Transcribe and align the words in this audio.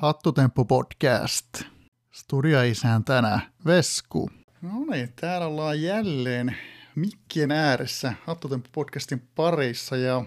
Hattutemppu 0.00 0.64
podcast. 0.64 1.62
Studioisäntänä 2.12 3.40
Vesku. 3.66 4.30
No 4.62 4.70
niin, 4.90 5.12
täällä 5.20 5.46
ollaan 5.46 5.82
jälleen 5.82 6.56
mikkien 6.94 7.50
ääressä 7.50 8.12
Hattutemppu 8.26 8.68
podcastin 8.72 9.28
parissa 9.34 9.96
ja 9.96 10.24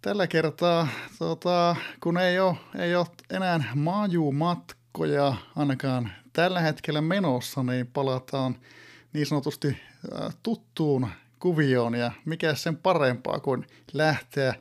tällä 0.00 0.26
kertaa, 0.26 0.88
tota, 1.18 1.76
kun 2.02 2.18
ei 2.18 2.40
ole, 2.40 2.56
ei 2.78 2.96
ole 2.96 3.06
enää 3.30 3.64
majumatkoja 3.74 5.34
ainakaan 5.56 6.12
tällä 6.32 6.60
hetkellä 6.60 7.00
menossa, 7.00 7.62
niin 7.62 7.86
palataan 7.86 8.56
niin 9.12 9.26
sanotusti 9.26 9.68
äh, 9.68 10.34
tuttuun 10.42 11.08
kuvioon 11.38 11.94
ja 11.94 12.12
mikä 12.24 12.54
sen 12.54 12.76
parempaa 12.76 13.40
kuin 13.40 13.66
lähteä 13.92 14.54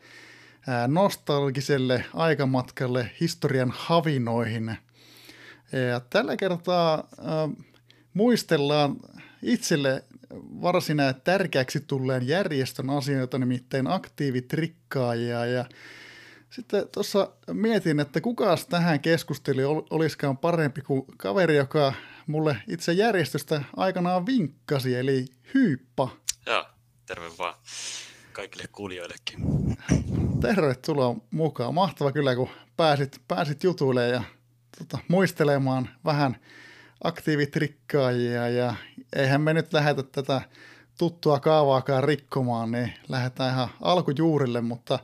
nostalgiselle 0.88 2.05
aikamatkalle 2.13 3.11
historian 3.19 3.73
havinoihin. 3.75 4.77
Ja 5.89 5.99
tällä 5.99 6.38
kertaa 6.38 6.93
äh, 6.93 7.65
muistellaan 8.13 8.95
itselle 9.43 10.03
varsin 10.61 10.97
tärkeäksi 11.23 11.79
tulleen 11.79 12.27
järjestön 12.27 12.89
asioita, 12.89 13.38
nimittäin 13.38 13.88
aktiivitrikkaajia. 13.88 15.45
Ja 15.45 15.66
sitten 16.49 16.88
tuossa 16.93 17.31
mietin, 17.53 17.99
että 17.99 18.21
kukas 18.21 18.66
tähän 18.66 18.99
keskusteli 18.99 19.63
olisikaan 19.89 20.38
parempi 20.38 20.81
kuin 20.81 21.05
kaveri, 21.17 21.55
joka 21.55 21.93
mulle 22.27 22.57
itse 22.67 22.93
järjestöstä 22.93 23.63
aikanaan 23.77 24.25
vinkkasi, 24.25 24.95
eli 24.95 25.25
Hyyppa. 25.53 26.09
Joo, 26.45 26.66
terve 27.05 27.31
vaan 27.38 27.55
kaikille 28.33 28.66
kuulijoillekin. 28.71 29.39
Tervetuloa 30.41 31.16
mukaan. 31.31 31.73
Mahtava 31.73 32.12
kyllä, 32.12 32.36
kun 32.36 32.50
pääsit, 32.78 33.22
pääsit 33.28 33.64
jutuille 33.64 34.08
ja 34.08 34.23
tota, 34.78 34.98
muistelemaan 35.08 35.89
vähän 36.06 36.38
aktiivitrikkaajia 37.03 38.50
ja 38.50 38.75
eihän 39.16 39.42
me 39.42 39.53
nyt 39.53 39.73
lähetä 39.73 40.03
tätä 40.03 40.42
tuttua 40.98 41.39
kaavaakaan 41.39 42.03
rikkomaan, 42.03 42.72
niin 42.72 42.94
lähdetään 43.09 43.53
ihan 43.53 43.70
alkujuurille, 43.81 44.61
mutta 44.61 45.00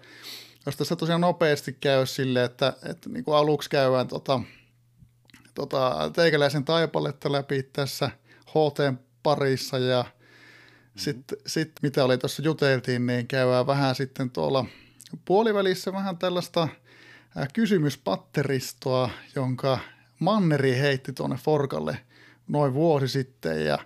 jos 0.66 0.76
tässä 0.76 0.96
tosiaan 0.96 1.22
nopeasti 1.22 1.78
käy 1.82 2.06
sille, 2.06 2.44
että, 2.44 2.74
että 2.90 3.10
niin 3.10 3.24
kuin 3.24 3.38
aluksi 3.38 3.70
käydään 3.70 4.08
tota, 4.08 4.42
tota, 5.54 6.12
teikäläisen 6.16 6.66
taipaletta 6.66 7.32
läpi 7.32 7.64
tässä 7.64 8.10
HT 8.50 9.00
parissa 9.24 9.78
ja 9.78 10.06
sitten 10.96 11.38
sit, 11.48 11.72
mitä 11.82 12.06
oli 12.06 12.18
tuossa 12.18 12.42
juteltiin, 12.42 13.06
niin 13.06 13.28
käydään 13.28 13.68
vähän 13.68 13.96
sitten 13.96 14.30
tuolla 14.30 14.66
puolivälissä 15.26 15.94
vähän 15.94 16.18
tällaista 16.18 16.68
kysymyspatteristoa, 17.54 19.10
jonka 19.36 19.80
Manneri 20.20 20.78
heitti 20.78 21.14
tuonne 21.14 21.36
Forkalle 21.36 21.98
noin 22.48 22.74
vuosi 22.74 23.08
sitten. 23.08 23.66
Ja 23.66 23.80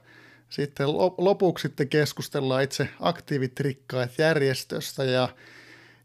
sitten 0.50 0.88
lopuksi 1.18 1.62
sitten 1.62 1.90
keskustellaan 1.90 2.64
itse 2.64 2.90
aktiivitrikkaat 3.00 4.12
järjestöstä 4.18 5.04
ja, 5.04 5.30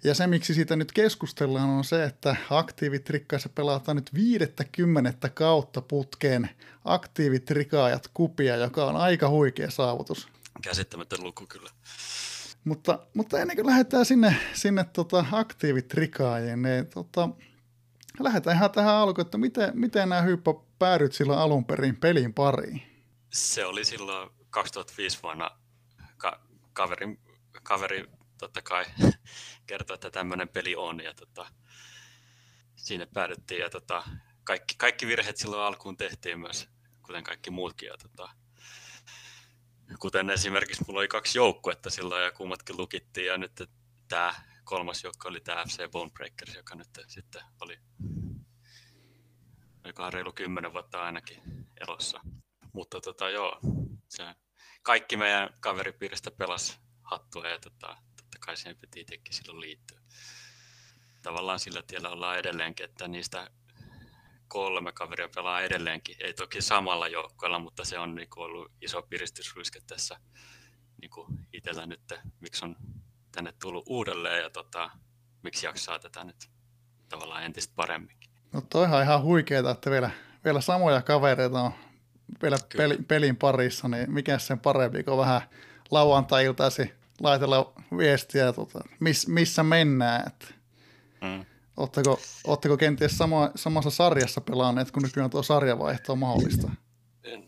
ja 0.04 0.14
se, 0.14 0.26
miksi 0.26 0.54
siitä 0.54 0.76
nyt 0.76 0.92
keskustellaan, 0.92 1.68
on 1.68 1.84
se, 1.84 2.04
että 2.04 2.36
aktiivitrikkaissa 2.50 3.48
pelataan 3.48 3.96
nyt 3.96 4.14
viidettä 4.14 4.64
kymmenettä 4.64 5.28
kautta 5.28 5.80
putkeen 5.80 6.50
aktiivitrikaajat 6.84 8.10
kupia, 8.14 8.56
joka 8.56 8.84
on 8.84 8.96
aika 8.96 9.28
huikea 9.28 9.70
saavutus. 9.70 10.28
Käsittämätön 10.62 11.22
luku 11.22 11.46
kyllä. 11.46 11.70
Mutta, 12.66 13.06
mutta 13.14 13.40
ennen 13.40 13.56
kuin 13.56 13.66
lähdetään 13.66 14.04
sinne, 14.04 14.36
sinne 14.52 14.84
tota 14.84 15.26
aktiivitrikaajiin, 15.32 16.62
niin 16.62 16.86
tota, 16.86 17.28
lähdetään 18.20 18.56
ihan 18.56 18.70
tähän 18.70 18.94
alkuun, 18.94 19.26
että 19.26 19.38
miten, 19.38 19.70
miten 19.74 20.08
nämä 20.08 20.22
hyppä 20.22 20.50
päädyt 20.78 21.12
silloin 21.12 21.38
alun 21.38 21.64
perin 21.64 21.96
pelin 21.96 22.34
pariin? 22.34 22.82
Se 23.32 23.66
oli 23.66 23.84
silloin 23.84 24.30
2005 24.50 25.18
vuonna 25.22 25.50
ka- 26.16 26.40
kaveri, 26.72 27.18
kaveri 27.62 28.04
totta 28.38 28.62
kai 28.62 28.84
kertoi, 29.66 29.94
että 29.94 30.10
tämmöinen 30.10 30.48
peli 30.48 30.76
on 30.76 31.00
ja 31.00 31.14
tota, 31.14 31.46
siinä 32.76 33.06
päädyttiin 33.14 33.60
ja 33.60 33.70
tota, 33.70 34.02
kaikki, 34.44 34.74
kaikki 34.78 35.06
virheet 35.06 35.36
silloin 35.36 35.62
alkuun 35.62 35.96
tehtiin 35.96 36.40
myös, 36.40 36.68
kuten 37.02 37.24
kaikki 37.24 37.50
muutkin. 37.50 37.86
Ja 37.86 37.96
tota, 38.02 38.30
Kuten 39.98 40.30
esimerkiksi 40.30 40.84
mulla 40.86 41.00
oli 41.00 41.08
kaksi 41.08 41.38
joukkuetta 41.38 41.90
silloin 41.90 42.24
ja 42.24 42.32
kummatkin 42.32 42.76
lukittiin 42.76 43.26
ja 43.26 43.38
nyt 43.38 43.62
tämä 44.08 44.34
kolmas 44.64 45.04
joukko 45.04 45.28
oli 45.28 45.40
tämä 45.40 45.64
FC 45.64 45.90
Bonebreakers, 45.90 46.54
joka 46.54 46.74
nyt 46.74 46.88
sitten 47.08 47.42
oli 47.60 47.78
olikohan 49.84 50.12
reilu 50.12 50.32
kymmenen 50.32 50.72
vuotta 50.72 51.02
ainakin 51.02 51.42
elossa. 51.80 52.20
Mutta 52.72 53.00
tota, 53.00 53.30
joo, 53.30 53.60
se, 54.08 54.24
kaikki 54.82 55.16
meidän 55.16 55.50
kaveripiiristä 55.60 56.30
pelasi 56.30 56.78
hattua 57.02 57.48
ja 57.48 57.58
tota, 57.58 57.96
totta 58.16 58.38
kai 58.40 58.56
siihen 58.56 58.76
piti 58.76 59.00
itsekin 59.00 59.34
silloin 59.34 59.60
liittyä. 59.60 60.00
Tavallaan 61.22 61.58
sillä 61.58 61.82
tiellä 61.82 62.10
ollaan 62.10 62.38
edelleenkin, 62.38 62.84
että 62.84 63.08
niistä 63.08 63.50
kolme 64.48 64.92
kaveria 64.92 65.28
pelaa 65.34 65.60
edelleenkin. 65.60 66.16
Ei 66.20 66.34
toki 66.34 66.62
samalla 66.62 67.08
joukkueella, 67.08 67.58
mutta 67.58 67.84
se 67.84 67.98
on 67.98 68.14
niin 68.14 68.28
ollut 68.36 68.72
iso 68.80 69.02
piristysryske 69.02 69.80
tässä 69.86 70.20
niin 71.00 71.40
itsellä 71.52 71.86
nyt, 71.86 72.14
miksi 72.40 72.64
on 72.64 72.76
tänne 73.32 73.52
tullut 73.62 73.84
uudelleen 73.88 74.42
ja 74.42 74.50
tota, 74.50 74.90
miksi 75.42 75.66
jaksaa 75.66 75.98
tätä 75.98 76.24
nyt 76.24 76.50
tavallaan 77.08 77.44
entistä 77.44 77.72
paremminkin. 77.76 78.30
No 78.52 78.60
toihan 78.60 79.02
ihan 79.02 79.22
huikeeta, 79.22 79.70
että 79.70 79.90
vielä, 79.90 80.10
vielä 80.44 80.60
samoja 80.60 81.02
kavereita 81.02 81.60
on 81.60 81.72
vielä 82.42 82.56
peli, 82.76 82.96
pelin 83.08 83.36
parissa, 83.36 83.88
niin 83.88 84.12
mikä 84.12 84.38
sen 84.38 84.60
parempi 84.60 85.02
kuin 85.02 85.18
vähän 85.18 85.40
lauantai-iltaisin 85.90 86.92
laitella 87.20 87.72
viestiä, 87.98 88.52
tota, 88.52 88.80
miss, 89.00 89.28
missä 89.28 89.62
mennään. 89.62 90.26
Että. 90.26 90.46
Mm. 91.20 91.44
Oletteko, 91.76 92.20
oletteko 92.46 92.76
kenties 92.76 93.18
sama, 93.18 93.50
samassa 93.56 93.90
sarjassa 93.90 94.40
pelaaneet, 94.40 94.90
kun 94.90 95.02
nykyään 95.02 95.30
tuo 95.30 95.42
sarjavaihto 95.42 96.12
on 96.12 96.18
mahdollista? 96.18 96.70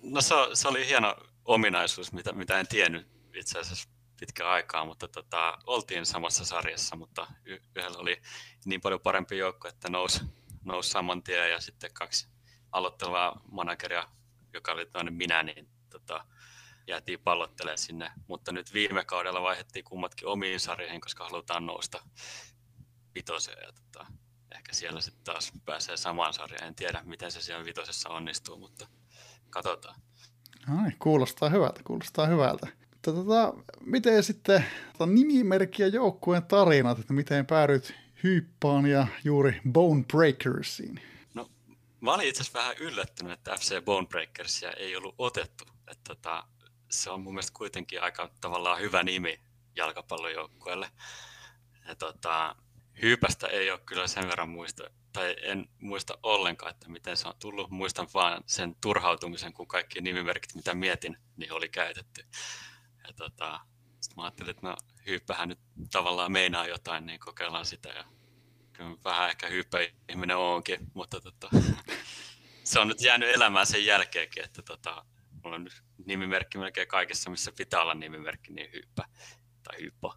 No 0.02 0.20
se, 0.20 0.34
se 0.54 0.68
oli 0.68 0.86
hieno 0.86 1.16
ominaisuus, 1.44 2.12
mitä, 2.12 2.32
mitä 2.32 2.60
en 2.60 2.68
tiennyt 2.68 3.06
itse 3.34 3.58
asiassa 3.58 3.88
pitkään 4.20 4.50
aikaa, 4.50 4.84
mutta 4.84 5.08
tota, 5.08 5.58
oltiin 5.66 6.06
samassa 6.06 6.44
sarjassa, 6.44 6.96
mutta 6.96 7.26
y- 7.44 7.60
yhdellä 7.76 7.98
oli 7.98 8.22
niin 8.64 8.80
paljon 8.80 9.00
parempi 9.00 9.38
joukko, 9.38 9.68
että 9.68 9.90
nousi, 9.90 10.20
nousi 10.64 10.90
saman 10.90 11.22
tien 11.22 11.50
ja 11.50 11.60
sitten 11.60 11.90
kaksi 11.92 12.28
aloittelevaa 12.72 13.40
manageria, 13.50 14.08
joka 14.52 14.72
oli 14.72 14.86
toinen 14.86 15.14
minä, 15.14 15.42
niin 15.42 15.68
tota, 15.90 16.24
jäätiin 16.86 17.20
pallottelemaan 17.20 17.78
sinne, 17.78 18.12
mutta 18.26 18.52
nyt 18.52 18.74
viime 18.74 19.04
kaudella 19.04 19.42
vaihdettiin 19.42 19.84
kummatkin 19.84 20.28
omiin 20.28 20.60
sarjoihin, 20.60 21.00
koska 21.00 21.24
halutaan 21.24 21.66
nousta 21.66 22.02
vitoseen. 23.14 23.58
Ja 23.66 23.72
tota, 23.72 24.06
ehkä 24.54 24.72
siellä 24.72 25.00
sitten 25.00 25.24
taas 25.24 25.52
pääsee 25.64 25.96
samaan 25.96 26.32
sarjaan. 26.32 26.66
En 26.66 26.74
tiedä, 26.74 27.02
miten 27.04 27.32
se 27.32 27.40
siellä 27.42 27.64
vitosessa 27.64 28.08
onnistuu, 28.08 28.58
mutta 28.58 28.88
katsotaan. 29.50 30.00
Ai, 30.82 30.90
kuulostaa 30.98 31.48
hyvältä, 31.48 31.80
kuulostaa 31.84 32.26
hyvältä. 32.26 32.66
Mutta 32.90 33.12
tota, 33.12 33.54
miten 33.80 34.22
sitten 34.22 34.64
tota, 34.92 35.06
nimimerkki 35.06 35.82
ja 35.82 35.88
joukkueen 35.88 36.42
tarinat, 36.42 36.98
että 36.98 37.12
miten 37.12 37.46
päädyt 37.46 37.94
Hyppaan 38.24 38.86
ja 38.86 39.06
juuri 39.24 39.60
Bone 39.72 40.04
Breakersiin? 40.04 41.00
No, 41.34 41.50
mä 42.00 42.14
olin 42.14 42.28
itse 42.28 42.40
asiassa 42.40 42.58
vähän 42.58 42.76
yllättynyt, 42.76 43.32
että 43.32 43.56
FC 43.56 43.84
Bone 43.84 44.06
Breakersia 44.06 44.70
ei 44.70 44.96
ollut 44.96 45.14
otettu. 45.18 45.64
Että, 45.90 46.02
tota, 46.08 46.44
se 46.90 47.10
on 47.10 47.20
mun 47.20 47.34
mielestä 47.34 47.54
kuitenkin 47.54 48.02
aika 48.02 48.30
tavallaan 48.40 48.80
hyvä 48.80 49.02
nimi 49.02 49.40
jalkapallojoukkueelle. 49.76 50.90
Ja, 51.88 51.94
tota, 51.94 52.56
Hyypästä 53.02 53.46
ei 53.46 53.70
ole 53.70 53.80
kyllä 53.86 54.06
sen 54.06 54.28
verran 54.28 54.48
muista, 54.48 54.90
tai 55.12 55.36
en 55.42 55.68
muista 55.80 56.18
ollenkaan, 56.22 56.70
että 56.70 56.88
miten 56.88 57.16
se 57.16 57.28
on 57.28 57.34
tullut. 57.38 57.70
Muistan 57.70 58.08
vaan 58.14 58.42
sen 58.46 58.74
turhautumisen, 58.80 59.52
kun 59.52 59.68
kaikki 59.68 60.00
nimimerkit, 60.00 60.54
mitä 60.54 60.74
mietin, 60.74 61.16
niin 61.36 61.52
oli 61.52 61.68
käytetty. 61.68 62.24
Ja 63.06 63.12
tota, 63.16 63.60
sitten 64.00 64.16
mä 64.16 64.22
ajattelin, 64.22 64.50
että 64.50 64.66
no 64.66 64.76
hyyppähän 65.06 65.48
nyt 65.48 65.58
tavallaan 65.90 66.32
meinaa 66.32 66.66
jotain, 66.66 67.06
niin 67.06 67.20
kokeillaan 67.20 67.66
sitä. 67.66 67.88
Ja 67.88 68.04
kyllä 68.72 68.96
vähän 69.04 69.28
ehkä 69.28 69.48
hyyppä 69.48 69.78
ihminen 70.08 70.36
onkin, 70.36 70.86
mutta 70.94 71.20
tota, 71.20 71.48
se 72.64 72.80
on 72.80 72.88
nyt 72.88 73.00
jäänyt 73.00 73.34
elämään 73.34 73.66
sen 73.66 73.86
jälkeenkin, 73.86 74.44
että 74.44 74.62
tota, 74.62 75.04
mulla 75.44 75.56
on 75.56 75.64
nyt 75.64 75.82
nimimerkki 76.06 76.58
melkein 76.58 76.88
kaikessa, 76.88 77.30
missä 77.30 77.52
pitää 77.52 77.82
olla 77.82 77.94
nimimerkki, 77.94 78.52
niin 78.52 78.72
hyyppä 78.72 79.04
tai 79.62 79.80
hyyppo 79.80 80.14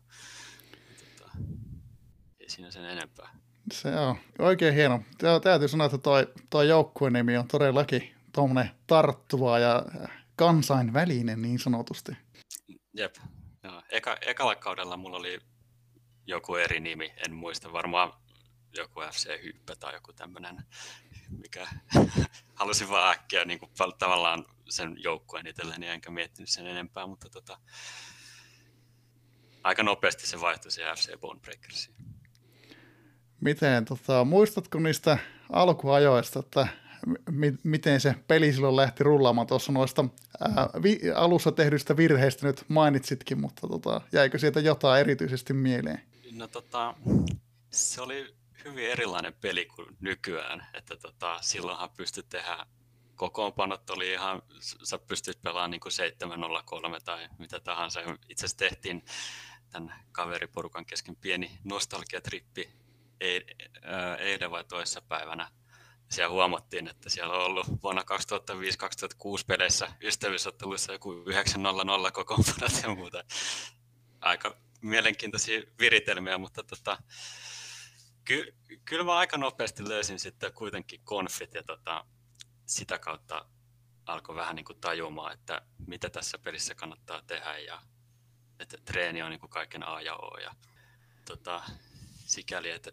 siinä 2.51 2.71
sen 2.71 2.85
enempää. 2.85 3.29
Se 3.73 3.99
on 3.99 4.15
oikein 4.39 4.73
hieno. 4.73 5.03
Täytyy 5.43 5.67
sanoa, 5.67 5.85
että 5.85 5.97
toi, 5.97 6.33
toi 6.49 6.67
joukkueen 6.67 7.13
nimi 7.13 7.37
on 7.37 7.47
todellakin 7.47 8.15
tuommoinen 8.31 8.71
tarttuva 8.87 9.59
ja 9.59 9.85
kansainvälinen 10.35 11.41
niin 11.41 11.59
sanotusti. 11.59 12.11
Jep. 12.93 13.15
Joo. 13.63 13.81
Eka, 13.89 14.17
ekalla 14.21 14.55
kaudella 14.55 14.97
mulla 14.97 15.17
oli 15.17 15.39
joku 16.27 16.55
eri 16.55 16.79
nimi, 16.79 17.13
en 17.27 17.33
muista, 17.33 17.73
varmaan 17.73 18.13
joku 18.77 19.01
FC 19.11 19.43
Hyppä 19.43 19.75
tai 19.75 19.93
joku 19.93 20.13
tämmöinen 20.13 20.63
mikä 21.37 21.67
halusin 22.59 22.89
vaan 22.89 23.13
äkkiä 23.13 23.45
niin 23.45 23.59
kuin, 23.59 23.71
tavallaan 23.99 24.45
sen 24.69 24.95
joukkueen 25.03 25.47
itselleni, 25.47 25.87
enkä 25.87 26.11
miettinyt 26.11 26.49
sen 26.49 26.67
enempää, 26.67 27.07
mutta 27.07 27.29
tota, 27.29 27.57
aika 29.63 29.83
nopeasti 29.83 30.27
se 30.27 30.41
vaihtui 30.41 30.71
se 30.71 30.81
FC 30.95 31.19
Bonebreakersiin. 31.19 31.95
Miten, 33.41 33.85
tota, 33.85 34.25
muistatko 34.25 34.79
niistä 34.79 35.17
alkuajoista, 35.51 36.39
että 36.39 36.67
mi- 37.31 37.57
miten 37.63 38.01
se 38.01 38.15
peli 38.27 38.53
silloin 38.53 38.75
lähti 38.75 39.03
rullaamaan 39.03 39.47
tuossa 39.47 39.71
noista 39.71 40.05
ää, 40.39 40.69
vi- 40.83 40.99
alussa 41.15 41.51
tehdyistä 41.51 41.97
virheistä 41.97 42.47
nyt 42.47 42.65
mainitsitkin, 42.67 43.41
mutta 43.41 43.67
tota, 43.67 44.01
jäikö 44.11 44.37
sieltä 44.37 44.59
jotain 44.59 45.01
erityisesti 45.01 45.53
mieleen? 45.53 46.01
No 46.31 46.47
tota, 46.47 46.93
se 47.71 48.01
oli 48.01 48.35
hyvin 48.65 48.91
erilainen 48.91 49.33
peli 49.41 49.65
kuin 49.65 49.87
nykyään, 49.99 50.65
että 50.73 50.95
tota, 50.97 51.37
silloinhan 51.41 51.89
pystyt 51.97 52.29
tehdä 52.29 52.65
kokoonpanot 53.15 53.89
oli 53.89 54.11
ihan, 54.11 54.41
sä 54.83 54.97
pystyt 54.99 55.41
pelaamaan 55.41 55.71
niin 55.71 55.81
kuin 55.81 55.91
703 55.91 56.99
tai 57.05 57.29
mitä 57.39 57.59
tahansa. 57.59 57.99
Itse 58.29 58.45
asiassa 58.45 58.57
tehtiin 58.57 59.05
tämän 59.69 59.93
kaveriporukan 60.11 60.85
kesken 60.85 61.15
pieni 61.15 61.59
nostalgiatrippi 61.63 62.69
eilen 64.19 64.51
vai 64.51 64.63
toisessa 64.63 65.01
päivänä. 65.01 65.51
Siellä 66.09 66.31
huomattiin, 66.31 66.87
että 66.87 67.09
siellä 67.09 67.33
on 67.33 67.45
ollut 67.45 67.67
vuonna 67.83 68.01
2005-2006 68.01 68.05
peleissä 69.47 69.91
ystävyysotteluissa 70.01 70.91
joku 70.91 71.13
900 71.13 72.11
kokoonpanot 72.11 72.83
ja 72.83 72.95
muuta. 72.95 73.23
Aika 74.21 74.57
mielenkiintoisia 74.81 75.61
viritelmiä, 75.79 76.37
mutta 76.37 76.63
tota, 76.63 76.97
ky- 78.23 78.55
kyllä 78.85 79.03
mä 79.03 79.17
aika 79.17 79.37
nopeasti 79.37 79.89
löysin 79.89 80.19
sitten 80.19 80.53
kuitenkin 80.53 81.01
konfit 81.03 81.53
ja 81.53 81.63
tota, 81.63 82.05
sitä 82.65 82.99
kautta 82.99 83.45
alkoi 84.05 84.35
vähän 84.35 84.55
niin 84.55 84.65
kuin 84.65 84.81
tajumaan, 84.81 85.33
että 85.33 85.61
mitä 85.87 86.09
tässä 86.09 86.37
pelissä 86.37 86.75
kannattaa 86.75 87.21
tehdä 87.27 87.57
ja 87.57 87.81
että 88.59 88.77
treeni 88.85 89.21
on 89.21 89.29
niin 89.29 89.39
kuin 89.39 89.49
kaiken 89.49 89.87
A 89.87 90.01
ja 90.01 90.15
O. 90.15 90.37
Ja, 90.37 90.55
tota, 91.25 91.63
sikäli, 92.31 92.69
että 92.69 92.91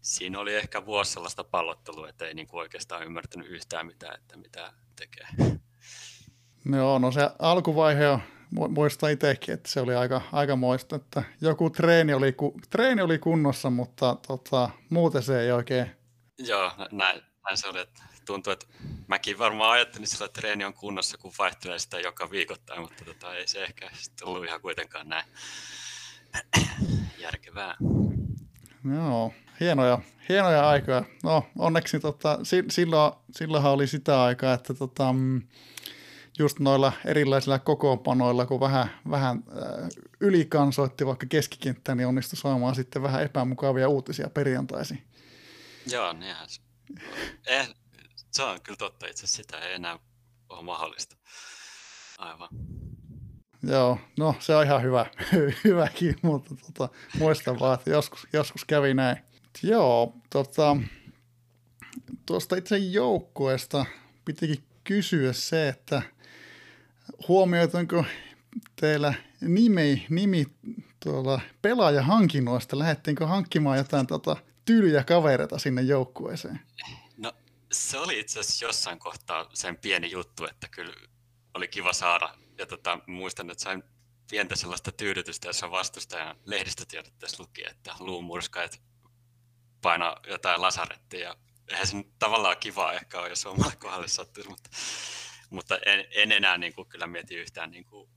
siinä 0.00 0.38
oli 0.38 0.54
ehkä 0.54 0.86
vuosi 0.86 1.12
sellaista 1.12 1.44
pallottelua, 1.44 2.08
että 2.08 2.26
ei 2.26 2.34
niin 2.34 2.46
kuin 2.46 2.60
oikeastaan 2.60 3.04
ymmärtänyt 3.04 3.48
yhtään 3.48 3.86
mitään, 3.86 4.14
että 4.14 4.36
mitä 4.36 4.72
tekee. 4.96 5.26
Joo, 6.76 6.98
no 6.98 7.12
se 7.12 7.30
alkuvaihe 7.38 8.08
on, 8.08 8.20
muista 8.68 9.08
itsekin, 9.08 9.54
että 9.54 9.70
se 9.70 9.80
oli 9.80 9.94
aika, 9.94 10.22
aika 10.32 10.56
moista, 10.56 10.96
että 10.96 11.22
joku 11.40 11.70
treeni 11.70 12.14
oli, 12.14 12.34
treeni 12.70 13.02
oli 13.02 13.18
kunnossa, 13.18 13.70
mutta 13.70 14.16
tota, 14.26 14.70
muuten 14.90 15.22
se 15.22 15.40
ei 15.40 15.52
oikein. 15.52 15.90
Joo, 16.38 16.72
näin, 16.92 17.22
näin 17.44 17.58
se 17.58 17.68
oli, 17.68 17.80
että 17.80 18.02
tuntuu, 18.26 18.52
että 18.52 18.66
mäkin 19.06 19.38
varmaan 19.38 19.72
ajattelin 19.72 20.06
sillä, 20.06 20.26
että 20.26 20.40
treeni 20.40 20.64
on 20.64 20.74
kunnossa, 20.74 21.18
kun 21.18 21.32
vaihtelee 21.38 21.78
sitä 21.78 22.00
joka 22.00 22.30
viikoittain, 22.30 22.80
mutta 22.80 23.04
tota, 23.04 23.34
ei 23.34 23.48
se 23.48 23.64
ehkä 23.64 23.90
ollut 24.22 24.44
ihan 24.44 24.60
kuitenkaan 24.60 25.08
näin 25.08 25.24
järkevää. 27.24 27.74
Joo, 28.94 29.32
hienoja, 29.60 29.98
hienoja 30.28 30.68
aikoja. 30.68 31.04
No 31.22 31.46
onneksi 31.58 32.00
tota, 32.00 32.38
silloin, 32.68 33.12
silloinhan 33.30 33.72
oli 33.72 33.86
sitä 33.86 34.22
aikaa, 34.22 34.54
että 34.54 34.74
tota, 34.74 35.12
mm, 35.12 35.42
just 36.38 36.58
noilla 36.58 36.92
erilaisilla 37.04 37.58
kokoonpanoilla, 37.58 38.46
kun 38.46 38.60
vähän, 38.60 38.90
vähän 39.10 39.44
äh, 39.48 39.88
ylikansoitti 40.20 41.06
vaikka 41.06 41.26
keskikenttään, 41.28 41.98
niin 41.98 42.06
onnistui 42.08 42.36
saamaan 42.36 42.74
sitten 42.74 43.02
vähän 43.02 43.22
epämukavia 43.22 43.88
uutisia 43.88 44.30
perjantaisin. 44.30 45.04
Joo, 45.86 46.12
niinhän 46.12 46.48
se. 46.48 46.60
Eh, 47.46 47.74
se 48.30 48.42
on 48.42 48.60
kyllä 48.62 48.76
totta, 48.76 49.06
itse 49.06 49.26
sitä 49.26 49.58
ei 49.58 49.74
enää 49.74 49.98
ole 50.48 50.62
mahdollista. 50.62 51.16
Aivan. 52.18 52.48
Joo, 53.66 53.98
no 54.18 54.34
se 54.38 54.54
on 54.56 54.64
ihan 54.64 54.82
hyvä, 54.82 55.06
hyväkin, 55.64 56.16
mutta 56.22 56.54
tota, 56.54 56.94
muistan 57.18 57.60
vaan, 57.60 57.74
että 57.74 57.90
joskus, 57.90 58.26
joskus 58.32 58.64
kävi 58.64 58.94
näin. 58.94 59.16
Joo, 59.62 60.14
tota, 60.30 60.76
tuosta 62.26 62.56
itse 62.56 62.78
joukkueesta 62.78 63.86
pitikin 64.24 64.64
kysyä 64.84 65.32
se, 65.32 65.68
että 65.68 66.02
huomioitanko 67.28 68.04
teillä 68.76 69.14
nimi, 69.40 70.06
nimi 70.10 70.46
tuolla 71.00 71.40
pelaajahankinnoista, 71.62 72.78
lähdettiinkö 72.78 73.26
hankkimaan 73.26 73.78
jotain 73.78 74.06
tota, 74.06 74.36
tylyjä 74.64 75.04
kavereita 75.04 75.58
sinne 75.58 75.82
joukkueeseen? 75.82 76.60
No 77.16 77.32
se 77.72 77.98
oli 77.98 78.20
itse 78.20 78.40
asiassa 78.40 78.64
jossain 78.64 78.98
kohtaa 78.98 79.50
sen 79.54 79.76
pieni 79.76 80.10
juttu, 80.10 80.44
että 80.44 80.68
kyllä 80.70 80.94
oli 81.54 81.68
kiva 81.68 81.92
saada. 81.92 82.34
Ja 82.58 82.66
tota, 82.66 82.98
muistan, 83.06 83.50
että 83.50 83.64
sain 83.64 83.82
pientä 84.30 84.56
sellaista 84.56 84.92
tyydytystä, 84.92 85.48
jossa 85.48 85.70
vastustajan 85.70 86.36
lehdistötiedotteessa 86.44 87.42
luki, 87.42 87.64
että 87.66 87.94
luumurskajat 87.98 88.82
painaa 89.82 90.20
jotain 90.28 90.62
lasarettia. 90.62 91.20
Ja 91.20 91.36
eihän 91.68 91.86
se 91.86 91.96
tavallaan 92.18 92.56
kivaa 92.60 92.92
ehkä 92.92 93.20
ole, 93.20 93.28
jos 93.28 93.46
omalle 93.46 93.76
kohdalle 93.76 94.08
sattuisi, 94.08 94.50
mutta, 94.50 94.70
mutta 95.50 95.78
en, 95.86 96.04
en 96.10 96.32
enää 96.32 96.58
niin 96.58 96.74
kuin, 96.74 96.88
kyllä 96.88 97.06
mieti 97.06 97.34
yhtään 97.34 97.70
niin 97.70 97.84
kuin, 97.84 98.10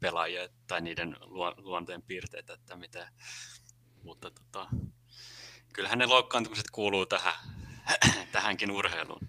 pelaajia 0.00 0.48
tai 0.66 0.80
niiden 0.80 1.16
luonteen 1.56 2.02
piirteitä, 2.02 2.52
että 2.52 2.76
mitä, 2.76 3.08
mutta 4.02 4.30
tota, 4.30 4.68
kyllähän 5.72 5.98
ne 5.98 6.06
loukkaantumiset 6.06 6.70
kuuluu 6.72 7.06
tähän, 7.06 7.34
tähänkin 8.32 8.70
urheiluun. 8.70 9.28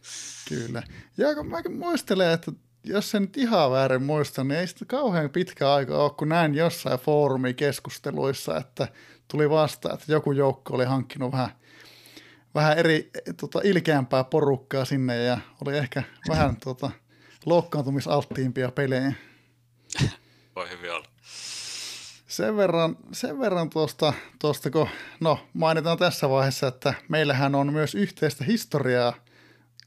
Kyllä. 0.49 0.83
Ja 1.17 1.43
mä 1.43 1.57
muistelen, 1.77 2.31
että 2.31 2.51
jos 2.83 3.11
sen 3.11 3.21
nyt 3.21 3.37
ihan 3.37 3.71
väärin 3.71 4.03
muista, 4.03 4.43
niin 4.43 4.59
ei 4.59 4.67
sitten 4.67 4.87
kauhean 4.87 5.29
pitkä 5.29 5.73
aika 5.73 5.97
ole, 6.03 6.11
kun 6.17 6.29
näin 6.29 6.55
jossain 6.55 6.99
foorumikeskusteluissa, 6.99 8.57
että 8.57 8.87
tuli 9.27 9.49
vasta, 9.49 9.93
että 9.93 10.11
joku 10.11 10.31
joukko 10.31 10.75
oli 10.75 10.85
hankkinut 10.85 11.31
vähän, 11.31 11.49
vähän 12.55 12.77
eri 12.77 13.11
tota, 13.37 13.59
ilkeämpää 13.63 14.23
porukkaa 14.23 14.85
sinne 14.85 15.23
ja 15.23 15.37
oli 15.65 15.77
ehkä 15.77 16.03
vähän 16.29 16.57
tota, 16.63 16.91
loukkaantumisalttiimpia 17.45 18.71
pelejä. 18.71 19.13
Voi 20.55 20.69
hyvin 20.69 20.91
olla. 20.91 21.07
Sen 22.27 22.57
verran, 22.57 22.97
sen 23.11 23.39
verran 23.39 23.69
tuosta, 23.69 24.13
tuosta, 24.39 24.71
kun 24.71 24.87
no, 25.19 25.39
mainitaan 25.53 25.97
tässä 25.97 26.29
vaiheessa, 26.29 26.67
että 26.67 26.93
meillähän 27.09 27.55
on 27.55 27.73
myös 27.73 27.95
yhteistä 27.95 28.43
historiaa, 28.43 29.13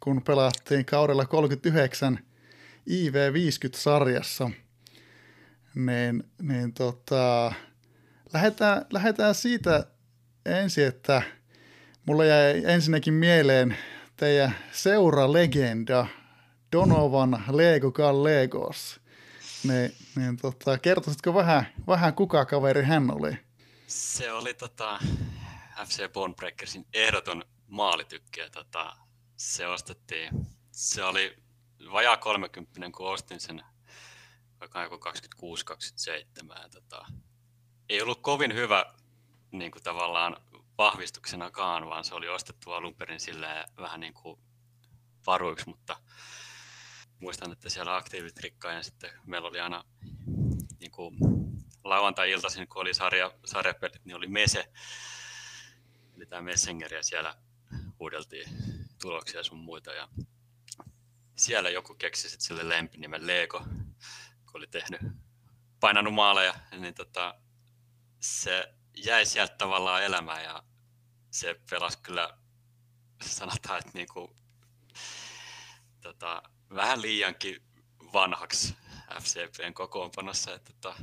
kun 0.00 0.22
pelattiin 0.22 0.84
kaudella 0.84 1.26
39 1.26 2.18
IV50-sarjassa. 2.90 4.50
Niin, 5.74 6.24
niin 6.42 6.74
tota, 6.74 7.52
lähdetään, 8.32 8.86
lähdetään 8.92 9.34
siitä 9.34 9.86
ensin, 10.46 10.86
että 10.86 11.22
mulla 12.06 12.24
jäi 12.24 12.62
ensinnäkin 12.66 13.14
mieleen 13.14 13.76
teidän 14.16 14.56
seuralegenda 14.72 16.06
Donovan 16.72 17.44
Lego 17.50 18.24
Legos. 18.24 19.00
Niin, 19.64 19.94
niin 20.16 20.36
tota, 20.36 20.78
kertoisitko 20.78 21.34
vähän, 21.34 21.66
vähän 21.86 22.14
kuka 22.14 22.44
kaveri 22.44 22.82
hän 22.82 23.10
oli? 23.10 23.38
Se 23.86 24.32
oli 24.32 24.54
tota, 24.54 24.98
FC 25.86 26.12
Bonebreakersin 26.12 26.86
ehdoton 26.94 27.44
maalitykkiä. 27.68 28.50
Tota, 28.50 28.96
se 29.36 29.66
ostettiin, 29.66 30.30
se 30.70 31.04
oli 31.04 31.43
vajaa 31.92 32.16
30, 32.16 32.80
kun 32.96 33.10
ostin 33.10 33.40
sen 33.40 33.62
vaikka 34.60 34.82
joku 34.82 35.00
26-27. 36.64 36.68
Tota, 36.70 37.06
ei 37.88 38.02
ollut 38.02 38.20
kovin 38.20 38.54
hyvä 38.54 38.94
niin 39.50 39.70
kuin 39.70 39.82
tavallaan 39.82 40.36
vahvistuksenakaan, 40.78 41.88
vaan 41.88 42.04
se 42.04 42.14
oli 42.14 42.28
ostettu 42.28 42.72
alun 42.72 42.94
perin 42.94 43.20
vähän 43.76 44.00
niin 44.00 44.14
kuin 44.14 44.40
varuiksi, 45.26 45.68
mutta 45.68 45.96
muistan, 47.20 47.52
että 47.52 47.68
siellä 47.68 47.96
aktiivit 47.96 48.38
rikkaan 48.38 48.76
ja 48.76 48.82
sitten 48.82 49.10
meillä 49.26 49.48
oli 49.48 49.60
aina 49.60 49.84
niin 50.80 50.90
kuin 50.90 51.16
lauantai-iltaisin, 51.84 52.68
kun 52.68 52.82
oli 52.82 52.94
sarja, 52.94 53.32
sarjapelit, 53.44 54.04
niin 54.04 54.16
oli 54.16 54.26
Mese, 54.26 54.72
eli 56.16 56.26
tämä 56.26 56.42
Messenger, 56.42 56.94
ja 56.94 57.02
siellä 57.02 57.36
huudeltiin 57.98 58.48
tuloksia 59.02 59.42
sun 59.42 59.58
muita. 59.58 59.92
Ja 59.92 60.08
siellä 61.36 61.70
joku 61.70 61.94
keksi 61.94 62.30
sitten 62.30 62.46
sille 62.46 62.68
lempinimen 62.68 63.26
Lego, 63.26 63.58
kun 63.58 64.54
oli 64.54 64.66
tehnyt, 64.66 65.00
painanut 65.80 66.14
maaleja, 66.14 66.54
niin 66.78 66.94
tota, 66.94 67.34
se 68.20 68.74
jäi 68.96 69.26
sieltä 69.26 69.54
tavallaan 69.56 70.02
elämään 70.02 70.44
ja 70.44 70.62
se 71.30 71.60
pelasi 71.70 71.98
kyllä, 71.98 72.38
sanotaan, 73.22 73.78
että 73.78 73.90
niinku, 73.94 74.36
tota, 76.00 76.42
vähän 76.74 77.02
liiankin 77.02 77.62
vanhaksi 78.12 78.76
FCPn 79.20 79.74
kokoonpanossa, 79.74 80.54
että 80.54 80.72
tota, 80.72 80.96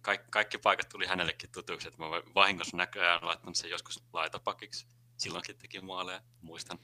kaikki, 0.00 0.26
kaikki 0.30 0.58
paikat 0.58 0.88
tuli 0.88 1.06
hänellekin 1.06 1.50
tutuksi, 1.50 1.88
että 1.88 2.02
mä 2.02 2.06
vahingossa 2.34 2.76
näköjään 2.76 3.26
laittanut 3.26 3.56
sen 3.56 3.70
joskus 3.70 4.02
laitapakiksi 4.12 4.86
silloinkin 5.16 5.58
teki 5.58 5.80
maaleja, 5.80 6.22
muistan. 6.40 6.78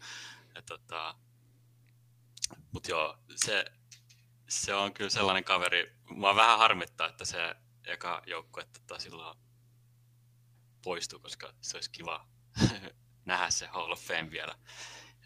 tota, 0.66 1.14
Mutta 2.72 2.90
joo, 2.90 3.18
se, 3.37 3.64
se 4.49 4.75
on 4.75 4.94
kyllä 4.94 5.11
sellainen 5.11 5.44
kaveri, 5.44 5.96
mua 6.11 6.37
vähän 6.37 6.58
harmittaa, 6.58 7.08
että 7.08 7.25
se 7.25 7.54
eka 7.87 8.22
joukkue 8.26 8.66
tota, 8.72 9.00
silloin 9.00 9.38
poistui, 10.84 11.20
koska 11.20 11.54
se 11.61 11.76
olisi 11.76 11.90
kiva 11.90 12.26
nähdä 13.25 13.50
se 13.50 13.66
Hall 13.66 13.92
of 13.92 14.00
Fame 14.00 14.30
vielä, 14.30 14.54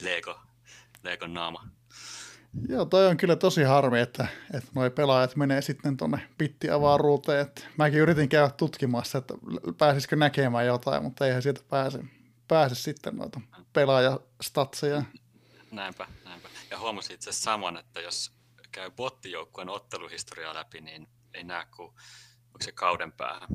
Lego, 0.00 0.40
Lego 1.02 1.26
naama. 1.26 1.68
Joo, 2.68 2.84
toi 2.84 3.06
on 3.06 3.16
kyllä 3.16 3.36
tosi 3.36 3.62
harmi, 3.62 4.00
että, 4.00 4.26
että 4.54 4.70
noi 4.74 4.90
pelaajat 4.90 5.36
menee 5.36 5.62
sitten 5.62 5.96
tuonne 5.96 6.28
pittiavaruuteen. 6.38 7.40
Että 7.40 7.62
mäkin 7.76 8.00
yritin 8.00 8.28
käydä 8.28 8.50
tutkimassa, 8.50 9.18
että 9.18 9.34
pääsisikö 9.78 10.16
näkemään 10.16 10.66
jotain, 10.66 11.02
mutta 11.02 11.26
eihän 11.26 11.42
sieltä 11.42 11.60
pääse, 11.68 11.98
pääse 12.48 12.74
sitten 12.74 13.16
noita 13.16 13.40
pelaajastatseja. 13.72 15.02
Näinpä, 15.70 16.06
näinpä. 16.24 16.48
Ja 16.70 16.78
huomasin 16.78 17.14
itse 17.14 17.30
asiassa 17.30 17.44
saman, 17.44 17.76
että 17.76 18.00
jos 18.00 18.32
käy 18.72 18.90
bottijoukkueen 18.90 19.68
otteluhistoriaa 19.68 20.54
läpi, 20.54 20.80
niin 20.80 21.08
ei 21.34 21.44
näe 21.44 21.66
kuin 21.76 21.88
onko 22.46 22.58
se 22.64 22.72
kauden 22.72 23.12
päähän 23.12 23.48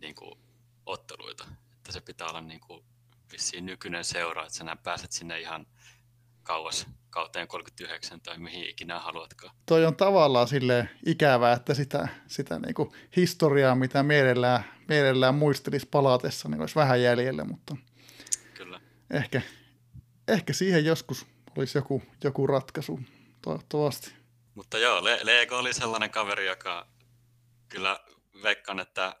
niin 0.00 0.14
kuin 0.14 0.40
otteluita. 0.86 1.44
Että 1.76 1.92
se 1.92 2.00
pitää 2.00 2.28
olla 2.28 2.40
niin 2.40 2.60
kuin 2.60 2.84
vissiin 3.32 3.66
nykyinen 3.66 4.04
seura, 4.04 4.42
että 4.42 4.54
sä 4.54 4.76
pääset 4.82 5.12
sinne 5.12 5.40
ihan 5.40 5.66
kauas 6.42 6.86
kauteen 7.10 7.48
39 7.48 8.20
tai 8.20 8.38
mihin 8.38 8.70
ikinä 8.70 8.98
haluatkaan. 8.98 9.56
Toi 9.66 9.86
on 9.86 9.96
tavallaan 9.96 10.48
sille 10.48 10.88
ikävää, 11.06 11.52
että 11.52 11.74
sitä, 11.74 12.08
sitä 12.26 12.58
niin 12.58 12.74
kuin 12.74 12.92
historiaa, 13.16 13.74
mitä 13.74 14.02
mielellään, 14.02 14.64
mielellään 14.88 15.34
muistelisi 15.34 15.86
palatessa, 15.90 16.48
niin 16.48 16.60
olisi 16.60 16.74
vähän 16.74 17.02
jäljellä, 17.02 17.44
mutta 17.44 17.76
Kyllä. 18.54 18.80
Ehkä, 19.10 19.42
ehkä 20.28 20.52
siihen 20.52 20.84
joskus 20.84 21.26
olisi 21.56 21.78
joku, 21.78 22.02
joku 22.24 22.46
ratkaisu, 22.46 23.00
toivottavasti. 23.42 24.14
Mutta 24.54 24.78
joo, 24.78 25.04
Le- 25.04 25.20
Lego 25.22 25.58
oli 25.58 25.74
sellainen 25.74 26.10
kaveri, 26.10 26.46
joka 26.46 26.86
kyllä 27.68 28.00
veikkaan, 28.42 28.80
että 28.80 29.16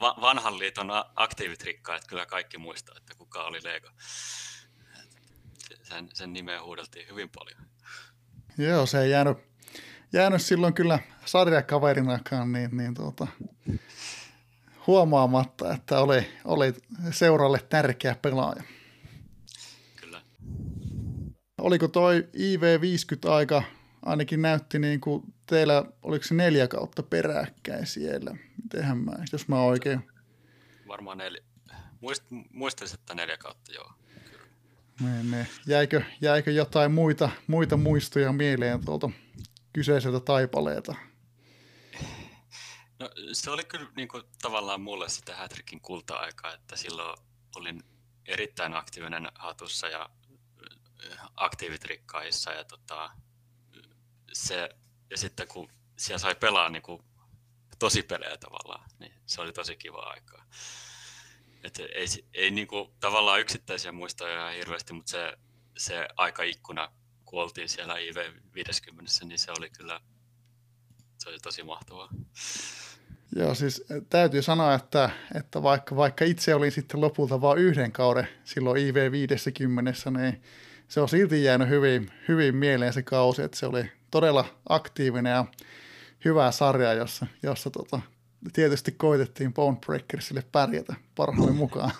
va- 0.00 0.16
vanhan 0.20 0.58
liiton 0.58 0.88
aktiivitrikkaat 1.16 2.02
kyllä 2.08 2.26
kaikki 2.26 2.58
muistaa, 2.58 2.94
että 2.98 3.14
kuka 3.14 3.44
oli 3.44 3.58
Lego 3.64 3.88
sen, 5.82 6.08
sen 6.14 6.32
nimeä 6.32 6.62
huudeltiin 6.62 7.08
hyvin 7.08 7.30
paljon. 7.38 7.60
Joo, 8.58 8.86
se 8.86 9.00
ei 9.02 9.10
jäänyt, 9.10 9.38
jäänyt 10.12 10.42
silloin 10.42 10.74
kyllä 10.74 10.98
sarjakaverinakaan 11.24 12.52
niin, 12.52 12.76
niin 12.76 12.94
tuota, 12.94 13.26
huomaamatta, 14.86 15.72
että 15.74 16.00
oli, 16.00 16.32
oli 16.44 16.74
seuralle 17.10 17.58
tärkeä 17.68 18.14
pelaaja. 18.22 18.62
Oliko 21.58 21.88
toi 21.88 22.28
IV50 22.36 23.30
aika, 23.30 23.62
ainakin 24.02 24.42
näytti 24.42 24.78
niin 24.78 25.00
kuin 25.00 25.22
teillä, 25.46 25.84
oliko 26.02 26.24
se 26.24 26.34
neljä 26.34 26.68
kautta 26.68 27.02
peräkkäin 27.02 27.86
siellä? 27.86 28.36
Mitenhän 28.62 28.98
mä, 28.98 29.12
jos 29.32 29.48
mä 29.48 29.62
oikein... 29.62 30.10
Varmaan 30.88 31.18
neljä. 31.18 31.42
Muist, 32.00 32.24
muistelisin, 32.52 32.98
että 32.98 33.14
neljä 33.14 33.36
kautta, 33.36 33.72
joo. 33.72 33.92
Niin, 35.00 35.30
niin. 35.30 35.46
Jäikö, 35.66 36.02
jäikö 36.20 36.50
jotain 36.50 36.92
muita, 36.92 37.30
muita 37.46 37.76
muistoja 37.76 38.32
mieleen 38.32 38.84
tuolta 38.84 39.10
kyseiseltä 39.72 40.20
taipaleelta? 40.20 40.94
No, 42.98 43.10
se 43.32 43.50
oli 43.50 43.64
kyllä 43.64 43.88
niin 43.96 44.08
kuin, 44.08 44.22
tavallaan 44.42 44.80
mulle 44.80 45.08
sitä 45.08 45.36
Hätrikin 45.36 45.80
kulta-aikaa, 45.80 46.54
että 46.54 46.76
silloin 46.76 47.18
olin 47.56 47.82
erittäin 48.26 48.74
aktiivinen 48.74 49.28
hatussa 49.34 49.88
ja 49.88 50.10
äh, 51.12 51.18
aktiivitrikkaissa 51.36 52.52
ja, 52.52 52.64
tota, 52.64 53.10
se, 54.32 54.68
ja 55.10 55.18
sitten 55.18 55.48
kun 55.48 55.72
siellä 55.96 56.18
sai 56.18 56.34
pelaa 56.34 56.68
niin 56.68 56.82
kuin, 56.82 57.02
tosi 57.78 58.02
pelejä 58.02 58.36
tavallaan, 58.36 58.90
niin 58.98 59.12
se 59.26 59.40
oli 59.40 59.52
tosi 59.52 59.76
kiva 59.76 59.98
aikaa. 59.98 60.44
Et 61.64 61.78
ei, 61.78 62.06
ei 62.34 62.50
niinku, 62.50 62.94
tavallaan 63.00 63.40
yksittäisiä 63.40 63.92
muistoja 63.92 64.34
ihan 64.34 64.54
hirveästi, 64.54 64.92
mutta 64.92 65.10
se, 65.10 65.38
se 65.76 66.08
aikaikkuna, 66.16 66.92
kun 67.24 67.42
oltiin 67.42 67.68
siellä 67.68 67.94
IV50, 67.94 69.26
niin 69.26 69.38
se 69.38 69.52
oli 69.58 69.70
kyllä 69.70 70.00
se 71.18 71.28
oli 71.28 71.38
tosi 71.38 71.62
mahtavaa. 71.62 72.08
Joo, 73.36 73.54
siis 73.54 73.84
täytyy 74.10 74.42
sanoa, 74.42 74.74
että, 74.74 75.10
että 75.34 75.62
vaikka, 75.62 75.96
vaikka 75.96 76.24
itse 76.24 76.54
olin 76.54 76.72
sitten 76.72 77.00
lopulta 77.00 77.40
vain 77.40 77.58
yhden 77.58 77.92
kauden 77.92 78.28
silloin 78.44 78.82
IV50, 78.82 80.10
niin 80.18 80.42
se 80.88 81.00
on 81.00 81.08
silti 81.08 81.44
jäänyt 81.44 81.68
hyvin, 81.68 82.12
hyvin 82.28 82.56
mieleen 82.56 82.92
se 82.92 83.02
kausi, 83.02 83.42
että 83.42 83.58
se 83.58 83.66
oli 83.66 83.92
todella 84.10 84.44
aktiivinen 84.68 85.30
ja 85.30 85.44
hyvä 86.24 86.50
sarja, 86.50 86.92
jossa, 86.92 87.26
jossa 87.42 87.70
tota, 87.70 88.00
tietysti 88.52 88.92
koitettiin 88.92 89.54
Bonebreakersille 89.54 90.42
pärjätä 90.52 90.94
parhaamme 91.14 91.52
mukaan. 91.52 91.90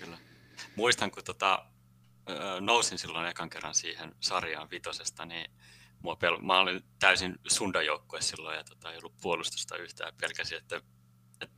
Kyllä. 0.00 0.18
Muistan, 0.76 1.10
kun 1.10 1.24
tota, 1.24 1.66
nousin 2.60 2.98
silloin 2.98 3.26
ekan 3.26 3.50
kerran 3.50 3.74
siihen 3.74 4.14
sarjaan 4.20 4.70
vitosesta, 4.70 5.24
niin 5.24 5.50
mua 6.02 6.14
pel- 6.14 6.42
mä 6.42 6.58
olin 6.58 6.80
täysin 6.98 7.34
sundajoukkue 7.48 8.20
silloin 8.20 8.56
ja 8.56 8.64
tota, 8.64 8.92
ei 8.92 8.98
ollut 8.98 9.20
puolustusta 9.20 9.76
yhtään. 9.76 10.12
Pelkäsin, 10.20 10.58
että, 10.58 10.80
että 11.40 11.56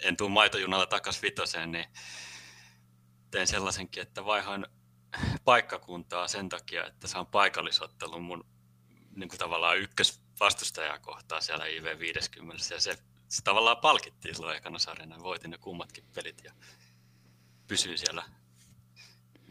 en 0.00 0.16
tule 0.16 0.30
maitojunalla 0.30 0.86
takas 0.86 1.22
vitoseen, 1.22 1.72
niin 1.72 1.86
tein 3.30 3.46
sellaisenkin, 3.46 4.02
että 4.02 4.24
vaihoin 4.24 4.66
paikkakuntaa 5.44 6.28
sen 6.28 6.48
takia, 6.48 6.86
että 6.86 7.06
saan 7.06 7.26
paikallisottelun 7.26 8.22
mun 8.22 8.44
niin 9.16 9.28
kuin 9.28 9.38
tavallaan 9.38 9.78
ykkös 9.78 10.22
vastustajaa 10.40 10.98
kohtaan 10.98 11.42
siellä 11.42 11.64
IV50 11.64 12.74
ja 12.74 12.80
se, 12.80 12.98
se 13.28 13.42
tavallaan 13.44 13.76
palkittiin 13.76 14.34
silloin 14.34 14.56
ekana 14.56 14.78
sarjana. 14.78 15.22
Voitin 15.22 15.50
ne 15.50 15.58
kummatkin 15.58 16.04
pelit 16.14 16.44
ja 16.44 16.52
pysyin 17.68 17.98
siellä. 17.98 18.24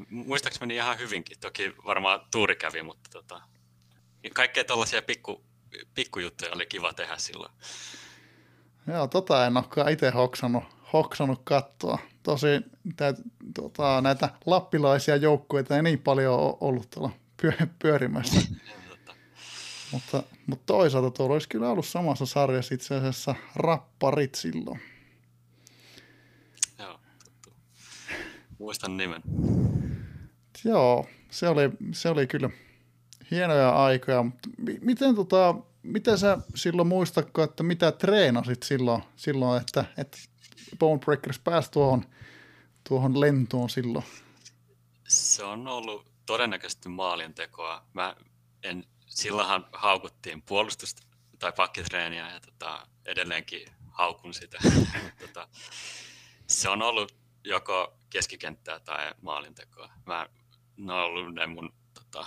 Muistaakseni 0.10 0.62
meni 0.62 0.76
ihan 0.76 1.00
hyvinkin. 1.00 1.40
Toki 1.40 1.74
varmaan 1.86 2.22
tuuri 2.32 2.56
kävi, 2.56 2.84
mutta 2.84 3.10
tota, 3.10 3.42
kaikkea 4.34 4.64
tällaisia 4.64 5.02
pikku, 5.02 5.44
pikkujuttuja 5.94 6.52
oli 6.54 6.66
kiva 6.66 6.94
tehdä 6.94 7.18
silloin. 7.18 7.52
Joo, 8.88 9.08
tota 9.08 9.46
en 9.46 9.58
olekaan 9.58 9.92
itse 9.92 10.10
hoksannut, 10.10 10.64
hoksannut 10.94 11.42
katsoa. 11.44 12.00
Tosi 12.24 12.48
tää, 12.96 13.14
tota, 13.56 14.02
näitä 14.02 14.30
lappilaisia 14.46 15.16
joukkueita 15.16 15.76
ei 15.76 15.84
niin 15.84 16.00
paljon 16.00 16.40
ole 16.40 16.58
ollut 16.62 16.90
tuolla 16.90 17.12
pyörimässä. 17.80 18.42
Mutta, 19.92 20.24
mutta 20.48 20.64
toisaalta 20.66 21.12
tuolla 21.12 21.34
olisi 21.34 21.50
kyllä 21.50 21.70
ollut 21.70 21.86
samassa 21.86 22.26
sarjassa 22.26 22.76
itse 22.76 22.96
asiassa 22.96 23.36
rapparit 23.56 24.36
silloin. 24.36 24.80
Joo, 26.80 27.00
tuttu. 27.26 27.50
Muistan 28.60 28.98
nimen. 28.98 29.22
Joo, 30.66 31.08
se 31.30 31.48
oli, 31.48 31.70
se 31.92 32.10
oli 32.10 32.28
kyllä 32.28 32.50
hienoja 33.32 33.70
aikoja, 33.70 34.24
mutta 34.24 34.50
miten, 34.82 35.16
tota, 35.16 35.56
miten 35.84 36.18
sä 36.18 36.38
silloin 36.56 36.88
muistatko, 36.88 37.44
että 37.44 37.64
mitä 37.64 37.92
treenasit 37.92 38.64
silloin, 38.64 39.04
silloin 39.16 39.62
että, 39.62 39.86
että 39.98 40.18
Bonebreakers 40.80 41.40
pääsi 41.40 41.72
tuohon, 41.72 42.06
tuohon 42.90 43.20
lentoon 43.20 43.70
silloin? 43.70 44.06
Se 45.08 45.44
on 45.44 45.68
ollut 45.68 46.08
todennäköisesti 46.26 46.90
maalintekoa. 46.90 47.86
Mä 47.94 48.16
en 48.64 48.86
silloinhan 49.08 49.68
haukuttiin 49.74 50.42
puolustusta 50.42 51.04
tai 51.40 51.52
pakkitreeniä 51.52 52.32
ja 52.34 52.40
tota, 52.40 52.88
edelleenkin 53.06 53.68
haukun 53.92 54.34
sitä. 54.34 54.58
tota, 55.22 55.48
se 56.48 56.70
on 56.70 56.82
ollut 56.82 57.16
joko 57.44 57.98
keskikenttää 58.10 58.80
tai 58.80 59.12
maalintekoa. 59.22 59.90
Mä, 60.06 60.28
ne 60.78 60.94
on 60.94 61.04
ollut 61.04 61.36
ne 61.36 61.46
mun 61.46 61.74
tota, 61.94 62.26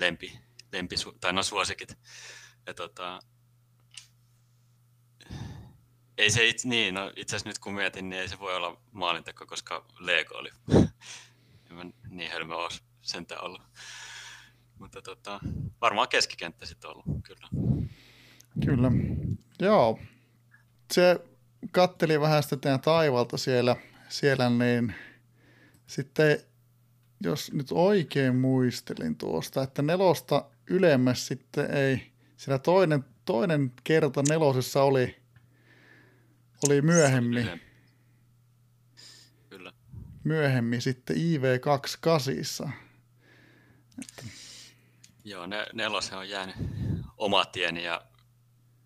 lempi, 0.00 0.38
lempi, 0.72 0.96
tai 1.20 1.32
no 1.32 1.42
suosikit. 1.42 1.98
Ja, 2.66 2.74
tota, 2.74 3.18
ei 6.18 6.30
se 6.30 6.46
itse, 6.46 6.68
niin, 6.68 6.94
no 6.94 7.12
itse 7.16 7.36
asiassa 7.36 7.48
nyt 7.48 7.58
kun 7.58 7.74
mietin, 7.74 8.08
niin 8.08 8.20
ei 8.20 8.28
se 8.28 8.38
voi 8.40 8.56
olla 8.56 8.80
maalinteko, 8.92 9.46
koska 9.46 9.86
Lego 9.98 10.34
oli. 10.34 10.50
en 11.70 11.94
niin 12.08 12.30
hölmö 12.30 12.54
olisi 12.54 12.82
sentään 13.02 13.44
ollut. 13.44 13.62
Mutta 14.78 15.02
tota, 15.02 15.40
varmaan 15.80 16.08
keskikenttä 16.08 16.66
sitten 16.66 16.90
ollut, 16.90 17.04
kyllä. 17.22 17.48
Kyllä, 18.64 18.90
joo. 19.60 19.98
Se 20.92 21.20
katteli 21.72 22.20
vähän 22.20 22.42
sitä 22.42 22.56
teidän 22.56 22.80
taivalta 22.80 23.36
siellä, 23.36 23.76
siellä 24.08 24.50
niin 24.50 24.94
sitten 25.86 26.40
jos 27.20 27.52
nyt 27.52 27.66
oikein 27.72 28.36
muistelin 28.36 29.16
tuosta, 29.16 29.62
että 29.62 29.82
nelosta 29.82 30.44
ylemmäs 30.70 31.26
sitten 31.26 31.70
ei, 31.70 32.12
siellä 32.36 32.58
toinen, 32.58 33.04
toinen 33.24 33.72
kerta 33.84 34.22
nelosessa 34.28 34.82
oli, 34.82 35.16
oli 36.64 36.82
myöhemmin. 36.82 37.62
Kyllä. 39.48 39.72
myöhemmin 40.24 40.82
sitten 40.82 41.16
IV28. 41.16 42.70
Joo, 45.24 45.46
ne, 45.46 45.66
nelosen 45.72 46.18
on 46.18 46.28
jäänyt 46.28 46.56
oma 47.16 47.44
tieni 47.44 47.84
ja 47.84 48.02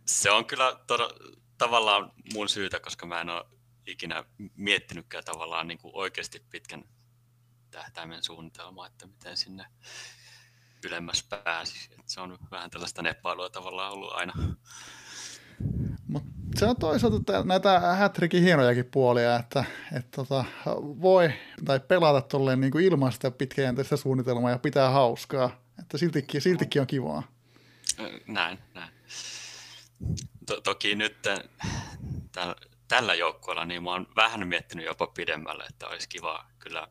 se 0.07 0.31
on 0.31 0.45
kyllä 0.45 0.81
todella, 0.87 1.15
tavallaan 1.59 2.12
mun 2.35 2.49
syytä, 2.49 2.81
koska 2.81 3.07
mä 3.07 3.21
en 3.21 3.29
ole 3.29 3.45
ikinä 3.87 4.25
miettinytkään 4.57 5.25
tavallaan 5.25 5.69
niin 5.69 5.79
kuin 5.79 5.95
oikeasti 5.95 6.45
pitkän 6.50 6.85
tähtäimen 7.71 8.23
suunnitelmaa, 8.23 8.87
että 8.87 9.07
miten 9.07 9.37
sinne 9.37 9.65
ylemmäs 10.85 11.23
pääsisi. 11.23 11.91
se 12.07 12.21
on 12.21 12.39
vähän 12.50 12.71
tällaista 12.71 13.03
neppailua 13.03 13.50
tavallaan 13.50 13.93
ollut 13.93 14.12
aina. 14.12 14.33
Se 16.57 16.66
on 16.66 16.76
toisaalta 16.76 17.45
näitä 17.45 17.80
hätrikin 17.80 18.42
hienojakin 18.42 18.85
puolia, 18.85 19.37
että, 19.37 19.64
että 19.97 20.11
tota, 20.16 20.45
voi 20.76 21.33
tai 21.64 21.80
pelata 21.80 22.21
tolleen 22.21 22.61
niin 22.61 22.71
kuin 22.71 22.85
ilman 22.85 23.12
sitä 23.12 23.30
pitkäjänteistä 23.30 23.97
suunnitelmaa 23.97 24.50
ja 24.50 24.59
pitää 24.59 24.90
hauskaa. 24.90 25.61
Että 25.78 25.99
siltikin, 25.99 26.40
siltikin 26.40 26.80
on 26.80 26.87
kivaa. 26.87 27.23
Näin, 28.26 28.59
näin. 28.75 28.90
To- 30.47 30.61
toki 30.61 30.95
nyt 30.95 31.16
täl- 32.38 32.69
tällä 32.88 33.14
joukkueella 33.14 33.64
niin 33.64 33.83
mä 33.83 33.90
oon 33.90 34.07
vähän 34.16 34.49
miettinyt 34.49 34.87
jopa 34.87 35.07
pidemmälle, 35.07 35.64
että 35.64 35.88
olisi 35.88 36.09
kiva 36.09 36.47
kyllä 36.59 36.88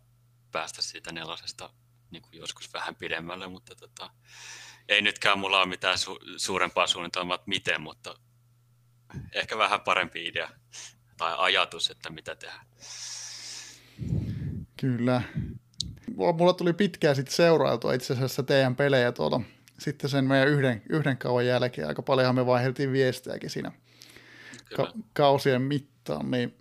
päästä 0.51 0.81
siitä 0.81 1.11
nelosesta 1.11 1.69
niin 2.11 2.21
kuin 2.21 2.37
joskus 2.37 2.73
vähän 2.73 2.95
pidemmälle, 2.95 3.47
mutta 3.47 3.75
tota, 3.75 4.09
ei 4.89 5.01
nytkään 5.01 5.39
mulla 5.39 5.57
ole 5.57 5.65
mitään 5.65 5.97
su- 5.97 6.33
suurempaa 6.37 6.87
suunnitelmaa, 6.87 7.39
miten, 7.45 7.81
mutta 7.81 8.15
ehkä 9.33 9.57
vähän 9.57 9.81
parempi 9.81 10.27
idea 10.27 10.49
tai 11.17 11.35
ajatus, 11.37 11.89
että 11.89 12.09
mitä 12.09 12.35
tehdään. 12.35 12.65
Kyllä. 14.77 15.21
Mulla 16.15 16.53
tuli 16.53 16.73
pitkään 16.73 17.15
sitten 17.15 17.35
seurailtua 17.35 17.93
itse 17.93 18.13
asiassa 18.13 18.43
teidän 18.43 18.75
pelejä 18.75 19.11
tuolla 19.11 19.41
sitten 19.79 20.09
sen 20.09 20.25
meidän 20.25 20.47
yhden, 20.47 20.81
yhden 20.89 21.17
kauan 21.17 21.45
jälkeen. 21.45 21.87
Aika 21.87 22.01
paljonhan 22.01 22.35
me 22.35 22.45
vaiheltiin 22.45 22.91
viestejäkin 22.91 23.49
siinä 23.49 23.71
ka- 24.75 24.93
kausien 25.13 25.61
mittaan, 25.61 26.31
niin, 26.31 26.57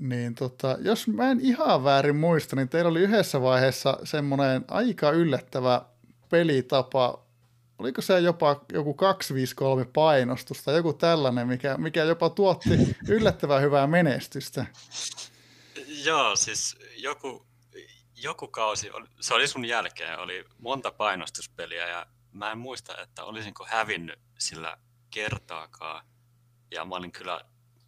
niin 0.00 0.34
tota, 0.34 0.76
jos 0.80 1.08
mä 1.08 1.30
en 1.30 1.40
ihan 1.40 1.84
väärin 1.84 2.16
muista, 2.16 2.56
niin 2.56 2.68
teillä 2.68 2.90
oli 2.90 3.00
yhdessä 3.00 3.40
vaiheessa 3.40 3.98
semmoinen 4.04 4.64
aika 4.68 5.10
yllättävä 5.10 5.82
pelitapa, 6.30 7.21
oliko 7.82 8.02
se 8.02 8.20
jopa 8.20 8.64
joku 8.72 8.94
253 8.94 9.84
painostusta, 9.84 10.72
joku 10.72 10.92
tällainen, 10.92 11.48
mikä, 11.48 11.76
mikä 11.78 12.04
jopa 12.04 12.30
tuotti 12.30 12.96
yllättävän 13.08 13.62
hyvää 13.62 13.86
menestystä. 13.86 14.66
Joo, 15.86 16.36
siis 16.36 16.78
joku, 16.96 17.46
joku 18.16 18.48
kausi, 18.48 18.90
se 19.20 19.34
oli 19.34 19.48
sun 19.48 19.64
jälkeen, 19.64 20.18
oli 20.18 20.44
monta 20.58 20.90
painostuspeliä 20.90 21.88
ja 21.88 22.06
mä 22.32 22.52
en 22.52 22.58
muista, 22.58 23.02
että 23.02 23.24
olisinko 23.24 23.66
hävinnyt 23.68 24.18
sillä 24.38 24.76
kertaakaan. 25.10 26.06
Ja 26.70 26.84
mä 26.84 26.94
olin 26.94 27.12
kyllä 27.12 27.40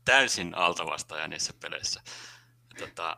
täysin 0.05 0.55
altavastaaja 0.55 1.29
niissä 1.29 1.53
peleissä. 1.61 2.03
Tota, 2.79 3.17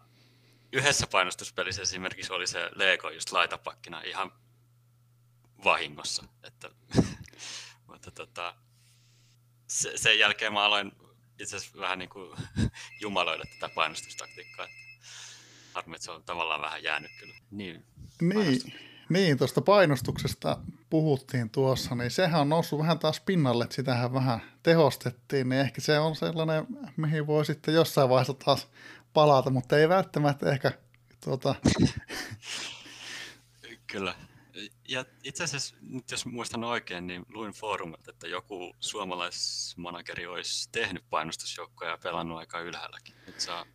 yhdessä 0.73 1.07
painostuspelissä 1.07 1.83
esimerkiksi 1.83 2.33
oli 2.33 2.47
se 2.47 2.71
Lego 2.75 3.11
just 3.11 3.33
laitapakkina 3.33 4.03
ihan 4.03 4.33
vahingossa. 5.67 6.25
Että, 6.43 6.71
mutta 7.89 8.11
tota, 8.11 8.55
se, 9.67 9.93
sen 9.97 10.19
jälkeen 10.19 10.53
mä 10.53 10.65
aloin 10.65 10.93
itse 11.39 11.57
asiassa 11.57 11.79
vähän 11.79 11.99
niin 11.99 12.09
kuin 12.09 12.39
jumaloida 13.03 13.45
tätä 13.45 13.75
painostustaktiikkaa. 13.75 14.65
Että 14.65 14.77
harmi, 15.75 15.97
että 15.97 16.05
se 16.05 16.11
on 16.11 16.23
tavallaan 16.23 16.63
vähän 16.63 16.83
jäänyt 16.83 17.11
kyllä. 17.21 17.35
Niin, 17.51 17.85
niin, 18.21 18.61
niin 19.09 19.39
tuosta 19.39 19.61
painostuksesta 19.61 20.59
puhuttiin 20.91 21.51
tuossa, 21.51 21.95
niin 21.95 22.11
sehän 22.11 22.41
on 22.41 22.49
noussut 22.49 22.79
vähän 22.79 22.99
taas 22.99 23.21
pinnalle, 23.21 23.65
että 23.65 23.77
sitähän 23.77 24.13
vähän 24.13 24.41
tehostettiin, 24.63 25.49
niin 25.49 25.61
ehkä 25.61 25.81
se 25.81 25.99
on 25.99 26.17
sellainen, 26.17 26.67
mihin 26.97 27.27
voi 27.27 27.45
sitten 27.45 27.75
jossain 27.75 28.09
vaiheessa 28.09 28.35
taas 28.35 28.69
palata, 29.13 29.51
mutta 29.51 29.79
ei 29.79 29.89
välttämättä 29.89 30.51
ehkä 30.51 30.73
tuota... 31.25 31.55
Kyllä. 33.87 34.15
Ja 34.89 35.05
itse 35.23 35.45
asiassa, 35.45 35.77
nyt 35.81 36.11
jos 36.11 36.27
muistan 36.27 36.65
oikein, 36.65 37.07
niin 37.07 37.27
luin 37.29 37.53
foorumilta, 37.53 38.11
että 38.11 38.29
joku 38.29 38.75
suomalaismanageri 38.81 40.27
olisi 40.27 40.69
tehnyt 40.73 41.05
painostusjoukkoja 41.11 41.91
ja 41.91 41.99
pelannut 41.99 42.39
aika 42.39 42.61
ylhäälläkin. 42.61 43.15
Nyt 43.27 43.41
saa 43.41 43.67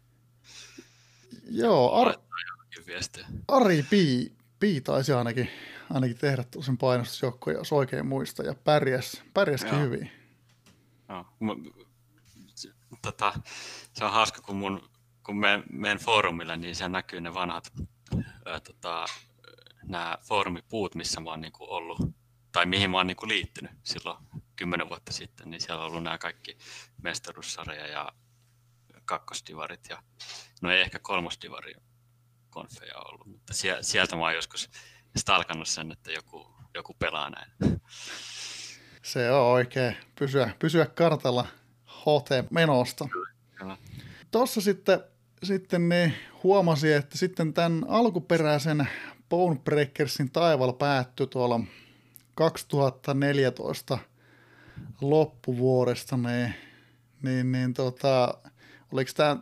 Joo, 1.50 2.02
Ar- 2.02 2.17
Ari 3.48 3.84
Pi, 3.89 4.32
Pi 4.60 4.82
taisi 4.82 5.13
ainakin, 5.13 5.50
ainakin 5.89 6.17
tehdä 6.17 6.44
sen 6.62 6.78
painostusjoukkoja, 6.78 7.58
jos 7.58 7.72
oikein 7.72 8.06
muista, 8.06 8.44
ja 8.44 8.56
pärjäs, 8.63 9.24
pärjäskin 9.34 9.74
Joo. 9.74 9.82
hyvin. 9.82 10.12
Joo. 11.10 11.26
Tota, 13.02 13.34
se 13.94 14.06
on 14.06 14.12
hauska, 14.12 14.41
kun, 14.41 14.56
mun, 14.56 14.89
kun 15.24 15.38
me, 15.38 15.63
menen 15.70 15.98
foorumille, 15.98 16.58
niin 16.58 16.76
siellä 16.76 16.91
näkyy 16.91 17.22
ne 17.22 17.34
vanhat 17.34 17.74
ää, 18.46 18.60
tota, 18.60 19.06
nämä 19.84 20.17
foorumipuut, 20.22 20.96
missä 20.96 21.22
mä 21.22 21.30
oon 21.30 21.41
niin 21.41 21.54
ollut, 21.60 22.00
tai 22.52 22.65
mihin 22.65 22.89
mä 22.89 22.98
oon 22.98 23.08
niin 23.08 23.17
liittynyt 23.28 23.72
silloin 23.84 24.17
kymmenen 24.56 24.89
vuotta 24.89 25.13
sitten, 25.13 25.52
niin 25.52 25.62
siellä 25.62 25.82
on 25.82 25.88
ollut 25.91 26.04
nämä 26.04 26.17
kaikki 26.17 26.58
mestaruussarja 27.04 27.88
ja 27.88 28.12
kakkosdivarit 29.06 29.89
ja 29.89 30.04
no 30.62 30.72
ei 30.72 30.82
ehkä 30.82 31.00
kolmosdivari 31.00 31.74
konfeja 32.50 32.98
ollut, 32.98 33.28
mutta 33.28 33.54
sieltä 33.82 34.15
mä 34.15 34.22
oon 34.22 34.36
joskus 34.36 34.70
stalkannut 35.17 35.67
sen, 35.67 35.91
että 35.91 36.12
joku, 36.12 36.56
joku 36.74 36.94
pelaa 36.94 37.30
näin. 37.30 37.82
Se 39.04 39.32
on 39.32 39.41
oikein. 39.41 39.98
Pysyä, 40.20 40.50
pysyä 40.60 40.86
kartalla 40.86 41.48
HT-menosta. 41.88 43.08
Tuossa 44.32 44.62
sitten, 44.62 45.04
sitten 45.44 45.89
niin 45.89 46.13
huomasi, 46.44 46.94
että 46.94 47.17
sitten 47.17 47.54
tämän 47.54 47.86
alkuperäisen 47.88 48.89
Bonebreakersin 49.32 50.32
taival 50.32 50.74
päättyi 50.74 51.28
tuolla 51.28 51.60
2014 52.36 53.98
loppuvuodesta, 55.02 56.17
niin, 56.17 56.54
niin, 57.22 57.52
niin 57.52 57.74
tota, 57.74 58.38
oliko 58.91 59.12
tämä 59.15 59.38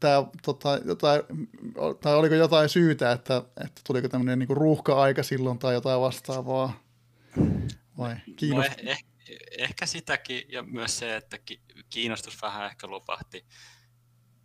tämä, 0.00 0.24
tota, 0.42 0.80
jotain, 0.84 1.22
tai 2.00 2.14
oliko 2.14 2.34
jotain 2.34 2.68
syytä, 2.68 3.12
että, 3.12 3.42
että 3.64 3.80
tuliko 3.86 4.08
tämmöinen 4.08 4.38
niin 4.38 4.56
ruuhka-aika 4.56 5.22
silloin 5.22 5.58
tai 5.58 5.74
jotain 5.74 6.00
vastaavaa? 6.00 6.80
Vai 7.98 8.16
no 8.54 8.62
eh, 8.62 8.76
eh, 8.86 8.98
ehkä 9.58 9.86
sitäkin 9.86 10.42
ja 10.48 10.62
myös 10.62 10.98
se, 10.98 11.16
että 11.16 11.38
kiinnostus 11.90 12.42
vähän 12.42 12.66
ehkä 12.66 12.90
lopahti. 12.90 13.46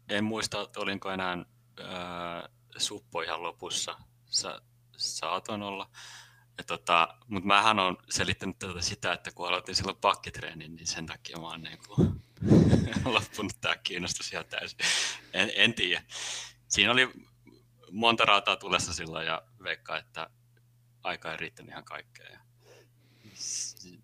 En 0.09 0.23
muista, 0.23 0.61
että 0.61 0.79
olinko 0.79 1.11
enää 1.11 1.45
äh, 1.79 2.49
suppo 2.77 3.21
ihan 3.21 3.43
lopussa. 3.43 3.97
Sa, 4.33 4.61
saatoin 4.97 5.61
olla. 5.61 5.89
tota, 6.67 7.17
mutta 7.27 7.47
mähän 7.47 7.79
on 7.79 7.97
selittänyt 8.09 8.59
tätä 8.59 8.81
sitä, 8.81 9.13
että 9.13 9.31
kun 9.31 9.47
aloitin 9.47 9.75
silloin 9.75 9.97
pakkitreenin, 9.97 10.75
niin 10.75 10.87
sen 10.87 11.05
takia 11.05 11.37
mä 11.37 11.47
oon 11.47 11.61
niin 11.61 11.79
kuin 11.87 12.23
loppunut 13.13 13.53
tämä 13.61 13.75
kiinnostus 13.75 14.33
ihan 14.33 14.45
täysin. 14.45 14.79
En, 15.33 15.51
en 15.55 15.73
tiedä. 15.73 16.03
Siinä 16.67 16.91
oli 16.91 17.11
monta 17.91 18.25
rautaa 18.25 18.55
tulessa 18.55 18.93
silloin 18.93 19.27
ja 19.27 19.41
veikkaa, 19.63 19.97
että 19.97 20.29
aika 21.03 21.31
ei 21.31 21.37
riittänyt 21.37 21.71
ihan 21.71 21.85
kaikkea. 21.85 22.29
Ja 22.29 22.39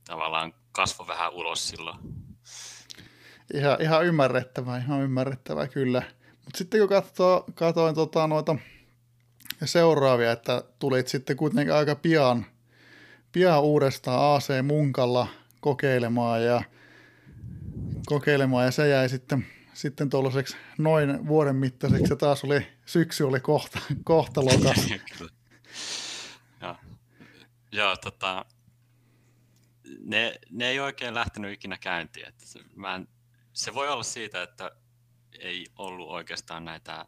tavallaan 0.05 0.53
kasvo 0.71 1.07
vähän 1.07 1.33
ulos 1.33 1.69
silloin. 1.69 1.97
Ihan, 3.53 3.81
ihan 3.81 4.05
ymmärrettävää, 4.05 4.77
ihan 4.77 5.01
ymmärrettävää 5.01 5.67
kyllä. 5.67 6.03
Mutta 6.45 6.57
sitten 6.57 6.79
kun 6.79 6.89
katsoin 7.55 7.95
tota, 7.95 8.27
noita 8.27 8.55
seuraavia, 9.67 10.31
että 10.31 10.63
tulit 10.79 11.07
sitten 11.07 11.37
kuitenkin 11.37 11.73
aika 11.73 11.95
pian, 11.95 12.45
pian 13.31 13.61
uudestaan 13.61 14.35
AC 14.35 14.49
Munkalla 14.63 15.27
kokeilemaan 15.61 16.43
ja 16.43 16.63
kokeilemaan 18.05 18.65
ja 18.65 18.71
se 18.71 18.87
jäi 18.87 19.09
sitten, 19.09 19.47
sitten 19.73 20.09
tuollaiseksi 20.09 20.57
noin 20.77 21.27
vuoden 21.27 21.55
mittaiseksi 21.55 22.13
ja 22.13 22.15
taas 22.15 22.43
oli, 22.43 22.67
syksy 22.85 23.23
oli 23.23 23.39
kohta, 23.39 23.79
kohtalokas. 24.03 24.87
Joo, 26.61 26.75
Joo 27.71 27.97
tota, 27.97 28.45
ne, 30.03 30.35
ne 30.49 30.67
ei 30.67 30.79
oikein 30.79 31.13
lähtenyt 31.13 31.53
ikinä 31.53 31.77
käyntiin. 31.77 32.27
Että 32.27 32.45
mä 32.75 32.95
en, 32.95 33.07
se 33.53 33.73
voi 33.73 33.89
olla 33.89 34.03
siitä, 34.03 34.43
että 34.43 34.71
ei 35.39 35.65
ollut 35.75 36.09
oikeastaan 36.09 36.65
näitä 36.65 37.05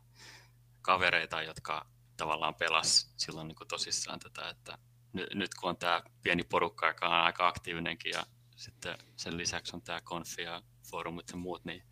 kavereita, 0.81 1.41
jotka 1.41 1.85
tavallaan 2.21 2.55
pelas 2.55 3.13
silloin 3.17 3.47
niin 3.47 3.55
kuin 3.55 3.67
tosissaan 3.67 4.19
tätä, 4.19 4.49
että 4.49 4.77
nyt, 5.13 5.53
kun 5.53 5.69
on 5.69 5.77
tämä 5.77 6.03
pieni 6.23 6.43
porukka, 6.43 6.87
joka 6.87 7.07
on 7.07 7.13
aika 7.13 7.47
aktiivinenkin 7.47 8.11
ja 8.11 8.23
sitten 8.55 8.97
sen 9.15 9.37
lisäksi 9.37 9.75
on 9.75 9.81
tämä 9.81 10.01
konfi 10.01 10.41
ja 10.41 10.61
foorumit 10.91 11.29
ja 11.29 11.37
muut, 11.37 11.65
niin 11.65 11.83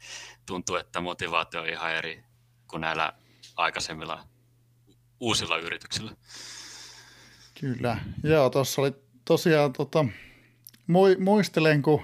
tuntuu, 0.45 0.75
että 0.75 1.01
motivaatio 1.01 1.61
on 1.61 1.69
ihan 1.69 1.91
eri 1.91 2.23
kuin 2.67 2.81
näillä 2.81 3.13
aikaisemmilla 3.55 4.27
uusilla 5.19 5.57
yrityksillä. 5.57 6.11
Kyllä, 7.59 7.97
joo, 8.23 8.49
tuossa 8.49 8.81
oli 8.81 8.91
tosiaan, 9.25 9.73
tota, 9.73 10.05
muistelen, 11.19 11.81
kun 11.81 12.01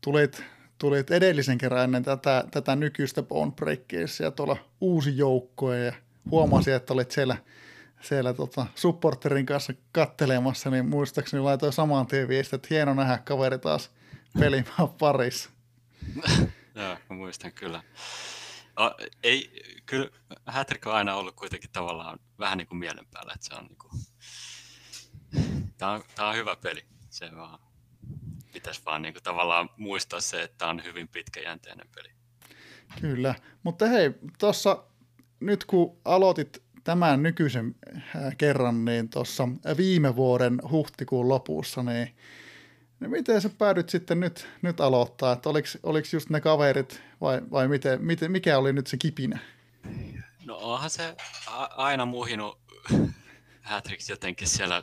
tulit, 0.00 0.44
tulit 0.78 1.10
edellisen 1.10 1.58
kerran 1.58 1.84
ennen 1.84 2.02
tätä, 2.02 2.44
tätä 2.50 2.76
nykyistä 2.76 3.22
Bone 3.22 3.52
Breakersia 3.52 4.30
tuolla 4.30 4.56
uusi 4.80 5.16
joukko 5.16 5.72
ja 5.72 5.92
huomasin, 6.30 6.74
että 6.74 6.92
olit 6.92 7.10
siellä, 7.10 7.36
siellä 8.00 8.34
tota, 8.34 8.66
supporterin 8.74 9.46
kanssa 9.46 9.72
kattelemassa, 9.92 10.70
niin 10.70 10.86
muistaakseni 10.86 11.42
laitoin 11.42 11.72
saman 11.72 12.06
tien 12.06 12.28
viestin, 12.28 12.56
että 12.56 12.68
hieno 12.70 12.94
nähdä 12.94 13.18
kaveri 13.18 13.58
taas 13.58 13.90
pelimään 14.38 14.88
parissa. 14.98 15.50
Joo, 16.74 16.96
mä 17.10 17.16
muistan 17.16 17.52
kyllä. 17.52 17.82
O, 18.80 18.90
ei, 19.22 19.62
kyllä 19.86 20.08
Hätrik 20.46 20.86
on 20.86 20.94
aina 20.94 21.14
ollut 21.14 21.36
kuitenkin 21.36 21.70
tavallaan 21.72 22.18
vähän 22.38 22.58
niin 22.58 22.68
kuin 22.68 22.78
mielen 22.78 23.06
päällä, 23.10 23.32
että 23.34 23.46
se 23.46 23.54
on 23.54 23.64
niin 23.64 23.78
kuin, 23.78 23.92
tämä 25.78 25.92
on, 25.92 26.02
tämä 26.14 26.28
on 26.28 26.36
hyvä 26.36 26.56
peli. 26.56 26.84
Se 27.10 27.30
vaan, 27.36 27.58
pitäisi 28.52 28.82
vaan 28.84 29.02
niin 29.02 29.14
kuin 29.14 29.22
tavallaan 29.22 29.70
muistaa 29.76 30.20
se, 30.20 30.42
että 30.42 30.58
tämä 30.58 30.70
on 30.70 30.84
hyvin 30.84 31.08
pitkäjänteinen 31.08 31.88
peli. 31.94 32.08
Kyllä, 33.00 33.34
mutta 33.62 33.86
hei, 33.86 34.10
tuossa 34.38 34.84
nyt 35.46 35.64
kun 35.64 35.96
aloitit 36.04 36.62
tämän 36.84 37.22
nykyisen 37.22 37.74
äh, 37.96 38.36
kerran, 38.38 38.84
niin 38.84 39.08
tuossa 39.08 39.48
viime 39.76 40.16
vuoden 40.16 40.58
huhtikuun 40.70 41.28
lopussa, 41.28 41.82
niin 41.82 42.16
niin 43.02 43.10
miten 43.10 43.40
sä 43.40 43.50
päädyt 43.58 43.88
sitten 43.88 44.20
nyt, 44.20 44.48
nyt 44.62 44.80
aloittaa? 44.80 45.32
Että 45.32 45.48
oliko, 45.48 45.68
oliko 45.82 46.08
just 46.12 46.30
ne 46.30 46.40
kaverit 46.40 47.02
vai, 47.20 47.40
vai 47.50 47.68
miten, 47.68 48.04
miten, 48.04 48.32
mikä 48.32 48.58
oli 48.58 48.72
nyt 48.72 48.86
se 48.86 48.96
kipinä? 48.96 49.38
No 50.44 50.56
onhan 50.56 50.90
se 50.90 51.16
aina 51.76 52.06
muhinut 52.06 52.58
Hätrix 53.60 54.08
jotenkin 54.08 54.48
siellä 54.48 54.82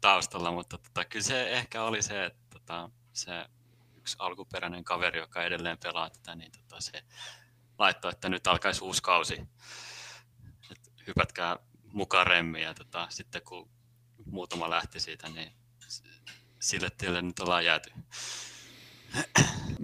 taustalla, 0.00 0.52
mutta 0.52 0.78
tota, 0.78 1.04
kyllä 1.04 1.24
se 1.24 1.50
ehkä 1.50 1.82
oli 1.82 2.02
se, 2.02 2.24
että 2.24 2.42
tota, 2.50 2.90
se 3.12 3.46
yksi 3.96 4.16
alkuperäinen 4.18 4.84
kaveri, 4.84 5.18
joka 5.18 5.42
edelleen 5.42 5.78
pelaa 5.82 6.10
tätä, 6.10 6.34
niin 6.34 6.52
tota, 6.52 6.80
se 6.80 7.02
laittoi, 7.78 8.10
että 8.10 8.28
nyt 8.28 8.46
alkaisi 8.46 8.84
uusi 8.84 9.02
kausi. 9.02 9.40
Hypätkää 11.06 11.56
mukaan 11.92 12.26
remmiä. 12.26 12.62
Ja 12.62 12.74
tota, 12.74 13.06
sitten 13.10 13.42
kun 13.42 13.68
muutama 14.26 14.70
lähti 14.70 15.00
siitä, 15.00 15.28
niin 15.28 15.52
sille 16.60 16.88
tielle 16.98 17.22
nyt 17.22 17.38
ollaan 17.38 17.64
jääty. 17.64 17.90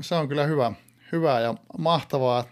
Se 0.01 0.15
on 0.15 0.29
kyllä 0.29 0.47
hyvä, 0.47 0.73
hyvä 1.13 1.41
ja 1.41 1.55
mahtavaa, 1.79 2.45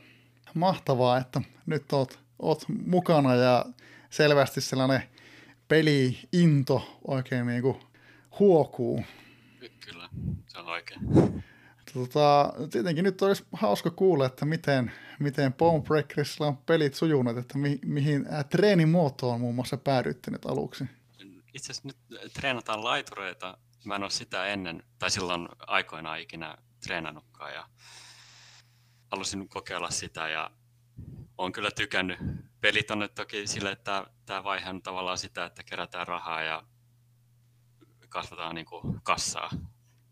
mahtavaa 0.55 1.19
että 1.19 1.41
nyt 1.67 1.93
oot, 1.93 2.19
oot 2.39 2.65
mukana 2.69 3.35
ja 3.35 3.65
selvästi 4.11 4.61
sellainen 4.61 5.03
peli-into 5.69 6.99
oikein 7.07 7.47
niin 7.47 7.63
kuin 7.63 7.81
huokuu. 8.39 9.05
Kyllä, 9.81 10.09
se 10.47 10.59
on 10.59 10.67
oikein. 10.67 11.01
Tota, 11.99 12.53
tietenkin 12.71 13.05
nyt 13.05 13.23
olisi 13.23 13.45
hauska 13.53 13.91
kuulla, 13.91 14.27
että 14.27 14.45
miten, 14.45 14.93
miten 15.19 15.53
Bone 15.53 15.83
Breakersilla 15.83 16.47
on 16.47 16.57
pelit 16.57 16.95
sujuneet, 16.95 17.37
että 17.37 17.59
mi, 17.59 17.79
mihin 17.85 18.27
äh, 18.33 18.45
treenimuotoon 18.45 19.41
muun 19.41 19.55
muassa 19.55 19.77
päädyitte 19.77 20.31
nyt 20.31 20.47
aluksi. 20.47 20.85
Itse 21.55 21.73
asiassa 21.73 21.89
nyt 21.89 22.33
treenataan 22.33 22.85
laitureita 22.85 23.59
mä 23.85 23.95
en 23.95 24.03
ole 24.03 24.11
sitä 24.11 24.47
ennen, 24.47 24.83
tai 24.99 25.11
silloin 25.11 25.49
aikoinaan 25.59 26.21
ikinä 26.21 26.59
treenannutkaan 26.83 27.55
ja 27.55 27.69
halusin 29.11 29.49
kokeilla 29.49 29.91
sitä 29.91 30.29
ja 30.29 30.51
olen 31.39 31.53
kyllä 31.53 31.71
tykännyt. 31.71 32.19
Pelit 32.61 32.91
on 32.91 32.99
nyt 32.99 33.15
toki 33.15 33.47
sille, 33.47 33.71
että 33.71 34.07
tämä 34.27 34.45
vaihe 34.45 34.71
on 34.71 34.83
tavallaan 34.83 35.19
sitä, 35.19 35.45
että 35.45 35.63
kerätään 35.63 36.09
rahaa 36.09 36.43
ja 36.43 36.63
kasvataan 38.09 38.55
niin 38.55 38.67
kuin 38.67 39.01
kassaa 39.03 39.51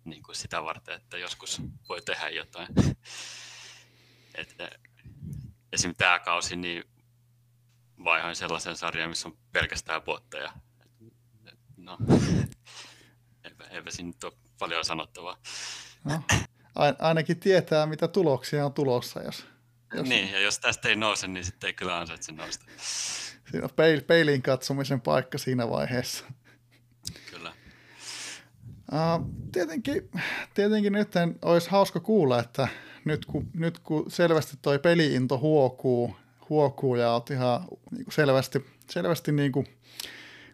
niin 0.07 0.23
kuin 0.23 0.37
sitä 0.37 0.64
varten, 0.64 0.95
että 0.95 1.19
joskus 1.19 1.62
voi 1.88 2.03
tehdä 2.03 2.29
jotain. 2.29 2.69
Että 4.35 4.71
esimerkiksi 5.73 5.99
tämä 5.99 6.19
kausi 6.19 6.57
niin 6.57 6.85
vaihoin 8.05 8.37
sellaisen 8.37 8.77
sarjan, 8.77 9.09
missä 9.09 9.29
on 9.29 9.38
pelkästään 9.53 10.03
botteja. 10.03 10.53
No, 11.77 11.99
eipä 13.71 13.90
siinä 13.90 14.07
nyt 14.07 14.25
ole 14.25 14.33
paljon 14.59 14.85
sanottavaa. 14.85 15.37
No, 16.05 16.23
ainakin 16.99 17.40
tietää, 17.40 17.87
mitä 17.87 18.09
tuloksia 18.09 18.66
on 18.66 18.73
tulossa. 18.73 19.23
Jos, 19.23 19.47
jos... 19.95 20.09
Niin, 20.09 20.33
ja 20.33 20.40
jos 20.40 20.59
tästä 20.59 20.88
ei 20.88 20.97
nouse, 20.97 21.27
niin 21.29 21.45
sitten 21.45 21.69
ei 21.69 21.75
kyllä 21.75 21.99
ansaitse 21.99 22.33
nousta. 22.33 22.64
Siinä 23.51 23.64
on 23.64 23.71
peil, 23.77 24.01
peiliin 24.03 24.42
katsomisen 24.42 25.01
paikka 25.01 25.38
siinä 25.38 25.71
vaiheessa. 25.71 26.25
Tietenkin, 29.53 30.11
tietenkin 30.55 30.92
nyt 30.92 31.12
olisi 31.42 31.70
hauska 31.70 32.01
kuulla, 32.01 32.40
että 32.40 32.68
nyt 33.05 33.27
kun, 33.27 33.51
nyt 33.55 33.79
kun 33.79 34.11
selvästi 34.11 34.57
toi 34.62 34.79
peliinto 34.79 35.38
huokuu, 35.38 36.16
huokuu 36.51 36.96
ja 36.96 37.12
olet 37.12 37.31
ihan 37.31 37.61
niin 37.90 38.05
kuin 38.05 38.14
selvästi, 38.14 38.66
selvästi 38.90 39.33
niin 39.33 39.53
kuin 39.53 39.66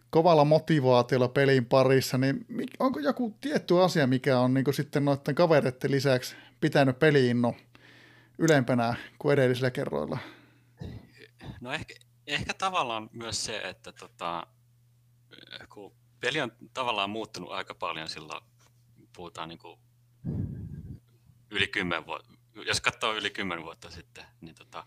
kovalla 0.09 0.45
motivaatiolla 0.45 1.27
pelin 1.27 1.65
parissa, 1.65 2.17
niin 2.17 2.45
onko 2.79 2.99
joku 2.99 3.37
tietty 3.41 3.81
asia, 3.81 4.07
mikä 4.07 4.39
on 4.39 4.53
niin 4.53 4.73
sitten 4.73 5.05
noiden 5.05 5.35
kavereiden 5.35 5.91
lisäksi 5.91 6.35
pitänyt 6.61 6.99
peliinno 6.99 7.55
ylempänä 8.37 8.95
kuin 9.19 9.33
edellisillä 9.33 9.71
kerroilla? 9.71 10.17
No 11.61 11.71
ehkä, 11.71 11.95
ehkä 12.27 12.53
tavallaan 12.53 13.09
myös 13.13 13.45
se, 13.45 13.57
että 13.57 13.91
tota, 13.91 14.47
kun 15.69 15.93
peli 16.23 16.41
on 16.41 16.51
tavallaan 16.73 17.09
muuttunut 17.09 17.51
aika 17.51 17.75
paljon 17.75 18.09
silloin, 18.09 18.45
puhutaan 19.15 19.49
niin 19.49 19.59
kuin 19.59 19.79
yli 21.51 21.67
kymmen 21.67 22.05
vuotta, 22.05 22.33
jos 22.65 22.81
katsoo 22.81 23.13
yli 23.13 23.29
kymmen 23.29 23.63
vuotta 23.63 23.91
sitten, 23.91 24.25
niin 24.41 24.55
tota, 24.55 24.85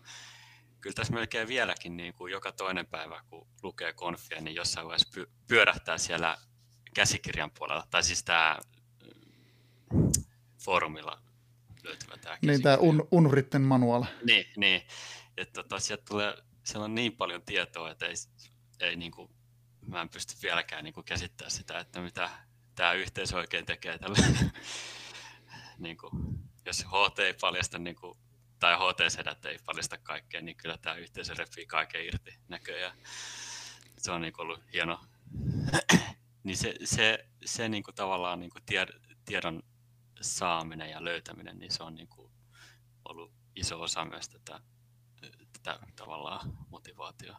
kyllä 0.81 0.93
tässä 0.93 1.13
melkein 1.13 1.47
vieläkin 1.47 1.97
niin 1.97 2.13
kuin 2.13 2.31
joka 2.31 2.51
toinen 2.51 2.87
päivä, 2.87 3.23
kun 3.29 3.47
lukee 3.63 3.93
konfia, 3.93 4.41
niin 4.41 4.55
jossain 4.55 4.87
vaiheessa 4.87 5.21
pyörähtää 5.47 5.97
siellä 5.97 6.37
käsikirjan 6.93 7.51
puolella, 7.51 7.87
tai 7.89 8.03
siis 8.03 8.23
tämä 8.23 8.57
mm, 9.93 10.11
foorumilla 10.63 11.21
löytyvä 11.83 12.17
tämä 12.17 12.37
Niin 12.41 12.61
tämä 12.61 12.77
un, 12.77 13.07
Unvritten 13.11 13.61
manual. 13.61 14.03
Niin, 14.23 14.45
niin. 14.55 14.81
että 15.37 15.63
tota, 15.63 15.79
sieltä 15.79 16.03
tulee, 16.09 16.37
siellä 16.63 16.85
on 16.85 16.95
niin 16.95 17.15
paljon 17.15 17.41
tietoa, 17.41 17.91
että 17.91 18.05
ei, 18.05 18.15
ei 18.79 18.95
niin 18.95 19.11
kuin, 19.11 19.36
mä 19.87 20.01
en 20.01 20.09
pysty 20.09 20.35
vieläkään 20.41 20.83
niin 20.83 20.93
kuin 20.93 21.05
käsittämään 21.05 21.51
sitä, 21.51 21.79
että 21.79 22.01
mitä 22.01 22.29
tämä 22.75 22.93
yhteisö 22.93 23.35
oikein 23.35 23.65
tekee 23.65 23.97
tällä. 23.97 24.17
niin 25.77 25.97
kuin, 25.97 26.11
jos 26.65 26.85
HT 26.85 27.19
ei 27.19 27.33
paljasta 27.33 27.79
niin 27.79 27.95
kuin 27.95 28.17
tai 28.59 28.75
HT-sedät 28.75 29.45
ei 29.45 29.59
paljasta 29.65 29.97
kaikkea, 29.97 30.41
niin 30.41 30.57
kyllä 30.57 30.77
tämä 30.77 30.95
yhteisö 30.95 31.33
repii 31.33 31.65
kaiken 31.65 32.05
irti 32.05 32.39
näköjään. 32.47 32.97
Se 33.97 34.11
on 34.11 34.21
niin 34.21 34.33
ollut 34.37 34.63
hieno. 34.73 34.99
niin 36.43 36.57
se, 36.57 36.75
se, 36.83 37.29
se 37.45 37.69
niin 37.69 37.83
kuin 37.83 37.95
tavallaan 37.95 38.39
niin 38.39 38.49
kuin 38.49 38.63
tied, 38.65 38.89
tiedon 39.25 39.63
saaminen 40.21 40.89
ja 40.89 41.03
löytäminen, 41.03 41.59
niin 41.59 41.71
se 41.71 41.83
on 41.83 41.95
niin 41.95 42.07
kuin 42.07 42.31
ollut 43.05 43.31
iso 43.55 43.81
osa 43.81 44.05
myös 44.05 44.29
tätä, 44.29 44.59
tätä 45.53 45.79
tavallaan 45.95 46.57
motivaatio 46.69 47.35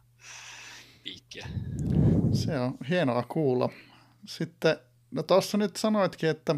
piikkiä. 1.08 1.48
Se 2.32 2.58
on 2.58 2.74
hienoa 2.88 3.22
kuulla. 3.22 3.68
Sitten, 4.24 4.76
no 5.10 5.22
tuossa 5.22 5.58
nyt 5.58 5.76
sanoitkin, 5.76 6.30
että, 6.30 6.54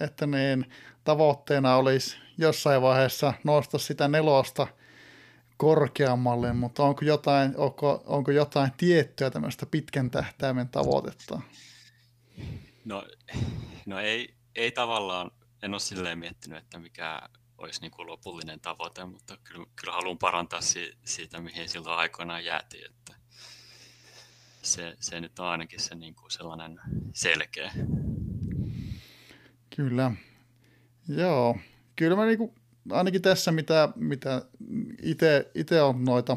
että 0.00 0.26
niin, 0.26 0.70
tavoitteena 1.04 1.76
olisi 1.76 2.16
jossain 2.38 2.82
vaiheessa 2.82 3.34
nostaa 3.44 3.80
sitä 3.80 4.08
nelosta 4.08 4.66
korkeammalle, 5.56 6.52
mutta 6.52 6.82
onko 6.82 7.04
jotain, 7.04 7.56
onko, 7.56 8.02
onko 8.06 8.30
jotain 8.30 8.72
tiettyä 8.76 9.30
tämmöistä 9.30 9.66
pitkän 9.66 10.10
tähtäimen 10.10 10.68
tavoitetta? 10.68 11.40
No, 12.84 13.04
no 13.86 13.98
ei, 13.98 14.34
ei 14.54 14.72
tavallaan, 14.72 15.30
en 15.62 15.74
ole 15.74 15.80
silleen 15.80 16.18
miettinyt, 16.18 16.58
että 16.58 16.78
mikä 16.78 17.20
olisi 17.58 17.80
niin 17.80 17.90
kuin 17.90 18.06
lopullinen 18.06 18.60
tavoite, 18.60 19.04
mutta 19.04 19.36
kyllä, 19.44 19.66
kyllä 19.76 19.92
haluan 19.92 20.18
parantaa 20.18 20.60
si, 20.60 20.98
siitä, 21.04 21.40
mihin 21.40 21.68
silloin 21.68 21.98
aikoinaan 21.98 22.44
jäätiin. 22.44 22.86
Että 22.86 23.19
se, 24.62 24.96
se 25.00 25.20
nyt 25.20 25.38
on 25.38 25.46
ainakin 25.46 25.80
se 25.80 25.94
niin 25.94 26.14
kuin 26.14 26.30
sellainen 26.30 26.80
selkeä. 27.12 27.72
Kyllä. 29.76 30.12
Joo, 31.08 31.56
kyllä 31.96 32.16
mä 32.16 32.26
niinku, 32.26 32.54
ainakin 32.90 33.22
tässä, 33.22 33.52
mitä, 33.52 33.88
mitä 33.96 34.42
itse 35.54 35.82
on 35.82 36.04
noita 36.04 36.36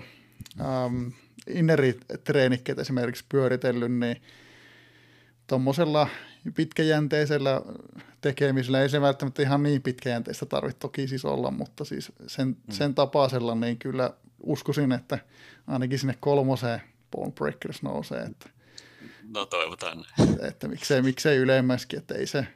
ähm, 0.62 1.08
inneritreenikkeitä 1.48 2.82
esimerkiksi 2.82 3.26
pyöritellyt, 3.30 3.92
niin 3.92 4.22
tuommoisella 5.48 6.08
pitkäjänteisellä 6.56 7.62
tekemisellä 8.22 8.82
ei 8.82 8.90
se 8.90 9.02
välttämättä 9.02 9.42
ihan 9.42 9.64
niin 9.64 9.82
pitkäjänteistä 9.82 10.46
tarvitse 10.46 10.80
toki 10.80 11.08
siis 11.08 11.26
olla, 11.26 11.52
mutta 11.52 11.86
siis 11.86 12.12
sen, 12.28 12.48
mm. 12.48 12.56
sen 12.70 12.96
tapaisella 12.96 13.56
niin 13.56 13.78
kyllä 13.78 14.14
uskoisin, 14.44 14.92
että 14.92 15.20
ainakin 15.68 16.00
sinne 16.00 16.16
kolmoseen 16.20 16.82
Bone 17.16 17.32
Breakers 17.32 17.84
nousee. 17.84 18.22
Että, 18.22 18.50
no 19.24 19.46
toivotaan. 19.46 20.06
Että 20.42 20.68
miksei, 20.68 21.02
miksei 21.02 21.38
ylemmäskin, 21.38 22.00
että 22.00 22.16
ei 22.16 22.28
se, 22.28 22.48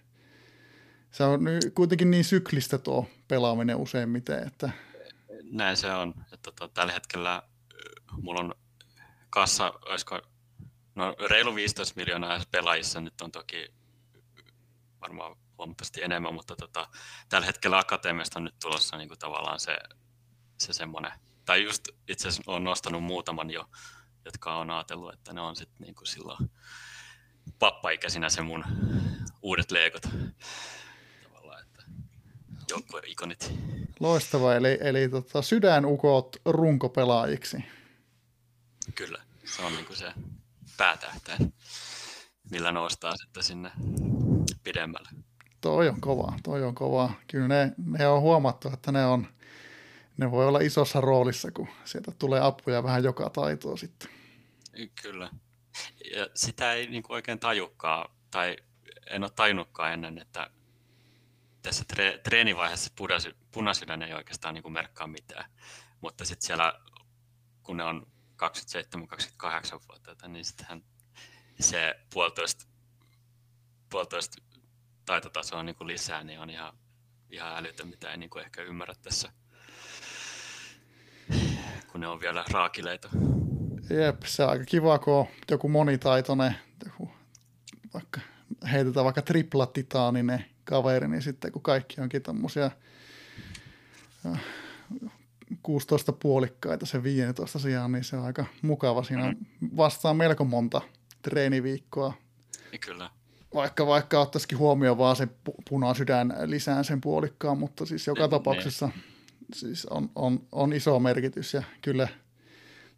se 1.11 1.23
on 1.23 1.39
kuitenkin 1.73 2.11
niin 2.11 2.23
syklistä 2.23 2.77
tuo 2.77 3.09
pelaaminen 3.27 3.75
useimmiten, 3.75 4.47
että 4.47 4.69
näin 5.51 5.77
se 5.77 5.93
on. 5.93 6.13
Että 6.33 6.51
tota, 6.51 6.67
tällä 6.67 6.93
hetkellä 6.93 7.43
mulla 8.21 8.39
on 8.39 8.55
kassa, 9.29 9.73
olisiko 9.85 10.21
no, 10.95 11.15
reilu 11.29 11.55
15 11.55 11.93
miljoonaa 11.95 12.41
pelaajissa, 12.51 13.01
nyt 13.01 13.21
on 13.21 13.31
toki 13.31 13.73
varmaan 15.01 15.35
huomattavasti 15.57 16.03
enemmän, 16.03 16.33
mutta 16.33 16.55
tota, 16.55 16.87
tällä 17.29 17.45
hetkellä 17.45 17.77
Akatemiasta 17.77 18.39
on 18.39 18.43
nyt 18.43 18.59
tulossa 18.61 18.97
niin 18.97 19.07
kuin 19.07 19.19
tavallaan 19.19 19.59
se, 19.59 19.77
se 20.57 20.73
semmoinen, 20.73 21.11
tai 21.45 21.63
just 21.63 21.87
itse 22.07 22.27
asiassa 22.27 22.51
olen 22.51 22.63
nostanut 22.63 23.03
muutaman 23.03 23.49
jo, 23.49 23.69
jotka 24.27 24.55
on 24.55 24.71
ajatellut, 24.71 25.13
että 25.13 25.33
ne 25.33 25.41
on 25.41 25.55
sitten 25.55 25.77
niin 25.79 25.95
kuin 25.95 26.07
silloin 26.07 26.51
pappaikäisinä 27.59 28.29
se 28.29 28.41
mun 28.41 28.63
uudet 29.41 29.71
leikot. 29.71 30.01
Tavallaan, 31.23 31.61
että 31.61 31.83
ikonit. 33.07 33.53
Loistava, 33.99 34.55
eli, 34.55 34.77
eli 34.81 35.09
tota, 35.09 35.41
sydänukot 35.41 36.35
runkopelaajiksi. 36.45 37.57
Kyllä, 38.95 39.21
se 39.45 39.61
on 39.61 39.73
niin 39.73 39.85
kuin 39.85 39.97
se 39.97 40.13
päätähtäin, 40.77 41.53
millä 42.51 42.71
nostaa 42.71 43.15
sitten 43.15 43.43
sinne 43.43 43.71
pidemmälle. 44.63 45.09
Toi 45.61 45.89
on 45.89 46.01
kova, 46.01 46.33
toi 46.43 46.63
on 46.63 46.75
kova. 46.75 47.11
Kyllä 47.27 47.47
ne, 47.47 47.73
ne 47.77 48.07
on 48.07 48.21
huomattu, 48.21 48.69
että 48.73 48.91
ne 48.91 49.05
on, 49.05 49.27
ne 50.17 50.31
voi 50.31 50.47
olla 50.47 50.59
isossa 50.59 51.01
roolissa, 51.01 51.51
kun 51.51 51.67
sieltä 51.85 52.11
tulee 52.19 52.39
apuja 52.39 52.83
vähän 52.83 53.03
joka 53.03 53.29
taitoa 53.29 53.77
sitten. 53.77 54.16
Kyllä. 55.01 55.29
Ja 56.15 56.27
sitä 56.35 56.73
ei 56.73 56.87
niin 56.87 57.03
kuin 57.03 57.15
oikein 57.15 57.39
tajukaan, 57.39 58.15
tai 58.31 58.57
en 59.09 59.23
ole 59.23 59.31
tajunnutkaan 59.31 59.93
ennen, 59.93 60.17
että 60.17 60.49
tässä 61.61 61.85
tre- 61.93 62.21
treenivaiheessa 62.23 62.93
punasydän 63.51 64.01
ei 64.01 64.13
oikeastaan 64.13 64.53
niin 64.53 64.61
kuin 64.61 64.73
merkkaa 64.73 65.07
mitään. 65.07 65.51
Mutta 66.01 66.25
sitten 66.25 66.47
siellä, 66.47 66.79
kun 67.63 67.77
ne 67.77 67.83
on 67.83 68.07
27-28 70.25 70.27
niin 70.27 70.45
sittenhän 70.45 70.83
se 71.59 71.95
puolitoista, 72.13 72.65
puolitoista 73.89 74.41
taitotasoa 75.05 75.63
niin 75.63 75.75
kuin 75.75 75.87
lisää, 75.87 76.23
niin 76.23 76.39
on 76.39 76.49
ihan, 76.49 76.77
ihan 77.29 77.57
älytön, 77.57 77.87
mitä 77.87 78.11
ei 78.11 78.17
niin 78.17 78.29
kuin 78.29 78.45
ehkä 78.45 78.61
ymmärrä 78.61 78.95
tässä, 79.01 79.31
kun 81.91 82.01
ne 82.01 82.07
on 82.07 82.19
vielä 82.19 82.45
raakileita. 82.51 83.09
Jep, 83.89 84.21
se 84.25 84.43
on 84.43 84.49
aika 84.49 84.65
kiva, 84.65 84.99
kun 84.99 85.13
on 85.13 85.25
joku 85.51 85.69
monitaitoinen, 85.69 86.55
joku, 86.85 87.11
vaikka 87.93 88.21
heitetään 88.71 89.03
vaikka 89.03 89.21
triplatitaaninen 89.21 90.45
kaveri, 90.63 91.07
niin 91.07 91.21
sitten 91.21 91.51
kun 91.51 91.61
kaikki 91.61 92.01
onkin 92.01 92.21
tämmöisiä 92.21 92.71
16 95.63 96.13
puolikkaita 96.13 96.85
se 96.85 97.03
15 97.03 97.59
sijaan, 97.59 97.91
niin 97.91 98.03
se 98.03 98.17
on 98.17 98.25
aika 98.25 98.45
mukava. 98.61 99.03
Siinä 99.03 99.31
mm. 99.31 99.69
vastaa 99.77 100.13
melko 100.13 100.43
monta 100.43 100.81
treeniviikkoa. 101.21 102.13
Kyllä. 102.85 103.09
Vaikka, 103.53 103.87
vaikka 103.87 104.19
ottaisikin 104.19 104.57
huomioon 104.57 104.97
vaan 104.97 105.15
se 105.15 105.27
punasydän 105.69 106.33
lisään 106.45 106.85
sen 106.85 107.01
puolikkaan, 107.01 107.57
mutta 107.57 107.85
siis 107.85 108.07
joka 108.07 108.21
ne, 108.21 108.27
tapauksessa 108.27 108.87
ne. 108.87 108.93
siis 109.53 109.85
on, 109.85 110.09
on, 110.15 110.47
on, 110.51 110.73
iso 110.73 110.99
merkitys 110.99 111.53
ja 111.53 111.63
kyllä 111.81 112.07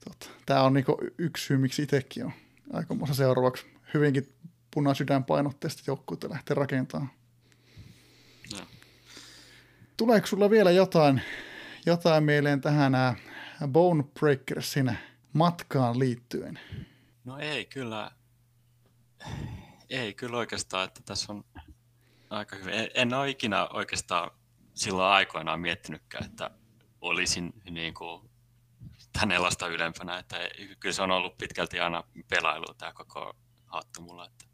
tota, 0.04 0.36
tämä 0.46 0.64
on 0.64 0.74
niinku 0.74 0.98
yksi 1.18 1.46
syy, 1.46 1.58
miksi 1.58 1.82
itsekin 1.82 2.26
on 2.26 2.32
aikamoissa 2.74 3.16
seuraavaksi 3.16 3.66
hyvinkin 3.94 4.34
punasydän 4.72 5.24
painotteista 5.24 5.84
joukkuutta 5.88 6.30
lähteä 6.30 6.56
rakentamaan. 6.56 7.12
No. 8.54 8.66
Tuleeko 9.98 10.28
sulla 10.28 10.50
vielä 10.50 10.72
jotain 10.72 11.22
jotain 11.86 12.24
mieleen 12.24 12.62
tähän 12.62 12.94
Bone 13.68 14.04
Breakersin 14.20 14.98
matkaan 15.34 16.00
liittyen? 16.00 16.60
No 17.26 17.38
ei 17.38 17.66
kyllä, 17.66 18.12
ei 19.90 20.14
kyllä 20.14 20.38
oikeastaan, 20.38 20.88
että 20.88 21.02
tässä 21.06 21.34
on 21.34 21.44
aika 22.30 22.56
hyvä. 22.56 22.72
En, 22.72 22.90
en 22.94 23.14
ole 23.14 23.30
ikinä 23.30 23.68
oikeastaan 23.68 24.32
silloin 24.74 25.12
aikoinaan 25.14 25.60
miettinytkään, 25.60 26.26
että 26.26 26.52
olisin 27.02 27.54
niin 27.70 27.94
kuin 27.94 28.29
tämän 29.20 29.36
elasta 29.36 29.68
ylempänä, 29.68 30.18
että 30.18 30.38
kyllä 30.80 30.94
se 30.94 31.02
on 31.02 31.12
ollut 31.12 31.38
pitkälti 31.38 31.80
aina 31.80 32.04
pelailu 32.30 32.74
tämä 32.78 32.94
koko 32.94 33.36
hattu 33.66 34.02
mulla, 34.02 34.26
että, 34.26 34.46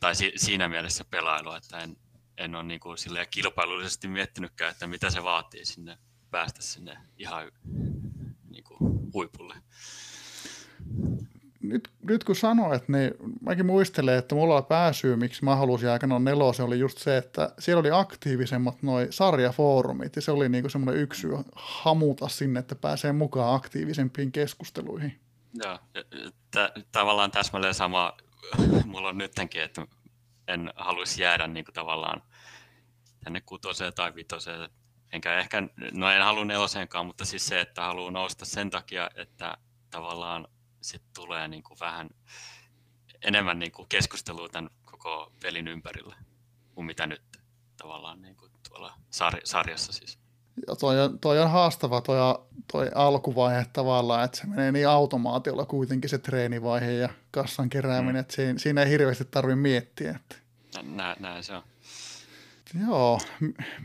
tai 0.00 0.14
si, 0.14 0.32
siinä 0.36 0.68
mielessä 0.68 1.04
pelailu, 1.04 1.52
että 1.52 1.78
en, 1.78 1.96
en 2.38 2.54
ole 2.54 2.62
niin 2.62 2.80
kuin 2.80 2.98
kilpailullisesti 3.30 4.08
miettinytkään, 4.08 4.70
että 4.70 4.86
mitä 4.86 5.10
se 5.10 5.24
vaatii 5.24 5.64
sinne 5.64 5.98
päästä 6.30 6.62
sinne 6.62 6.98
ihan 7.18 7.52
niin 8.50 8.64
kuin 8.64 9.12
huipulle. 9.12 9.54
Nyt, 11.62 11.90
nyt 12.02 12.24
kun 12.24 12.36
sanoit, 12.36 12.88
niin 12.88 13.14
mäkin 13.40 13.66
muistelen, 13.66 14.18
että 14.18 14.34
mulla 14.34 14.62
pääsyy, 14.62 15.16
miksi 15.16 15.44
mä 15.44 15.56
halusin 15.56 15.90
aikanaan 15.90 16.24
nelosen, 16.24 16.66
oli 16.66 16.78
just 16.78 16.98
se, 16.98 17.16
että 17.16 17.54
siellä 17.58 17.80
oli 17.80 17.90
aktiivisemmat 17.90 18.82
noi 18.82 19.06
sarjafoorumit, 19.10 20.16
ja 20.16 20.22
se 20.22 20.30
oli 20.30 20.48
niinku 20.48 20.68
semmoinen 20.68 21.02
yksi 21.02 21.28
hamuta 21.54 22.28
sinne, 22.28 22.60
että 22.60 22.74
pääsee 22.74 23.12
mukaan 23.12 23.54
aktiivisempiin 23.54 24.32
keskusteluihin. 24.32 25.20
Joo, 25.64 25.78
t- 26.50 26.92
tavallaan 26.92 27.30
täsmälleen 27.30 27.74
sama 27.74 28.16
mulla 28.86 29.08
on 29.08 29.18
nytkin, 29.18 29.62
että 29.62 29.86
en 30.48 30.72
haluaisi 30.76 31.22
jäädä 31.22 31.46
niin 31.46 31.64
kuin 31.64 31.74
tavallaan 31.74 32.22
tänne 33.24 33.40
kutoseen 33.40 33.94
tai 33.94 34.14
vitoseen. 34.14 34.70
Enkä 35.12 35.38
ehkä, 35.38 35.62
no 35.92 36.10
en 36.10 36.22
halua 36.22 36.44
neloseenkaan, 36.44 37.06
mutta 37.06 37.24
siis 37.24 37.46
se, 37.46 37.60
että 37.60 37.82
haluaa 37.82 38.10
nousta 38.10 38.44
sen 38.44 38.70
takia, 38.70 39.10
että 39.14 39.58
tavallaan 39.90 40.48
sit 40.82 41.02
tulee 41.14 41.48
niin 41.48 41.62
kuin 41.62 41.80
vähän 41.80 42.10
enemmän 43.22 43.58
niin 43.58 43.72
kuin 43.72 43.88
keskustelua 43.88 44.48
tämän 44.48 44.70
koko 44.84 45.32
pelin 45.42 45.68
ympärillä 45.68 46.16
kuin 46.74 46.84
mitä 46.84 47.06
nyt 47.06 47.22
tavallaan 47.76 48.22
niin 48.22 48.36
kuin 48.36 48.52
tuolla 48.68 48.94
sar- 49.10 49.40
sarjassa 49.44 49.92
siis. 49.92 50.18
Ja 50.68 50.76
toi, 50.76 51.00
on, 51.00 51.18
toi 51.18 51.40
on 51.40 51.50
haastava 51.50 52.00
toi, 52.00 52.18
toi 52.72 52.90
alkuvaihe 52.94 53.66
tavallaan, 53.72 54.24
että 54.24 54.38
se 54.38 54.46
menee 54.46 54.72
niin 54.72 54.88
automaatiolla 54.88 55.66
kuitenkin 55.66 56.10
se 56.10 56.18
treenivaihe 56.18 56.92
ja 56.92 57.08
kassan 57.30 57.70
kerääminen, 57.70 58.14
mm. 58.14 58.20
että 58.20 58.34
siinä, 58.34 58.58
siinä 58.58 58.82
ei 58.82 58.90
hirveästi 58.90 59.24
tarvitse 59.24 59.56
miettiä. 59.56 60.10
Että. 60.10 60.36
Nä, 60.82 61.16
näin 61.20 61.44
se 61.44 61.56
on. 61.56 61.62
Joo, 62.80 63.20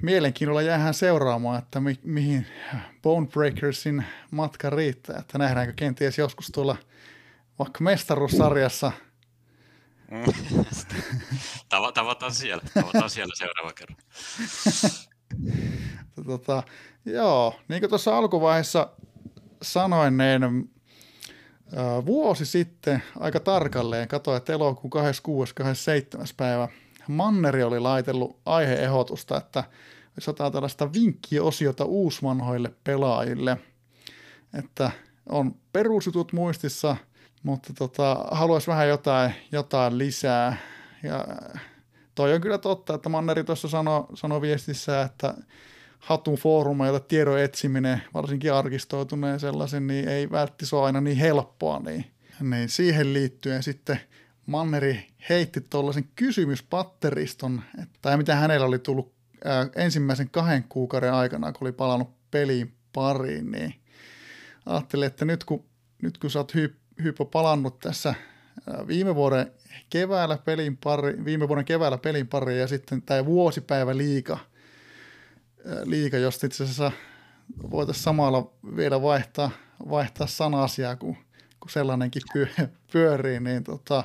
mielenkiinnolla 0.01 0.61
jäähän 0.61 0.93
seuraamaan, 0.93 1.59
että 1.59 1.79
mi- 1.79 1.99
mihin 2.03 2.47
Bone 3.01 3.27
Breakersin 3.27 4.05
matka 4.31 4.69
riittää, 4.69 5.19
että 5.19 5.37
nähdäänkö 5.37 5.73
kenties 5.75 6.17
joskus 6.17 6.47
tuolla 6.47 6.77
vaikka 7.59 7.83
mestaruussarjassa. 7.83 8.91
Tavataan 11.93 12.33
siellä, 12.33 12.63
tavataan 12.73 13.09
siellä 13.09 13.33
seuraava 13.37 13.73
kerran. 13.73 13.97
tota, 16.27 16.63
joo, 17.05 17.59
niin 17.67 17.79
kuin 17.79 17.89
tuossa 17.89 18.17
alkuvaiheessa 18.17 18.89
sanoin, 19.61 20.17
niin 20.17 20.43
äh, 20.43 22.05
vuosi 22.05 22.45
sitten 22.45 23.03
aika 23.19 23.39
tarkalleen 23.39 24.07
katsoin, 24.07 24.37
että 24.37 24.53
elokuun 24.53 24.91
26.27. 26.19 26.33
päivä 26.37 26.67
Manneri 27.07 27.63
oli 27.63 27.79
laitellut 27.79 28.39
aiheehdotusta, 28.45 29.37
että 29.37 29.63
otetaan 30.17 30.51
tällaista 30.51 30.93
vinkkiosiota 30.93 31.85
uusvanhoille 31.85 32.71
pelaajille, 32.83 33.57
että 34.59 34.91
on 35.29 35.55
perusjutut 35.73 36.33
muistissa, 36.33 36.95
mutta 37.43 37.73
tota, 37.73 38.25
haluaisi 38.31 38.67
vähän 38.67 38.89
jotain, 38.89 39.33
jotain 39.51 39.97
lisää. 39.97 40.57
Ja 41.03 41.25
toi 42.15 42.33
on 42.33 42.41
kyllä 42.41 42.57
totta, 42.57 42.93
että 42.93 43.09
Manneri 43.09 43.43
tuossa 43.43 43.67
sanoi 43.67 44.05
sano 44.13 44.41
viestissä, 44.41 45.01
että 45.01 45.33
hatun 45.99 46.35
foorumeilta 46.35 46.99
tiedon 46.99 47.39
etsiminen, 47.39 48.01
varsinkin 48.13 48.53
arkistoituneen 48.53 49.39
sellaisen, 49.39 49.87
niin 49.87 50.07
ei 50.07 50.31
välttämättä 50.31 50.75
ole 50.75 50.85
aina 50.85 51.01
niin 51.01 51.17
helppoa. 51.17 51.79
Niin, 51.79 52.05
niin 52.41 52.69
siihen 52.69 53.13
liittyen 53.13 53.63
sitten 53.63 53.99
Manneri 54.45 55.07
heitti 55.29 55.61
tuollaisen 55.61 56.09
kysymyspatteriston, 56.15 57.61
tai 58.01 58.17
mitä 58.17 58.35
hänellä 58.35 58.65
oli 58.65 58.79
tullut 58.79 59.13
ensimmäisen 59.75 60.29
kahden 60.29 60.63
kuukauden 60.63 61.13
aikana, 61.13 61.51
kun 61.51 61.67
oli 61.67 61.71
palannut 61.71 62.09
peliin 62.31 62.73
pariin, 62.93 63.51
niin 63.51 63.73
ajattelin, 64.65 65.07
että 65.07 65.25
nyt 65.25 65.43
kun, 65.43 65.65
nyt 66.01 66.17
kun 66.17 66.29
sä 66.29 66.39
oot 66.39 66.53
hy- 66.55 67.03
hyppä 67.03 67.25
palannut 67.25 67.79
tässä 67.79 68.15
viime 68.87 69.15
vuoden 69.15 69.51
keväällä 69.89 70.37
pelin 70.37 70.77
pari, 70.77 71.25
viime 71.25 71.47
vuoden 71.47 71.65
keväällä 71.65 71.97
pelin 71.97 72.27
pari 72.27 72.59
ja 72.59 72.67
sitten 72.67 73.01
tämä 73.01 73.25
vuosipäivä 73.25 73.97
liika, 73.97 74.37
liika 75.83 76.17
josta 76.17 76.45
itse 76.45 76.63
asiassa 76.63 76.91
voitaisiin 77.71 78.03
samalla 78.03 78.51
vielä 78.75 79.01
vaihtaa, 79.01 79.51
vaihtaa 79.89 80.27
sanasiaa, 80.27 80.95
kun, 80.95 81.17
kun 81.59 81.69
sellainenkin 81.69 82.21
pyö- 82.33 82.67
pyörii, 82.91 83.39
niin 83.39 83.63
tota, 83.63 84.03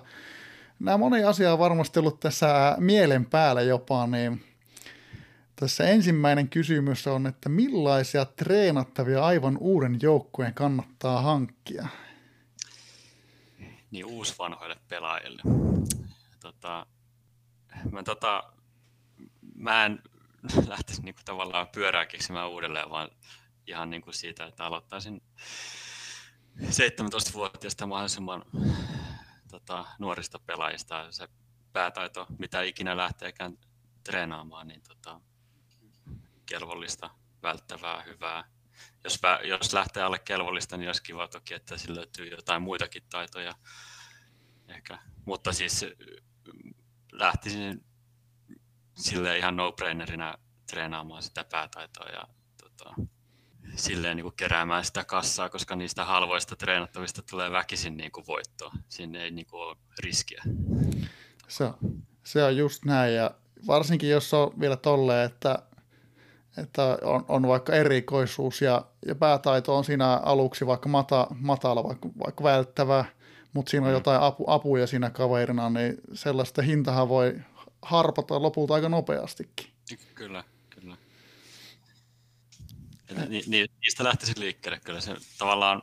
nämä 0.82 0.98
moni 0.98 1.24
asia 1.24 1.52
on 1.52 1.58
varmasti 1.58 1.98
ollut 1.98 2.20
tässä 2.20 2.76
mielen 2.78 3.24
päällä 3.24 3.62
jopa, 3.62 4.06
niin 4.06 4.44
tässä 5.56 5.84
ensimmäinen 5.84 6.48
kysymys 6.48 7.06
on, 7.06 7.26
että 7.26 7.48
millaisia 7.48 8.24
treenattavia 8.24 9.24
aivan 9.24 9.56
uuden 9.60 9.98
joukkueen 10.02 10.54
kannattaa 10.54 11.22
hankkia? 11.22 11.88
Niin 13.90 14.06
uusvanhoille 14.06 14.76
pelaajille. 14.88 15.42
Tota, 16.40 16.86
mä, 17.90 18.02
tota, 18.02 18.44
mä 19.54 19.84
en 19.84 20.02
lähtisi 20.68 21.02
niinku 21.02 21.20
tavallaan 21.24 21.68
pyörää 21.74 22.06
keksimään 22.06 22.50
uudelleen, 22.50 22.90
vaan 22.90 23.10
ihan 23.66 23.90
niinku 23.90 24.12
siitä, 24.12 24.44
että 24.44 24.64
aloittaisin 24.64 25.22
17-vuotiaista 26.60 27.86
mahdollisimman 27.86 28.44
tota, 29.52 29.84
nuorista 29.98 30.38
pelaajista 30.46 31.12
se 31.12 31.28
päätaito, 31.72 32.26
mitä 32.38 32.62
ikinä 32.62 32.96
lähteekään 32.96 33.58
treenaamaan, 34.04 34.68
niin 34.68 34.82
tota, 34.82 35.20
kelvollista, 36.46 37.10
välttävää, 37.42 38.02
hyvää. 38.02 38.44
Jos, 39.04 39.20
jos 39.44 39.72
lähtee 39.72 40.02
alle 40.02 40.18
kelvollista, 40.18 40.76
niin 40.76 40.88
olisi 40.88 41.02
kiva 41.02 41.28
toki, 41.28 41.54
että 41.54 41.78
sillä 41.78 41.96
löytyy 41.96 42.26
jotain 42.26 42.62
muitakin 42.62 43.02
taitoja. 43.10 43.54
Ehkä. 44.68 44.98
Mutta 45.24 45.52
siis 45.52 45.84
lähtisin 47.12 47.84
sille 48.96 49.38
ihan 49.38 49.56
no-brainerina 49.56 50.38
treenaamaan 50.70 51.22
sitä 51.22 51.44
päätaitoa 51.44 52.08
ja 52.08 52.24
tota, 52.62 52.94
silleen 53.76 54.16
niin 54.16 54.24
kuin 54.24 54.34
keräämään 54.36 54.84
sitä 54.84 55.04
kassaa, 55.04 55.48
koska 55.48 55.76
niistä 55.76 56.04
halvoista 56.04 56.56
treenattavista 56.56 57.22
tulee 57.30 57.50
väkisin 57.50 57.96
niin 57.96 58.12
kuin 58.12 58.26
voittoa. 58.26 58.72
Sinne 58.88 59.24
ei 59.24 59.30
niin 59.30 59.46
kuin 59.46 59.62
ole 59.62 59.76
riskiä. 59.98 60.42
Se 61.48 61.64
on, 61.64 61.74
se 62.24 62.44
on 62.44 62.56
just 62.56 62.84
näin 62.84 63.14
ja 63.14 63.30
varsinkin 63.66 64.10
jos 64.10 64.34
on 64.34 64.52
vielä 64.60 64.76
tolleen, 64.76 65.26
että, 65.26 65.58
että 66.56 66.98
on, 67.02 67.24
on, 67.28 67.48
vaikka 67.48 67.72
erikoisuus 67.72 68.62
ja, 68.62 68.84
ja 69.06 69.14
päätaito 69.14 69.76
on 69.76 69.84
siinä 69.84 70.14
aluksi 70.14 70.66
vaikka 70.66 70.88
mata, 70.88 71.26
matala, 71.40 71.84
vaikka, 71.84 72.08
vaikka 72.24 72.44
välttävä, 72.44 73.04
mutta 73.52 73.70
siinä 73.70 73.86
on 73.86 73.92
mm. 73.92 73.96
jotain 73.96 74.20
apu, 74.20 74.44
apuja 74.46 74.86
siinä 74.86 75.10
kaverina, 75.10 75.70
niin 75.70 75.94
sellaista 76.12 76.62
hintahan 76.62 77.08
voi 77.08 77.40
harpata 77.82 78.42
lopulta 78.42 78.74
aika 78.74 78.88
nopeastikin. 78.88 79.66
Kyllä. 80.14 80.44
Ni, 83.14 83.42
ni, 83.46 83.66
niistä 83.80 84.04
lähtisin 84.04 84.40
liikkeelle 84.40 84.80
kyllä. 84.84 85.00
Se 85.00 85.16
tavallaan, 85.38 85.82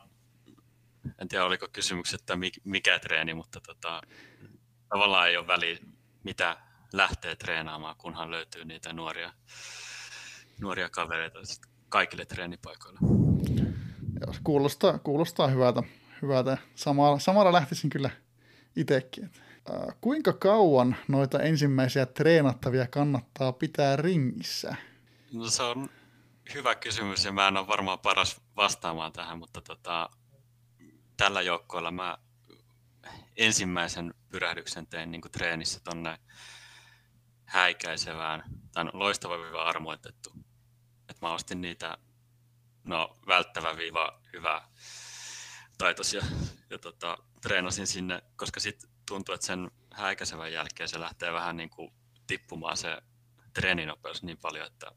en 1.18 1.28
tiedä 1.28 1.44
oliko 1.44 1.68
kysymys, 1.72 2.14
että 2.14 2.38
mikä 2.64 2.98
treeni, 2.98 3.34
mutta 3.34 3.60
tota, 3.60 4.02
tavallaan 4.88 5.28
ei 5.28 5.36
ole 5.36 5.46
väliä, 5.46 5.78
mitä 6.24 6.56
lähtee 6.92 7.36
treenaamaan, 7.36 7.96
kunhan 7.96 8.30
löytyy 8.30 8.64
niitä 8.64 8.92
nuoria, 8.92 9.32
nuoria 10.60 10.88
kavereita 10.88 11.38
kaikille 11.88 12.24
treenipaikoille. 12.24 12.98
Joo, 14.20 14.32
se 14.32 14.40
kuulostaa, 14.44 14.98
kuulostaa 14.98 15.48
hyvältä. 15.48 15.82
hyvältä. 16.22 16.58
Samalla, 16.74 17.18
samalla 17.18 17.52
lähtisin 17.52 17.90
kyllä 17.90 18.10
itsekin. 18.76 19.24
Äh, 19.24 19.96
kuinka 20.00 20.32
kauan 20.32 20.96
noita 21.08 21.40
ensimmäisiä 21.40 22.06
treenattavia 22.06 22.86
kannattaa 22.86 23.52
pitää 23.52 23.96
ringissä? 23.96 24.76
No 25.32 25.50
se 25.50 25.62
on 25.62 25.88
hyvä 26.54 26.74
kysymys 26.74 27.24
ja 27.24 27.32
mä 27.32 27.48
en 27.48 27.56
ole 27.56 27.66
varmaan 27.66 27.98
paras 27.98 28.40
vastaamaan 28.56 29.12
tähän, 29.12 29.38
mutta 29.38 29.60
tota, 29.60 30.10
tällä 31.16 31.42
joukkoilla 31.42 31.90
mä 31.90 32.18
ensimmäisen 33.36 34.14
pyrähdyksen 34.28 34.86
tein 34.86 35.10
niin 35.10 35.22
treenissä 35.32 35.80
tonne 35.84 36.18
häikäisevään, 37.44 38.42
tai 38.72 38.84
loistava 38.92 39.38
viiva 39.38 39.64
armoitettu. 39.64 40.32
Et 41.08 41.20
mä 41.20 41.32
ostin 41.32 41.60
niitä, 41.60 41.98
no 42.84 43.18
välttävä 43.26 43.76
viiva 43.76 44.20
hyvä 44.32 44.68
taitoisia 45.78 46.24
ja 46.70 46.78
tota, 46.78 47.18
treenasin 47.42 47.86
sinne, 47.86 48.22
koska 48.36 48.60
sitten 48.60 48.90
tuntuu, 49.08 49.34
että 49.34 49.46
sen 49.46 49.70
häikäisevän 49.94 50.52
jälkeen 50.52 50.88
se 50.88 51.00
lähtee 51.00 51.32
vähän 51.32 51.56
niin 51.56 51.70
kuin 51.70 51.92
tippumaan 52.26 52.76
se 52.76 53.02
treeninopeus 53.54 54.22
niin 54.22 54.38
paljon, 54.38 54.66
että 54.66 54.92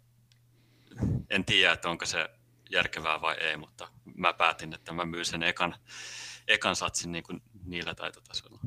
en 1.30 1.46
tiedä, 1.46 1.74
että 1.74 1.90
onko 1.90 2.06
se 2.06 2.30
järkevää 2.72 3.22
vai 3.22 3.36
ei, 3.38 3.58
mutta 3.58 3.88
mä 4.18 4.34
päätin, 4.34 4.74
että 4.74 4.94
mä 4.94 5.06
myyn 5.06 5.26
sen 5.26 5.44
ekan, 5.44 5.76
ekan 6.48 6.76
satsin 6.76 7.12
niin 7.12 7.24
kuin 7.24 7.42
niillä 7.66 7.96
taitotasoilla 7.96 8.60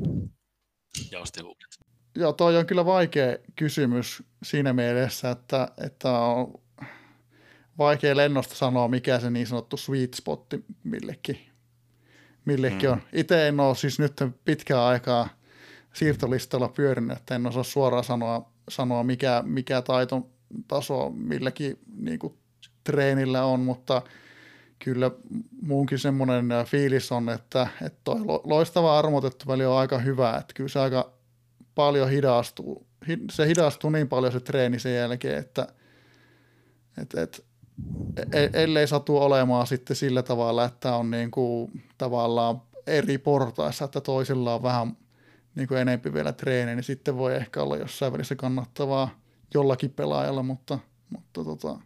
ja 1.10 1.20
ostin 1.20 1.44
uudet. 1.44 1.78
Joo, 2.14 2.32
toi 2.32 2.56
on 2.56 2.66
kyllä 2.66 2.84
vaikea 2.84 3.36
kysymys 3.56 4.22
siinä 4.42 4.72
mielessä, 4.72 5.30
että, 5.30 5.68
että 5.86 6.10
on 6.10 6.62
vaikea 7.78 8.16
lennosta 8.16 8.54
sanoa, 8.54 8.88
mikä 8.88 9.20
se 9.20 9.30
niin 9.30 9.46
sanottu 9.46 9.76
sweet 9.76 10.14
spotti 10.14 10.64
millekin, 10.84 11.38
millekin 12.44 12.88
mm. 12.88 12.92
on. 12.92 13.02
Itse 13.12 13.48
en 13.48 13.60
ole 13.60 13.74
siis 13.76 13.98
nyt 13.98 14.12
pitkään 14.44 14.82
aikaa 14.82 15.28
siirtolistalla 15.92 16.68
pyörinyt, 16.68 17.16
että 17.16 17.34
en 17.34 17.46
osaa 17.46 17.62
suoraan 17.62 18.04
sanoa, 18.04 18.52
sanoa 18.68 19.02
mikä, 19.02 19.42
mikä 19.46 19.82
taito 19.82 20.30
taso 20.68 21.10
milläkin 21.10 21.78
niin 21.96 22.18
kuin, 22.18 22.38
treenillä 22.87 23.44
on, 23.44 23.61
mutta 23.61 24.03
kyllä 24.79 25.11
muunkin 25.62 25.99
semmoinen 25.99 26.46
fiilis 26.66 27.12
on, 27.12 27.29
että, 27.29 27.66
että 27.83 27.99
toi 28.05 28.20
loistava 28.44 28.99
armotettu 28.99 29.44
väli 29.49 29.64
on 29.64 29.79
aika 29.79 29.99
hyvä, 29.99 30.37
että 30.37 30.55
kyllä 30.55 30.68
se 30.68 30.81
aika 30.81 31.12
paljon 31.75 32.11
hidastuu, 32.11 32.87
se 33.31 33.46
hidastuu 33.46 33.90
niin 33.90 34.09
paljon 34.09 34.33
se 34.33 34.40
treeni 34.40 34.79
sen 34.79 34.94
jälkeen, 34.94 35.38
että, 35.38 35.66
että, 37.03 37.22
että 37.22 37.38
e, 38.16 38.42
e, 38.42 38.51
ellei 38.53 38.88
satu 38.88 39.18
olemaan 39.18 39.66
sitten 39.66 39.96
sillä 39.96 40.22
tavalla, 40.22 40.64
että 40.64 40.94
on 40.94 41.11
niin 41.11 41.31
kuin 41.31 41.83
tavallaan 41.99 42.62
eri 42.87 43.18
portaissa, 43.18 43.85
että 43.85 44.01
toisilla 44.01 44.55
on 44.55 44.62
vähän 44.62 44.96
niin 45.55 45.68
kuin 45.68 45.81
enempi 45.81 46.12
vielä 46.12 46.33
treeni, 46.33 46.75
niin 46.75 46.85
sitten 46.85 47.16
voi 47.16 47.35
ehkä 47.35 47.62
olla 47.62 47.77
jossain 47.77 48.12
välissä 48.12 48.37
kannattavaa 48.37 49.20
jollakin 49.55 49.90
pelaajalla, 49.90 50.42
mutta, 50.42 50.79
mutta 51.11 51.44
tota, 51.44 51.79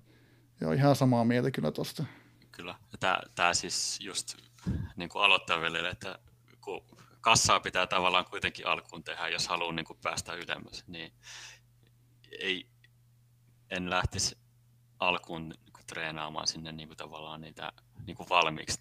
joo, 0.61 0.73
ihan 0.73 0.97
samaa 0.97 1.25
mieltä 1.25 1.51
kyllä 1.51 1.71
tuosta. 1.71 2.05
Kyllä, 2.53 2.75
tämä, 3.01 3.21
tämä 3.35 3.55
siis 3.55 3.99
just 4.01 4.37
niin 4.97 5.09
kuin 5.09 5.25
aloittaville, 5.25 5.89
että 5.89 6.19
kun 6.61 6.85
kassaa 7.21 7.61
pitää 7.61 7.87
tavallaan 7.87 8.25
kuitenkin 8.25 8.67
alkuun 8.67 9.05
tehdä, 9.05 9.29
jos 9.29 9.49
haluaa 9.49 9.73
niin 9.73 9.87
kuin 9.87 9.99
päästä 10.03 10.33
ylemmäs, 10.35 10.85
niin 10.87 11.13
ei, 12.41 12.67
en 13.71 13.91
lähtisi 13.91 14.39
alkuun 14.99 15.49
niin 15.49 15.73
kuin 15.73 15.87
treenaamaan 15.87 16.47
sinne 16.47 16.73
niin 16.73 16.89
kuin 16.89 16.97
tavallaan 16.97 17.41
niitä 17.41 17.73
niin 18.07 18.17
kuin 18.17 18.29
valmiiksi 18.29 18.81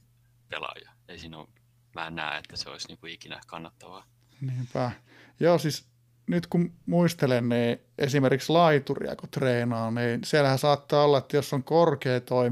pelaajia. 0.49 0.91
Ei 1.07 1.19
siinä 1.19 1.37
ole, 1.37 1.47
mä 1.95 2.07
en 2.07 2.15
näe, 2.15 2.39
että 2.39 2.57
se 2.57 2.69
olisi 2.69 2.87
niin 2.87 2.97
kuin 2.97 3.13
ikinä 3.13 3.41
kannattavaa. 3.47 4.05
Niinpä. 4.41 4.91
Joo, 5.39 5.57
siis 5.57 5.89
nyt 6.29 6.47
kun 6.47 6.73
muistelen, 6.85 7.49
niin 7.49 7.79
esimerkiksi 7.97 8.51
laituria 8.51 9.15
kun 9.15 9.29
treenaa, 9.29 9.91
niin 9.91 10.19
siellähän 10.23 10.59
saattaa 10.59 11.03
olla, 11.03 11.17
että 11.17 11.37
jos 11.37 11.53
on 11.53 11.63
korkea 11.63 12.21
toi 12.21 12.51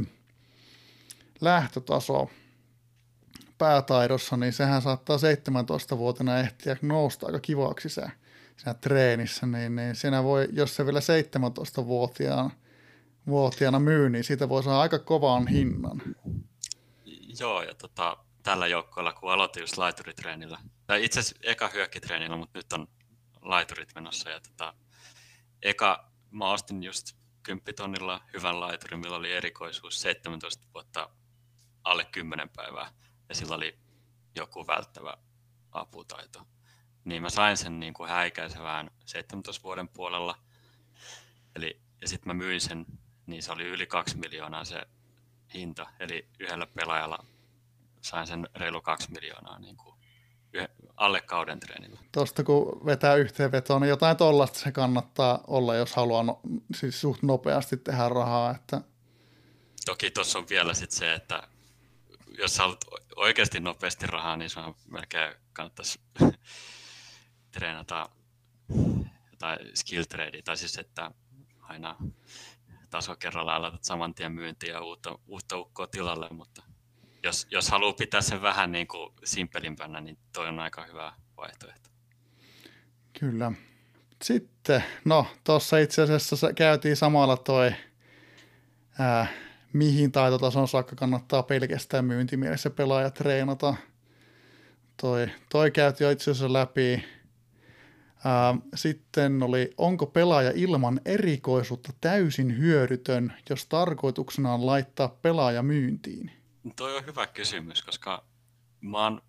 lähtötaso 1.42 2.30
päätaidossa, 3.58 4.38
niin 4.38 4.54
sehän 4.54 4.82
saattaa 4.82 5.18
17-vuotena 5.18 6.40
ehtiä 6.40 6.78
nousta 6.82 7.26
aika 7.26 7.40
kivaksi 7.40 7.90
se 7.90 8.02
siinä 8.58 8.74
treenissä, 8.74 9.46
niin, 9.46 9.76
niin 9.76 9.96
siinä 9.96 10.24
voi, 10.24 10.48
jos 10.52 10.76
se 10.76 10.86
vielä 10.86 11.00
17-vuotiaana 11.00 12.50
vuotiaana 13.28 13.80
myy, 13.80 14.10
niin 14.10 14.24
siitä 14.24 14.50
voi 14.50 14.64
saada 14.64 14.80
aika 14.80 15.00
kovan 15.00 15.48
hinnan. 15.48 16.02
Joo, 17.40 17.62
ja 17.62 17.74
tota, 17.74 18.18
tällä 18.44 18.68
joukkoilla, 18.68 19.14
kun 19.14 19.32
aloitin 19.32 19.62
just 19.62 19.78
laituritreenillä, 19.78 20.60
tai 20.88 21.06
itse 21.06 21.20
asiassa 21.20 21.38
eka 21.44 21.70
hyökkitreenillä, 21.74 22.38
mutta 22.38 22.60
nyt 22.60 22.74
on 22.74 22.88
laiturit 23.50 23.96
menossa. 23.96 24.30
Ja 24.30 24.40
tota, 24.40 24.74
eka 25.62 26.12
mä 26.32 26.52
ostin 26.52 26.84
just 26.84 27.18
10 27.44 27.76
tonnilla 27.76 28.22
hyvän 28.34 28.60
laiturin, 28.60 29.00
millä 29.00 29.16
oli 29.16 29.34
erikoisuus 29.34 30.02
17 30.02 30.68
vuotta 30.74 31.10
alle 31.84 32.06
10 32.06 32.50
päivää 32.50 32.92
ja 33.30 33.36
sillä 33.36 33.56
oli 33.56 33.80
joku 34.36 34.68
välttävä 34.68 35.18
aputaito. 35.72 36.48
Niin 37.04 37.22
mä 37.22 37.30
sain 37.30 37.58
sen 37.58 37.80
niin 37.80 37.94
kuin 37.94 38.10
häikäisevään 38.10 38.92
17 39.06 39.64
vuoden 39.64 39.90
puolella. 39.90 40.38
Eli, 41.56 41.82
ja 42.02 42.08
sitten 42.08 42.30
mä 42.30 42.34
myin 42.34 42.62
sen, 42.62 42.86
niin 43.26 43.44
se 43.44 43.52
oli 43.52 43.64
yli 43.64 43.88
2 43.88 44.18
miljoonaa 44.18 44.66
se 44.66 44.82
hinta. 45.54 45.88
Eli 46.00 46.30
yhdellä 46.40 46.68
pelaajalla 46.68 47.26
sain 48.02 48.28
sen 48.28 48.50
reilu 48.56 48.82
2 48.82 49.12
miljoonaa 49.12 49.60
niin 49.60 49.78
kuin 49.78 49.97
alle 50.98 51.22
kauden 51.22 51.60
treenillä. 51.60 52.00
Tuosta 52.12 52.44
kun 52.44 52.86
vetää 52.86 53.16
yhteenvetoa, 53.16 53.80
niin 53.80 53.90
jotain 53.90 54.18
tollasta 54.18 54.60
se 54.60 54.72
kannattaa 54.72 55.44
olla, 55.48 55.76
jos 55.76 55.96
haluaa 55.96 56.24
no, 56.24 56.40
siis 56.76 57.02
suht 57.02 57.24
nopeasti 57.24 57.78
tehdä 57.78 58.10
rahaa. 58.10 58.52
Että... 58.52 58.82
Toki 59.86 60.12
tuossa 60.12 60.40
on 60.40 60.50
vielä 60.50 60.74
sit 60.74 60.92
se, 60.92 61.14
että 61.14 61.48
jos 62.38 62.60
haluat 62.60 62.86
oikeasti 63.16 63.60
nopeasti 63.60 64.08
rahaa, 64.08 64.38
niin 64.38 64.50
se 64.50 64.60
on 64.60 64.76
melkein 64.88 65.36
kannattaisi 65.54 66.00
treenata 67.52 68.10
jotain 69.32 69.60
skill 69.74 70.04
trade, 70.04 70.42
tai 70.42 70.58
siis 70.58 70.78
että 70.78 71.12
aina 71.62 71.96
taso 72.90 73.16
kerrallaan 73.16 73.62
laitat 73.62 73.84
saman 73.84 74.14
tien 74.14 74.32
myyntiin 74.32 74.74
ja 74.74 74.82
uutta, 74.82 75.20
uutta 75.28 75.58
ukkoa 75.58 75.88
tilalle, 75.88 76.28
mutta 76.30 76.64
jos, 77.24 77.48
jos 77.52 77.70
haluaa 77.70 77.94
pitää 77.94 78.22
sen 78.22 78.42
vähän 78.42 78.72
niin 78.72 78.88
kuin 78.88 79.14
simpelimpänä, 79.24 80.02
niin 80.02 80.18
toi 80.34 80.48
on 80.48 80.60
aika 80.60 80.86
hyvä 80.86 81.14
vaihtoehto. 81.38 81.90
Kyllä. 83.20 83.52
Sitten, 84.24 84.84
no 85.06 85.28
tuossa 85.44 85.78
itse 85.78 86.02
asiassa 86.02 86.54
käytiin 86.54 86.96
samalla 86.96 87.38
toi, 87.38 87.72
ää, 89.00 89.28
mihin 89.74 90.12
taitotason 90.12 90.68
saakka 90.68 90.96
kannattaa 90.96 91.44
pelkästään 91.44 92.06
myyntimielessä 92.06 92.70
pelaaja 92.70 93.10
treenata. 93.10 93.76
Toi, 95.02 95.28
toi 95.50 95.72
käytiin 95.72 96.06
jo 96.06 96.12
itse 96.12 96.32
asiassa 96.32 96.54
läpi. 96.54 97.04
Ää, 98.26 98.56
sitten 98.76 99.44
oli, 99.44 99.74
onko 99.78 100.06
pelaaja 100.06 100.52
ilman 100.56 101.02
erikoisuutta 101.06 101.94
täysin 102.02 102.58
hyödytön, 102.58 103.34
jos 103.50 103.66
tarkoituksena 103.66 104.54
on 104.54 104.66
laittaa 104.66 105.08
pelaaja 105.22 105.64
myyntiin? 105.64 106.32
Toi 106.76 106.98
on 106.98 107.06
hyvä 107.06 107.28
kysymys, 107.28 107.82
koska 107.82 108.26
mä 108.82 109.04
oon, 109.04 109.22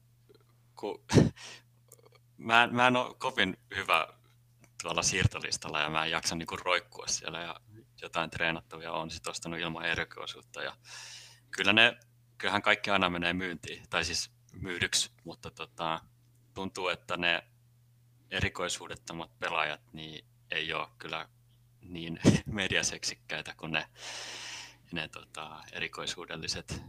kun, 0.74 1.05
mä, 2.36 2.64
en, 2.64 2.74
mä 2.74 2.86
en 2.86 2.97
ole 2.97 3.14
kovin 3.14 3.57
hyvä 3.76 4.09
tuolla 4.82 5.03
siirtolistalla 5.03 5.80
ja 5.80 5.91
mä 5.91 6.05
en 6.05 6.11
jaksa 6.11 6.34
niinku 6.34 6.57
roikkua 6.57 7.07
siellä 7.07 7.41
ja 7.41 7.61
jotain 8.03 8.30
treenattavia 8.30 8.93
on 8.93 9.11
sit 9.11 9.26
ostanut 9.26 9.61
ilman 9.61 9.84
erikoisuutta 9.84 10.62
ja 10.62 10.76
kyllä 11.51 11.72
ne, 11.72 11.97
kyllähän 12.39 12.62
kaikki 12.62 12.91
aina 12.91 13.11
menee 13.11 13.32
myyntiin, 13.32 13.82
tai 13.91 14.05
siis 14.05 14.30
myydyksi, 14.53 15.11
mutta 15.24 15.51
tota, 15.51 16.01
tuntuu, 16.55 16.89
että 16.89 17.16
ne 17.16 17.43
erikoisuudettomat 18.30 19.39
pelaajat 19.39 19.80
niin 19.93 20.24
ei 20.51 20.72
ole 20.72 20.89
kyllä 20.99 21.28
niin 21.80 22.20
mediaseksikkäitä 22.47 23.55
kuin 23.57 23.72
ne, 23.72 23.89
ne 24.93 25.09
tota, 25.09 25.62
erikoisuudelliset. 25.72 26.82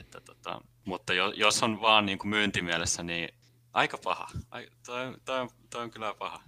Että, 0.00 0.20
tota, 0.20 0.60
mutta 0.84 1.12
jos 1.14 1.62
on 1.62 1.80
vaan 1.80 2.06
niin 2.06 2.18
kuin 2.18 2.28
myyntimielessä, 2.28 3.02
niin 3.02 3.28
aika 3.72 3.98
paha. 4.04 4.28
Ai, 4.50 4.68
toi, 4.86 5.14
toi, 5.24 5.48
toi 5.70 5.82
on 5.82 5.90
kyllä 5.90 6.14
paha. 6.14 6.42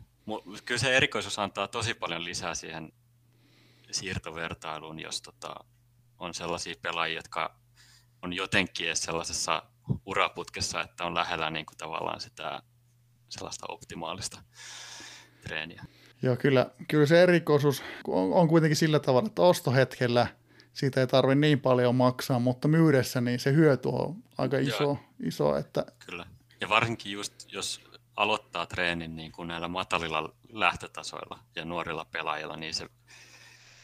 Kyllä 0.64 0.78
se 0.78 0.96
erikoisuus 0.96 1.38
antaa 1.38 1.68
tosi 1.68 1.94
paljon 1.94 2.24
lisää 2.24 2.54
siihen 2.54 2.92
siirtovertailuun, 3.90 5.00
jos 5.00 5.22
tota, 5.22 5.54
on 6.18 6.34
sellaisia 6.34 6.74
pelaajia, 6.82 7.18
jotka 7.18 7.56
on 8.22 8.32
jotenkin 8.32 8.86
edes 8.86 9.02
sellaisessa 9.02 9.62
uraputkessa, 10.06 10.80
että 10.80 11.04
on 11.04 11.14
lähellä 11.14 11.50
niin 11.50 11.66
kuin 11.66 11.76
tavallaan 11.76 12.20
sitä 12.20 12.62
sellaista 13.28 13.66
optimaalista 13.68 14.42
treeniä. 15.42 15.84
Joo, 16.22 16.36
kyllä, 16.36 16.70
kyllä 16.88 17.06
se 17.06 17.22
erikoisuus 17.22 17.82
on, 18.06 18.32
on 18.32 18.48
kuitenkin 18.48 18.76
sillä 18.76 19.00
tavalla, 19.00 19.26
että 19.26 19.42
ostohetkellä 19.42 20.26
siitä 20.72 21.00
ei 21.00 21.06
tarvitse 21.06 21.40
niin 21.40 21.60
paljon 21.60 21.94
maksaa, 21.94 22.38
mutta 22.38 22.68
myydessä 22.68 23.20
niin 23.20 23.40
se 23.40 23.52
hyöty 23.52 23.88
on 23.88 24.24
aika 24.38 24.58
iso. 24.58 24.98
iso 25.22 25.56
että... 25.56 25.86
Kyllä, 26.06 26.26
ja 26.60 26.68
varsinkin 26.68 27.12
just 27.12 27.52
jos 27.52 27.80
aloittaa 28.16 28.66
treenin 28.66 29.16
niin 29.16 29.32
kuin 29.32 29.48
näillä 29.48 29.68
matalilla 29.68 30.34
lähtötasoilla 30.48 31.38
ja 31.56 31.64
nuorilla 31.64 32.04
pelaajilla, 32.04 32.56
niin 32.56 32.74
se 32.74 32.88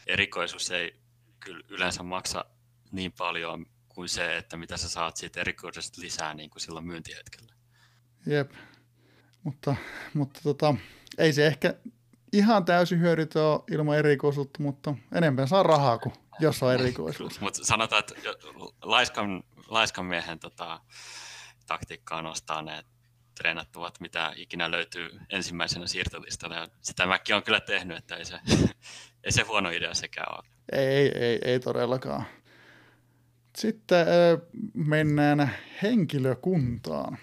erikoisuus 0.07 0.71
ei 0.71 0.99
kyllä 1.39 1.63
yleensä 1.69 2.03
maksa 2.03 2.45
niin 2.91 3.11
paljon 3.11 3.65
kuin 3.89 4.09
se, 4.09 4.37
että 4.37 4.57
mitä 4.57 4.77
sä 4.77 4.89
saat 4.89 5.17
siitä 5.17 5.41
erikoisuudesta 5.41 6.01
lisää 6.01 6.33
niin 6.33 6.49
kuin 6.49 6.61
silloin 6.61 6.85
myyntihetkellä. 6.85 7.53
Jep, 8.25 8.51
mutta, 9.43 9.75
mutta 10.13 10.39
tota, 10.43 10.75
ei 11.17 11.33
se 11.33 11.47
ehkä 11.47 11.73
ihan 12.33 12.65
täysin 12.65 12.99
hyödytä 12.99 13.39
ilman 13.71 13.97
erikoisuutta, 13.97 14.63
mutta 14.63 14.95
enemmän 15.15 15.47
saa 15.47 15.63
rahaa 15.63 15.97
kuin 15.97 16.13
jos 16.39 16.63
on 16.63 16.73
erikoisuus. 16.73 17.41
mutta 17.41 17.65
sanotaan, 17.65 17.99
että 17.99 18.15
laiskan, 18.83 19.43
laiskan 19.67 20.05
miehen 20.05 20.39
tota, 20.39 20.81
taktiikkaa 21.67 22.21
nostaa 22.21 22.61
ne 22.61 22.83
treenattuvat, 23.37 23.99
mitä 23.99 24.33
ikinä 24.35 24.71
löytyy 24.71 25.09
ensimmäisenä 25.29 25.87
siirtolistalla. 25.87 26.55
Ja 26.55 26.67
sitä 26.81 27.05
mäkin 27.05 27.35
on 27.35 27.43
kyllä 27.43 27.59
tehnyt, 27.59 27.97
että 27.97 28.15
ei 28.15 28.25
se, 28.25 28.39
ei 29.23 29.31
se 29.31 29.41
huono 29.41 29.69
idea 29.69 29.93
sekään 29.93 30.35
ole. 30.35 30.47
Ei, 30.71 31.11
ei, 31.17 31.39
ei 31.45 31.59
todellakaan. 31.59 32.25
Sitten 33.57 34.07
mennään 34.73 35.51
henkilökuntaan. 35.81 37.17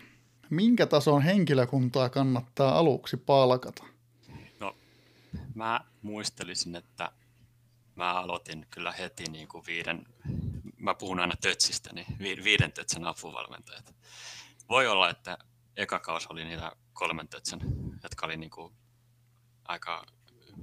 Minkä 0.50 0.86
tason 0.86 1.22
henkilökuntaa 1.22 2.08
kannattaa 2.08 2.78
aluksi 2.78 3.16
palkata? 3.16 3.95
Mä 5.56 5.80
muistelisin, 6.02 6.76
että 6.76 7.12
mä 7.94 8.12
aloitin 8.12 8.66
kyllä 8.70 8.92
heti 8.92 9.24
niin 9.24 9.48
kuin 9.48 9.66
viiden, 9.66 10.06
mä 10.78 10.94
puhun 10.94 11.20
aina 11.20 11.34
tötsistä, 11.40 11.90
niin 11.92 12.44
viiden 12.44 12.72
tötsen 12.72 13.06
apuvalmentajat. 13.06 13.94
Voi 14.68 14.86
olla, 14.86 15.10
että 15.10 15.38
eka 15.76 15.98
kausi 15.98 16.26
oli 16.30 16.44
niitä 16.44 16.72
kolmen 16.92 17.28
tötsen, 17.28 17.60
jotka 18.02 18.26
oli 18.26 18.36
niin 18.36 18.50
kuin 18.50 18.74
aika 19.64 20.06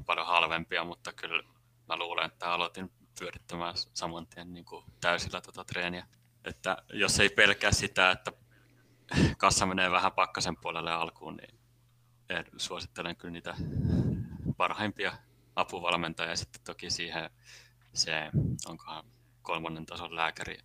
paljon 0.06 0.28
halvempia, 0.28 0.84
mutta 0.84 1.14
kyllä 1.14 1.44
mä 1.88 1.98
luulen, 1.98 2.26
että 2.26 2.54
aloitin 2.54 2.92
pyörittämään 3.20 3.76
saman 3.94 4.28
tien 4.28 4.54
niin 4.54 4.66
kuin 4.66 4.86
täysillä 5.02 5.42
tuota 5.42 5.64
treeniä. 5.64 6.08
Että 6.46 6.78
jos 6.94 7.20
ei 7.20 7.30
pelkää 7.30 7.72
sitä, 7.72 8.12
että 8.12 8.32
kassa 9.38 9.66
menee 9.66 9.92
vähän 9.92 10.12
pakkasen 10.12 10.58
puolelle 10.58 10.92
alkuun, 10.92 11.38
niin 11.38 11.60
suosittelen 12.58 13.16
kyllä 13.16 13.32
niitä 13.32 13.56
parhaimpia 14.64 15.14
apuvalmentajia 15.56 16.30
ja 16.30 16.36
sitten 16.36 16.62
toki 16.66 16.90
siihen 16.90 17.30
se, 17.94 18.30
onkohan 18.66 19.04
kolmannen 19.42 19.86
tason 19.86 20.16
lääkäri 20.16 20.58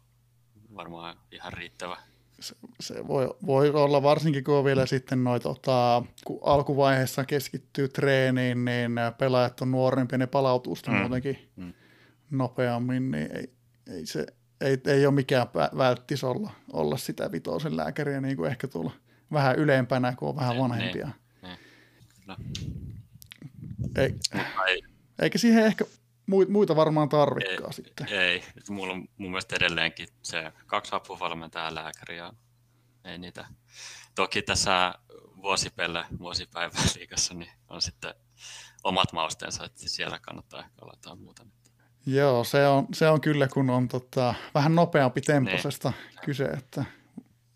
varmaan 0.75 1.17
ihan 1.33 1.53
riittävä. 1.53 1.97
Se, 2.41 2.57
se 2.81 3.09
voi, 3.09 3.35
voi, 3.47 3.71
olla 3.71 4.03
varsinkin, 4.03 4.45
kun 4.45 4.55
on 4.55 4.65
vielä 4.65 4.87
sitten 4.87 5.25
noita, 5.25 5.49
tota, 5.49 6.03
kun 6.25 6.41
alkuvaiheessa 6.43 7.25
keskittyy 7.25 7.89
treeniin, 7.89 8.65
niin 8.65 8.93
pelaajat 9.19 9.61
on 9.61 9.71
nuorempia 9.71 10.15
ja 10.15 10.19
ne 10.19 10.27
palautuu 10.27 10.77
mm. 10.87 10.95
muutenkin 10.95 11.53
mm. 11.57 11.73
nopeammin, 12.31 13.11
niin 13.11 13.37
ei, 13.37 13.53
ei 13.87 14.07
se 14.07 14.27
ei, 14.61 14.79
ei 14.87 15.07
ole 15.07 15.15
mikään 15.15 15.47
välttis 15.79 16.25
olla, 16.25 16.51
olla 16.73 16.97
sitä 16.97 17.33
vitosen 17.33 17.77
lääkäriä, 17.77 18.21
niin 18.21 18.37
kuin 18.37 18.51
ehkä 18.51 18.69
tulla 18.69 18.93
vähän 19.33 19.57
ylempänä, 19.57 20.15
kun 20.17 20.29
on 20.29 20.37
vähän 20.37 20.51
niin, 20.51 20.63
vanhempia. 20.63 21.07
Ne, 21.07 21.13
ne. 21.13 21.28
Ei, 23.99 24.15
ei. 24.69 24.83
Eikä 25.23 25.39
siihen 25.39 25.67
ehkä 25.67 25.85
muita 26.49 26.77
varmaan 26.77 27.09
tarvikaan 27.09 27.73
sitten. 27.73 28.09
Ei, 28.09 28.43
mulla 28.71 28.93
on 28.93 29.09
mun 29.19 29.31
mielestä 29.31 29.57
edelleenkin 29.57 30.09
se 30.23 30.53
kaksi 30.67 30.95
apuvalmentajaa 30.95 31.75
lääkäriä. 31.75 32.33
Ei 33.05 33.19
niitä. 33.19 33.47
Toki 34.15 34.43
tässä 34.43 34.95
vuosipelle, 35.43 36.05
vuosipäivän 36.19 36.83
liikassa, 36.99 37.35
niin 37.35 37.51
on 37.69 37.83
sitten 37.83 38.15
omat 38.85 39.13
mausteensa, 39.13 39.65
että 39.65 39.89
siellä 39.89 40.19
kannattaa 40.19 40.61
ehkä 40.61 40.73
olla 40.83 40.93
jotain 40.97 41.19
muuta. 41.19 41.47
Joo, 42.07 42.45
se 42.45 42.67
on, 42.67 42.87
se 42.95 43.09
on 43.09 43.21
kyllä, 43.21 43.49
kun 43.49 43.71
on 43.71 43.89
tota, 43.89 44.35
vähän 44.55 44.75
nopeampi 44.75 45.21
temposesta 45.21 45.93
niin. 45.97 46.19
kyse, 46.25 46.45
että 46.45 46.85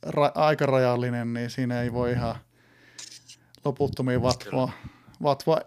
ra- 0.07 0.33
aika 0.35 0.67
rajallinen, 0.67 1.33
niin 1.33 1.51
siinä 1.51 1.83
ei 1.83 1.93
voi 1.93 2.13
ihan 2.13 2.37
loputtomiin 3.65 4.23
vatvoa, 4.23 4.73
vatvoa 5.23 5.61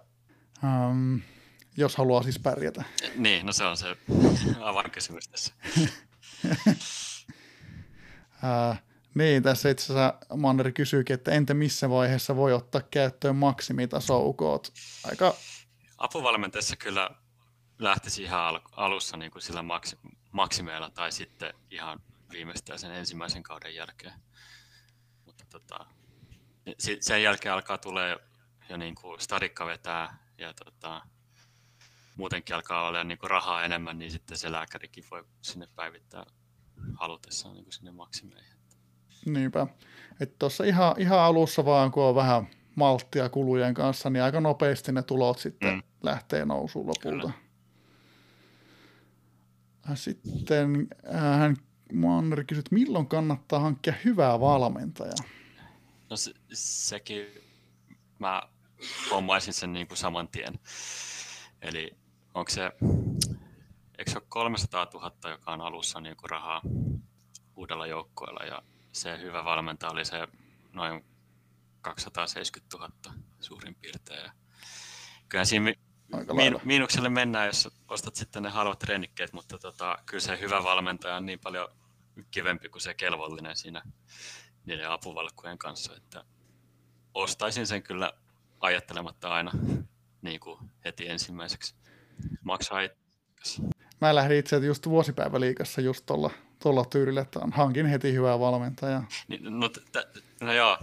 um, 0.65 1.21
jos 1.77 1.95
haluaa 1.95 2.23
siis 2.23 2.39
pärjätä. 2.39 2.83
Niin, 3.15 3.45
no 3.45 3.53
se 3.53 3.65
on 3.65 3.77
se 3.77 3.97
avainkysymys 4.59 5.27
tässä. 5.27 5.53
uh, 8.43 8.75
niin, 9.15 9.43
tässä 9.43 9.69
itse 9.69 9.83
asiassa 9.83 10.13
Manneri 10.35 10.71
kysyykin, 10.71 11.13
että 11.13 11.31
entä 11.31 11.53
missä 11.53 11.89
vaiheessa 11.89 12.35
voi 12.35 12.53
ottaa 12.53 12.81
käyttöön 12.91 13.35
maksimitasoukot? 13.35 14.73
Aika... 15.03 15.35
Apuvalmenteessa 15.97 16.75
kyllä 16.75 17.09
lähtisi 17.79 18.23
ihan 18.23 18.61
alussa 18.71 19.17
niin 19.17 19.31
kuin 19.31 19.41
sillä 19.41 19.61
maks, 19.61 19.95
maksimeilla 20.31 20.89
tai 20.89 21.11
sitten 21.11 21.53
ihan 21.71 21.99
viimeistään 22.31 22.79
sen 22.79 22.91
ensimmäisen 22.91 23.43
kauden 23.43 23.75
jälkeen. 23.75 24.13
Mutta 25.25 25.45
tota, 25.49 25.85
sen 26.99 27.23
jälkeen 27.23 27.53
alkaa 27.53 27.77
tulee 27.77 28.17
jo 28.69 28.77
niin 28.77 28.95
kuin 28.95 29.21
stadikka 29.21 29.65
vetää 29.65 30.24
ja 30.37 30.53
tota, 30.53 31.01
muutenkin 32.17 32.55
alkaa 32.55 32.87
olla 32.87 33.03
niin 33.03 33.19
rahaa 33.23 33.63
enemmän, 33.63 33.97
niin 33.97 34.11
sitten 34.11 34.37
se 34.37 34.51
lääkärikin 34.51 35.03
voi 35.11 35.23
sinne 35.41 35.67
päivittää 35.75 36.25
halutessaan 36.93 37.55
niin 37.55 37.71
sinne 37.71 37.91
maksimeihin. 37.91 38.55
Niinpä. 39.25 39.67
Että 40.19 40.35
tuossa 40.39 40.63
ihan, 40.63 40.95
ihan 40.97 41.19
alussa 41.19 41.65
vaan, 41.65 41.91
kun 41.91 42.03
on 42.03 42.15
vähän 42.15 42.47
malttia 42.75 43.29
kulujen 43.29 43.73
kanssa, 43.73 44.09
niin 44.09 44.23
aika 44.23 44.41
nopeasti 44.41 44.91
ne 44.91 45.03
tulot 45.03 45.39
sitten 45.39 45.73
mm. 45.73 45.83
lähtee 46.03 46.45
nousuun 46.45 46.87
lopulta. 46.87 47.09
Kyllä. 47.09 47.31
Sitten 49.95 50.87
äh, 51.13 51.39
hän 51.39 51.55
Manneri 51.93 52.45
kysyi, 52.45 52.59
että 52.59 52.75
milloin 52.75 53.07
kannattaa 53.07 53.59
hankkia 53.59 53.93
hyvää 54.05 54.39
valmentajaa? 54.39 55.15
No 56.09 56.17
se, 56.17 56.33
sekin, 56.53 57.25
mä 58.19 58.43
hommaisin 59.11 59.53
sen 59.53 59.73
niin 59.73 59.87
kuin 59.87 59.97
saman 59.97 60.27
tien. 60.27 60.59
Eli 61.61 61.97
onko 62.33 62.51
se, 62.51 62.71
eikö 63.97 64.11
se 64.11 64.17
ole 64.17 64.25
300 64.29 64.87
000, 64.93 65.29
joka 65.29 65.51
on 65.51 65.61
alussa 65.61 66.01
niin 66.01 66.17
kuin 66.17 66.29
rahaa 66.29 66.61
uudella 67.55 67.87
joukkueella 67.87 68.43
ja 68.45 68.61
se 68.91 69.19
hyvä 69.21 69.45
valmentaja 69.45 69.91
oli 69.91 70.05
se 70.05 70.27
noin 70.73 71.05
270 71.81 72.77
000 72.77 72.91
suurin 73.39 73.75
piirtein. 73.75 74.23
Ja 74.23 74.31
kyllä 75.29 75.45
siinä 75.45 75.73
miin, 76.33 76.59
miinukselle 76.63 77.09
mennään, 77.09 77.47
jos 77.47 77.69
ostat 77.87 78.15
sitten 78.15 78.43
ne 78.43 78.49
halvat 78.49 78.79
trennikkeet, 78.79 79.33
mutta 79.33 79.57
tota, 79.57 79.97
kyllä 80.05 80.21
se 80.21 80.39
hyvä 80.39 80.63
valmentaja 80.63 81.15
on 81.15 81.25
niin 81.25 81.39
paljon 81.39 81.67
kivempi 82.31 82.69
kuin 82.69 82.81
se 82.81 82.93
kelvollinen 82.93 83.55
siinä 83.55 83.81
niiden 84.65 84.89
apuvalkkujen 84.89 85.57
kanssa, 85.57 85.95
että 85.95 86.25
ostaisin 87.13 87.67
sen 87.67 87.83
kyllä 87.83 88.13
ajattelematta 88.65 89.29
aina 89.29 89.51
niin 90.21 90.39
kuin 90.39 90.59
heti 90.85 91.09
ensimmäiseksi. 91.09 91.75
Maksaa 92.43 92.79
Mä 94.01 94.15
lähdin 94.15 94.37
itse 94.37 94.57
just 94.57 94.87
vuosipäiväliikassa 94.87 95.81
just 95.81 96.05
tuolla, 96.05 96.31
tuolla 96.59 96.85
tyylillä, 96.85 97.21
että 97.21 97.39
hankin 97.51 97.85
heti 97.85 98.13
hyvää 98.13 98.39
valmentajaa. 98.39 99.07
Niin, 99.27 99.59
no, 99.59 99.69
t- 99.69 100.23
no 100.41 100.53
joo, 100.53 100.77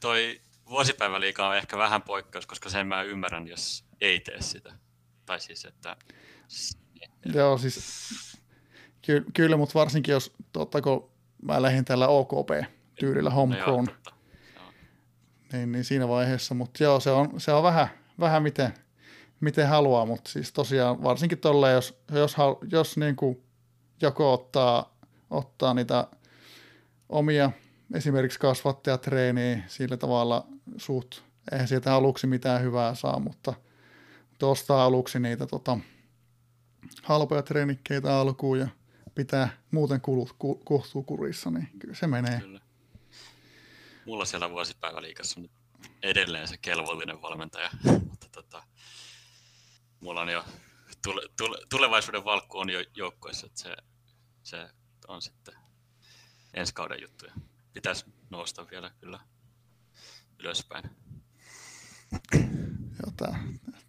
toi 0.00 0.40
vuosipäiväliika 0.68 1.48
on 1.48 1.56
ehkä 1.56 1.78
vähän 1.78 2.02
poikkeus, 2.02 2.46
koska 2.46 2.68
sen 2.68 2.86
mä 2.86 3.02
ymmärrän, 3.02 3.48
jos 3.48 3.84
ei 4.00 4.20
tee 4.20 4.42
sitä. 4.42 4.72
Tai 5.26 5.40
siis, 5.40 5.64
että... 5.64 5.96
Joo, 7.34 7.58
siis 7.58 8.38
ky- 9.02 9.26
kyllä, 9.34 9.56
mutta 9.56 9.78
varsinkin 9.78 10.12
jos, 10.12 10.32
totta 10.52 10.80
kun 10.80 11.10
mä 11.42 11.62
lähdin 11.62 11.84
tällä 11.84 12.08
OKP-tyylillä 12.08 13.30
homegrown, 13.30 13.84
no 13.84 14.12
niin, 15.52 15.72
niin 15.72 15.84
siinä 15.84 16.08
vaiheessa, 16.08 16.54
mutta 16.54 16.84
joo, 16.84 17.00
se 17.00 17.10
on, 17.10 17.40
se 17.40 17.52
on 17.52 17.62
vähän, 17.62 17.88
vähän 18.20 18.42
miten, 18.42 18.74
miten 19.40 19.68
haluaa, 19.68 20.06
mutta 20.06 20.30
siis 20.30 20.52
tosiaan 20.52 21.02
varsinkin 21.02 21.38
tolleen, 21.38 21.74
jos, 21.74 22.02
jos, 22.12 22.36
jos 22.72 22.96
niin 22.96 23.16
kuin 23.16 23.42
joko 24.02 24.32
ottaa, 24.32 24.96
ottaa 25.30 25.74
niitä 25.74 26.06
omia 27.08 27.50
esimerkiksi 27.94 28.38
kasvattajatreeniä 28.38 29.62
sillä 29.66 29.96
tavalla 29.96 30.46
suht, 30.76 31.18
eihän 31.52 31.68
sieltä 31.68 31.94
aluksi 31.94 32.26
mitään 32.26 32.62
hyvää 32.62 32.94
saa, 32.94 33.18
mutta, 33.18 33.54
ostaa 34.42 34.84
aluksi 34.84 35.20
niitä 35.20 35.46
tota, 35.46 35.78
halpoja 37.02 37.42
treenikkeitä 37.42 38.16
alkuun 38.16 38.58
ja 38.58 38.68
pitää 39.14 39.48
muuten 39.70 40.00
kulut 40.00 40.36
kohtuukurissa, 40.64 41.50
niin 41.50 41.68
kyllä 41.78 41.94
se 41.94 42.06
menee. 42.06 42.40
Kyllä. 42.40 42.60
Mulla 44.06 44.24
siellä 44.24 44.50
vuosipäiväliikassa 44.50 45.40
on 45.40 45.48
edelleen 46.02 46.48
se 46.48 46.56
kelvollinen 46.56 47.22
valmentaja, 47.22 47.70
mutta 48.10 48.26
tota, 48.32 48.62
mulla 50.00 50.20
on 50.20 50.28
jo 50.28 50.44
tule, 51.02 51.22
tule, 51.36 51.58
tulevaisuuden 51.70 52.24
valkku 52.24 52.58
on 52.58 52.70
jo 52.70 52.84
joukkoissa, 52.94 53.46
että 53.46 53.60
se, 53.60 53.76
se 54.42 54.68
on 55.08 55.22
sitten 55.22 55.54
ensi 56.54 56.74
kauden 56.74 57.02
juttuja. 57.02 57.32
Pitäisi 57.72 58.04
nousta 58.30 58.66
vielä 58.70 58.90
kyllä 59.00 59.20
ylöspäin. 60.38 60.84
Joo, 63.02 63.12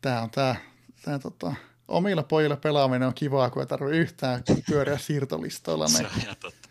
tää 0.01 0.21
on 0.21 0.31
tää, 0.31 0.55
tää 1.01 1.19
tota, 1.19 1.53
omilla 1.87 2.23
pojilla 2.23 2.57
pelaaminen 2.57 3.07
on 3.07 3.13
kivaa, 3.13 3.49
kun 3.49 3.61
ei 3.61 3.67
tarvitse 3.67 3.97
yhtään 3.97 4.43
pyöriä 4.67 4.97
siirtolistoilla. 4.97 5.87
Se 5.87 6.05
on 6.05 6.21
ihan 6.21 6.37
totta. 6.39 6.69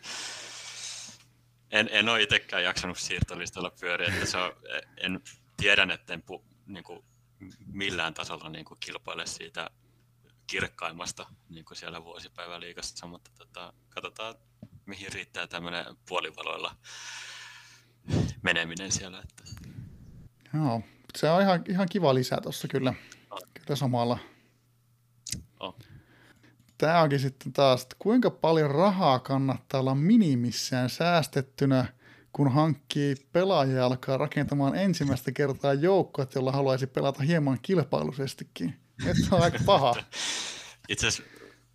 En, 1.71 1.89
en 1.93 2.09
ole 2.09 2.23
itsekään 2.23 2.65
jaksanut 2.65 2.99
siirtolistoilla 2.99 3.73
pyöriä, 3.81 4.15
että 4.15 4.27
se 4.27 4.37
on, 4.37 4.53
en 4.97 5.21
tiedän, 5.57 5.91
että 5.91 6.15
en 6.15 6.23
pu, 6.23 6.45
niin 6.67 6.85
kuin 6.85 7.05
millään 7.67 8.15
tasolla 8.15 8.49
niin 8.49 8.65
kuin 8.65 8.81
kilpaile 8.81 9.27
siitä 9.27 9.71
kirkkaimmasta 10.47 11.27
niin 11.49 11.65
kuin 11.65 11.77
siellä 11.77 12.05
vuosipäiväliikassa, 12.05 13.07
mutta 13.07 13.31
tota, 13.39 13.73
katsotaan, 13.89 14.35
mihin 14.87 15.13
riittää 15.13 15.47
tämmöinen 15.47 15.85
puolivaloilla 16.09 16.77
meneminen 18.43 18.93
siellä. 18.93 19.23
Että. 19.23 19.43
Joo, 20.55 20.83
se 21.19 21.31
on 21.31 21.43
ihan, 21.43 21.65
ihan 21.69 21.89
kiva 21.91 22.15
lisä 22.15 22.39
tuossa 22.43 22.69
kyllä, 22.69 22.95
no. 23.31 23.39
kyllä 23.55 23.77
samalla. 23.77 24.19
Oh. 25.61 25.77
Tämä 26.81 27.03
onkin 27.03 27.21
sitten 27.21 27.53
taas, 27.53 27.83
että 27.83 27.97
kuinka 27.99 28.31
paljon 28.31 28.71
rahaa 28.71 29.19
kannattaa 29.19 29.81
olla 29.81 29.95
minimissään 29.95 30.91
säästettynä, 30.91 31.87
kun 32.33 32.53
hankkii 32.53 33.15
pelaajia 33.33 33.87
alkaa 33.87 34.17
rakentamaan 34.17 34.75
ensimmäistä 34.75 35.33
kertaa 35.33 35.75
joukkoa, 35.75 36.27
jolla 36.35 36.53
haluaisi 36.53 36.87
pelata 36.87 37.23
hieman 37.23 37.59
kilpailuisestikin. 37.63 38.81
Että 39.07 39.37
on 39.37 39.43
aika 39.43 39.59
paha. 39.67 39.95
Itse 40.89 41.07
asiassa 41.07 41.33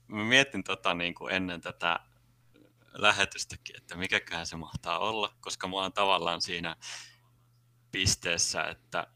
mietin 0.07 0.63
tota 0.63 0.93
niin 0.93 1.15
kuin 1.15 1.33
ennen 1.33 1.61
tätä 1.61 1.99
lähetystäkin, 2.93 3.77
että 3.77 3.95
mikäköhän 3.97 4.47
se 4.47 4.55
mahtaa 4.55 4.99
olla, 4.99 5.33
koska 5.39 5.67
mä 5.67 5.75
oon 5.75 5.93
tavallaan 5.93 6.41
siinä 6.41 6.75
pisteessä, 7.91 8.63
että 8.63 9.07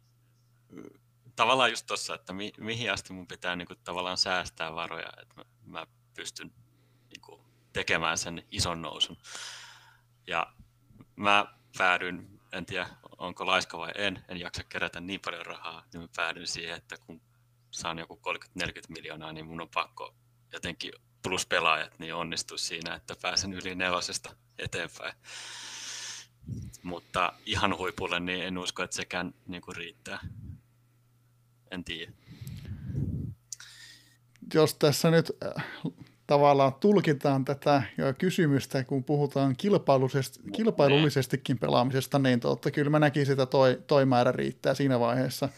tavallaan 1.35 1.69
just 1.69 1.85
tuossa, 1.87 2.15
että 2.15 2.33
mi, 2.33 2.51
mihin 2.57 2.91
asti 2.91 3.13
mun 3.13 3.27
pitää 3.27 3.55
niin 3.55 3.67
kuin, 3.67 3.79
tavallaan 3.83 4.17
säästää 4.17 4.75
varoja, 4.75 5.09
että 5.21 5.35
mä, 5.35 5.43
mä 5.71 5.87
pystyn 6.15 6.51
niin 7.09 7.21
kuin, 7.21 7.41
tekemään 7.73 8.17
sen 8.17 8.43
ison 8.51 8.81
nousun. 8.81 9.17
Ja 10.27 10.53
mä 11.15 11.45
päädyin, 11.77 12.39
en 12.51 12.65
tiedä 12.65 12.89
onko 13.17 13.45
laiska 13.45 13.77
vai 13.77 13.91
en, 13.95 14.25
en 14.27 14.39
jaksa 14.39 14.63
kerätä 14.63 14.99
niin 14.99 15.19
paljon 15.25 15.45
rahaa, 15.45 15.83
niin 15.93 16.01
mä 16.01 16.07
päädyin 16.15 16.47
siihen, 16.47 16.77
että 16.77 16.97
kun 16.97 17.21
saan 17.71 17.99
joku 17.99 18.19
30-40 18.59 18.63
miljoonaa, 18.89 19.33
niin 19.33 19.45
mun 19.45 19.61
on 19.61 19.69
pakko 19.69 20.15
jotenkin 20.53 20.91
plus 21.21 21.45
pelaajat, 21.45 21.99
niin 21.99 22.15
onnistua 22.15 22.57
siinä, 22.57 22.95
että 22.95 23.15
pääsen 23.21 23.53
yli 23.53 23.75
nelosesta 23.75 24.35
eteenpäin. 24.57 25.13
Mutta 26.83 27.33
ihan 27.45 27.77
huipulle, 27.77 28.19
niin 28.19 28.43
en 28.43 28.57
usko, 28.57 28.83
että 28.83 28.95
sekään 28.95 29.33
niin 29.47 29.61
kuin 29.61 29.75
riittää. 29.75 30.19
En 31.71 31.83
tiedä. 31.83 32.11
Jos 34.53 34.75
tässä 34.75 35.11
nyt 35.11 35.31
äh, 35.57 35.65
tavallaan 36.27 36.73
tulkitaan 36.73 37.45
tätä 37.45 37.83
kysymystä, 38.17 38.83
kun 38.83 39.03
puhutaan 39.03 39.55
kilpailullisestikin 40.51 41.59
pelaamisesta, 41.59 42.19
niin 42.19 42.39
totta, 42.39 42.71
kyllä 42.71 42.89
mä 42.89 42.99
näkisin, 42.99 43.31
että 43.31 43.45
toi, 43.45 43.79
toi 43.87 44.05
määrä 44.05 44.31
riittää 44.31 44.73
siinä 44.73 44.99
vaiheessa. 44.99 45.49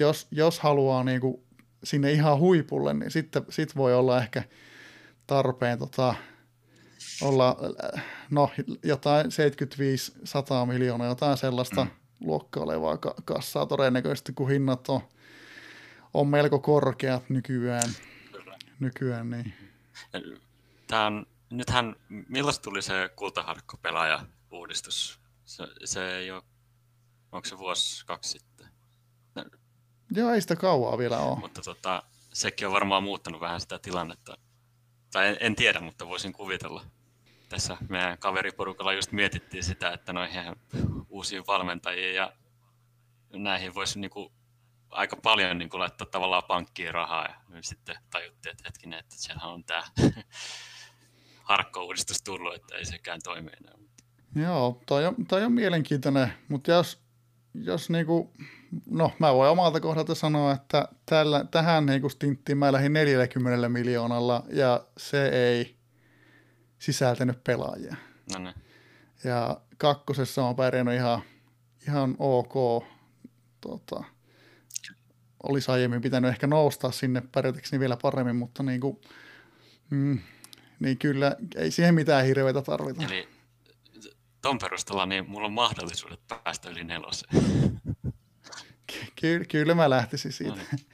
Jos, 0.00 0.26
jos 0.30 0.60
haluaa 0.60 1.04
niin 1.04 1.20
kuin 1.20 1.40
sinne 1.84 2.12
ihan 2.12 2.38
huipulle, 2.38 2.94
niin 2.94 3.10
sitten 3.10 3.42
sit 3.48 3.76
voi 3.76 3.94
olla 3.94 4.18
ehkä 4.18 4.42
tarpeen 5.26 5.78
tota, 5.78 6.14
olla 7.22 7.56
no, 8.30 8.50
jotain 8.82 9.26
75-100 9.26 9.30
miljoonaa, 10.66 11.06
jotain 11.06 11.36
sellaista 11.36 11.84
mm. 11.84 11.90
luokkaa 12.20 12.62
olevaa 12.62 12.98
kassaa 13.24 13.66
todennäköisesti, 13.66 14.32
kun 14.32 14.50
hinnat 14.50 14.88
on, 14.88 15.00
on 16.14 16.28
melko 16.28 16.58
korkeat 16.58 17.30
nykyään. 17.30 17.90
Nykyään 18.82 19.30
niin. 19.30 19.54
Tämä 20.86 21.06
on, 21.06 21.26
nythän, 21.50 21.96
milloin 22.08 22.56
tuli 22.62 22.82
se 22.82 23.10
kultaharkko 23.16 23.76
pelaaja 23.76 24.26
uudistus? 24.50 25.20
Se, 25.44 25.64
se 25.84 26.16
ei 26.16 26.30
ole, 26.30 26.42
onko 27.32 27.48
se 27.48 27.58
vuosi 27.58 28.06
kaksi 28.06 28.30
sitten? 28.30 28.66
Joo, 30.14 30.30
ei 30.30 30.40
sitä 30.40 30.56
kauaa 30.56 30.98
vielä 30.98 31.18
ole. 31.18 31.38
Mutta 31.38 31.62
tota, 31.62 32.02
sekin 32.32 32.66
on 32.66 32.72
varmaan 32.72 33.02
muuttanut 33.02 33.40
vähän 33.40 33.60
sitä 33.60 33.78
tilannetta. 33.78 34.38
Tai 35.12 35.28
en, 35.28 35.36
en 35.40 35.56
tiedä, 35.56 35.80
mutta 35.80 36.08
voisin 36.08 36.32
kuvitella. 36.32 36.84
Tässä 37.48 37.76
meidän 37.88 38.18
kaveriporukalla 38.18 38.92
just 38.92 39.12
mietittiin 39.12 39.64
sitä, 39.64 39.92
että 39.92 40.12
noihin 40.12 40.56
uusiin 41.08 41.46
valmentajiin 41.46 42.14
ja 42.14 42.32
näihin 43.32 43.74
voisi 43.74 43.98
niinku 44.00 44.32
aika 44.92 45.16
paljon 45.16 45.58
niin 45.58 45.70
kuin 45.70 45.80
laittaa 45.80 46.06
tavallaan 46.06 46.42
pankkiin 46.48 46.94
rahaa 46.94 47.26
ja 47.26 47.62
sitten 47.62 47.96
tajuttiin, 48.10 48.50
että 48.50 48.64
hetkinen, 48.66 48.98
että 48.98 49.14
siellä 49.18 49.42
on 49.42 49.64
tämä 49.64 49.82
harkkouudistus 51.50 52.22
tullut, 52.22 52.54
että 52.54 52.74
ei 52.74 52.84
sekään 52.84 53.20
toimi 53.24 53.50
enää. 53.60 53.74
Joo, 54.34 54.82
toi 54.86 55.06
on, 55.06 55.14
toi 55.28 55.44
on 55.44 55.52
mielenkiintoinen, 55.52 56.32
mutta 56.48 56.70
jos, 56.70 57.02
jos 57.54 57.90
niinku, 57.90 58.32
no 58.90 59.12
mä 59.18 59.34
voin 59.34 59.50
omalta 59.50 59.80
kohdalta 59.80 60.14
sanoa, 60.14 60.52
että 60.52 60.88
tällä, 61.06 61.44
tähän 61.50 61.86
niinku 61.86 62.08
stinttiin 62.08 62.58
mä 62.58 62.72
lähdin 62.72 62.92
40 62.92 63.68
miljoonalla 63.68 64.44
ja 64.52 64.86
se 64.96 65.28
ei 65.28 65.76
sisältänyt 66.78 67.44
pelaajia. 67.44 67.96
No 68.32 68.38
niin. 68.38 68.54
Ja 69.24 69.60
kakkosessa 69.78 70.44
on 70.44 70.56
pärjännyt 70.56 70.94
ihan, 70.94 71.22
ihan 71.88 72.16
ok 72.18 72.84
tota, 73.60 74.04
olisi 75.42 75.70
aiemmin 75.70 76.00
pitänyt 76.00 76.30
ehkä 76.30 76.46
nousta 76.46 76.90
sinne 76.90 77.22
pärjätäkseni 77.32 77.80
vielä 77.80 77.96
paremmin, 78.02 78.36
mutta 78.36 78.62
niin 78.62 78.80
kuin, 78.80 79.00
mm, 79.90 80.18
niin 80.80 80.98
kyllä 80.98 81.36
ei 81.56 81.70
siihen 81.70 81.94
mitään 81.94 82.26
hirveitä 82.26 82.62
tarvita. 82.62 83.04
Eli 83.04 83.28
ton 84.42 84.58
perusteella 84.58 85.06
niin 85.06 85.30
mulla 85.30 85.46
on 85.46 85.52
mahdollisuudet 85.52 86.20
päästä 86.28 86.70
yli 86.70 86.84
neloseen. 86.84 87.42
Ky- 89.20 89.44
kyllä 89.48 89.74
mä 89.74 89.90
lähtisin 89.90 90.32
siitä. 90.32 90.56
No 90.56 90.62
niin. 90.72 90.86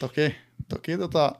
toki, 0.00 0.36
toki 0.68 0.98
tota, 0.98 1.34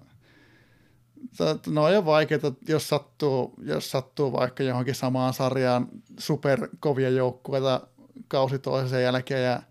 no 1.67 1.85
on 1.85 2.07
vaikeaa, 2.07 2.41
jos 2.69 2.89
sattuu, 2.89 3.55
jos 3.63 3.91
sattuu 3.91 4.33
vaikka 4.33 4.63
johonkin 4.63 4.95
samaan 4.95 5.35
sarjaan 5.35 5.89
superkovia 6.19 7.11
joukkueita 7.11 7.87
kausi 8.29 8.59
toisen 8.59 9.03
jälkeen 9.03 9.45
ja 9.45 9.63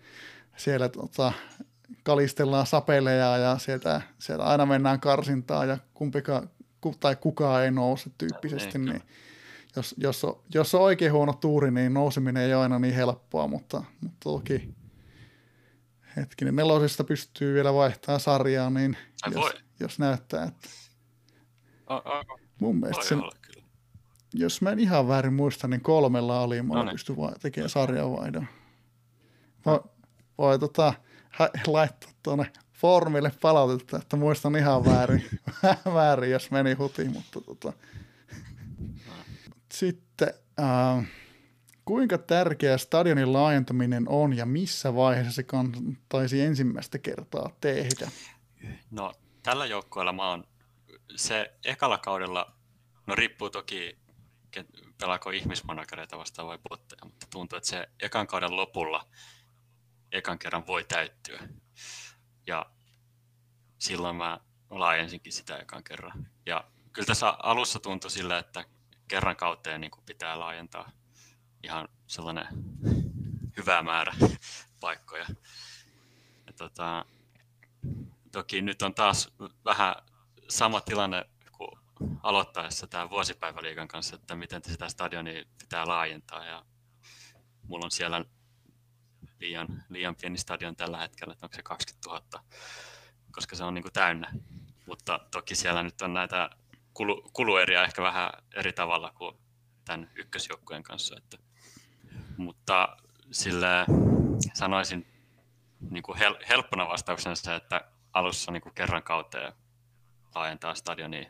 siellä 0.58 0.90
tota, 0.90 1.32
kalistellaan 2.04 2.66
sapeleja 2.66 3.38
ja 3.38 3.58
sieltä, 3.58 4.02
sieltä 4.20 4.44
aina 4.44 4.66
mennään 4.66 5.00
karsintaan 5.00 5.70
ja 5.70 5.78
kumpika, 5.94 6.48
tai 7.00 7.16
kukaan 7.16 7.64
ei 7.64 7.72
nouse 7.72 8.10
tyyppisesti, 8.18 8.78
ei, 8.78 8.86
niin 8.86 9.02
jos, 9.76 9.96
jos, 9.98 10.24
on, 10.24 10.42
jos 10.54 10.76
on 10.76 10.82
oikein 10.82 11.12
huono 11.12 11.34
tuuri, 11.34 11.72
niin 11.72 11.94
nouseminen 11.94 12.44
ei 12.44 12.54
ole 12.54 12.64
aina 12.64 12.80
niin 12.80 12.96
helppoa, 12.96 13.48
mutta, 13.48 13.84
mutta 14.02 14.18
toki 14.24 14.74
hetkinen, 16.16 16.56
nelosesta 16.56 17.04
pystyy 17.04 17.54
vielä 17.54 17.74
vaihtaa 17.74 18.20
sarjaa, 18.20 18.70
niin 18.70 18.98
jos, 19.32 19.54
jos 19.80 20.00
näyttää, 20.00 20.44
että 20.44 20.70
mun 22.60 22.76
mielestä 22.76 23.06
sen, 23.06 23.22
jos 24.34 24.62
mä 24.62 24.72
en 24.72 24.80
ihan 24.80 25.08
väärin 25.08 25.34
muista, 25.34 25.68
niin 25.68 25.82
kolmella 25.82 26.44
alimmalla 26.44 26.84
no 26.84 26.86
niin. 26.86 26.94
pystyy 26.94 27.16
tekemään 27.42 27.70
sarjavaihdon. 27.70 28.48
Voi, 29.66 29.80
voi 30.38 30.60
tota, 30.60 30.94
laittaa 31.68 32.12
tuonne 32.24 32.52
formille 32.74 33.32
palautetta, 33.42 33.98
että 33.98 34.18
muistan 34.18 34.56
ihan 34.56 34.86
väärin, 34.86 35.26
väärin 35.94 36.32
jos 36.32 36.52
meni 36.52 36.74
hutiin, 36.74 37.12
mutta 37.12 37.42
tota. 37.42 37.74
Sitten, 39.72 40.34
äh, 40.60 41.08
kuinka 41.86 42.18
tärkeä 42.18 42.78
stadionin 42.78 43.34
laajentaminen 43.34 44.10
on 44.10 44.38
ja 44.38 44.46
missä 44.46 44.96
vaiheessa 44.96 45.32
se 45.32 45.44
kannattaisi 45.44 46.42
ensimmäistä 46.42 46.98
kertaa 46.98 47.50
tehdä? 47.62 48.12
No, 48.92 49.14
tällä 49.44 49.66
joukkueella 49.66 50.14
mä 50.14 50.30
oon 50.30 50.44
se 51.16 51.54
ekalla 51.66 51.98
kaudella, 51.98 52.52
no 53.08 53.16
riippuu 53.16 53.50
toki 53.50 53.98
pelaako 55.00 55.30
ihmismanagereita 55.30 56.18
vastaan 56.18 56.48
vai 56.48 56.60
botteja, 56.70 57.06
mutta 57.06 57.28
tuntuu, 57.30 57.58
että 57.58 57.70
se 57.70 57.90
ekan 58.00 58.28
kauden 58.28 58.56
lopulla 58.56 59.06
ekan 60.12 60.40
kerran 60.40 60.68
voi 60.68 60.84
täyttyä. 60.84 61.48
Ja 62.48 62.66
silloin 63.80 64.16
mä 64.16 64.40
laajensinkin 64.70 65.34
sitä 65.34 65.58
ekan 65.58 65.84
kerran. 65.84 66.28
Ja 66.46 66.72
kyllä 66.94 67.06
tässä 67.06 67.30
alussa 67.30 67.80
tuntui 67.80 68.12
sillä, 68.12 68.38
että 68.38 68.66
kerran 69.08 69.36
kauteen 69.36 69.82
niin 69.82 69.92
pitää 70.06 70.40
laajentaa 70.40 70.92
ihan 71.64 71.88
sellainen 72.08 72.48
hyvä 73.58 73.84
määrä 73.84 74.14
paikkoja. 74.80 75.26
Ja 76.48 76.54
tota, 76.54 77.06
toki 78.32 78.62
nyt 78.62 78.82
on 78.82 78.94
taas 78.94 79.34
vähän 79.66 79.96
sama 80.50 80.82
tilanne 80.82 81.26
kuin 81.52 81.80
aloittaessa 82.24 82.88
tämä 82.88 83.10
vuosipäiväliikan 83.10 83.88
kanssa, 83.88 84.16
että 84.16 84.36
miten 84.36 84.62
sitä 84.68 84.90
stadionia 84.90 85.44
pitää 85.60 85.88
laajentaa. 85.88 86.46
Ja 86.46 86.66
mulla 87.64 87.86
on 87.86 87.92
siellä 87.92 88.26
liian, 89.40 89.84
liian 89.90 90.16
pieni 90.16 90.38
stadion 90.38 90.76
tällä 90.76 90.98
hetkellä, 90.98 91.34
että 91.34 91.46
onko 91.46 91.56
se 91.56 91.64
20 91.64 92.10
000, 92.10 92.44
koska 93.32 93.56
se 93.56 93.64
on 93.64 93.74
niin 93.74 93.84
kuin 93.84 93.94
täynnä. 93.94 94.32
Mutta 94.86 95.20
toki 95.32 95.56
siellä 95.56 95.84
nyt 95.84 96.02
on 96.02 96.14
näitä 96.14 96.50
kulu, 96.94 97.30
kulueriä 97.34 97.84
ehkä 97.84 98.02
vähän 98.02 98.30
eri 98.56 98.74
tavalla 98.74 99.12
kuin 99.12 99.38
tämän 99.86 100.12
ykkösjoukkueen 100.16 100.84
kanssa. 100.84 101.16
Että, 101.18 101.38
mutta 102.38 102.98
sille 103.32 103.86
sanoisin 104.54 105.08
niin 105.90 106.04
kuin 106.04 106.18
hel, 106.18 106.36
helppona 106.50 106.88
vastauksena 106.88 107.36
se, 107.36 107.56
että 107.56 107.82
alussa 108.14 108.52
niin 108.52 108.62
kuin 108.62 108.76
kerran 108.76 109.04
kauteen 109.04 109.54
laajentaa 110.36 110.76
stadionia 110.76 111.30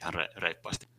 ihan 0.00 0.14
re, 0.14 0.28
reippaasti. 0.36 0.95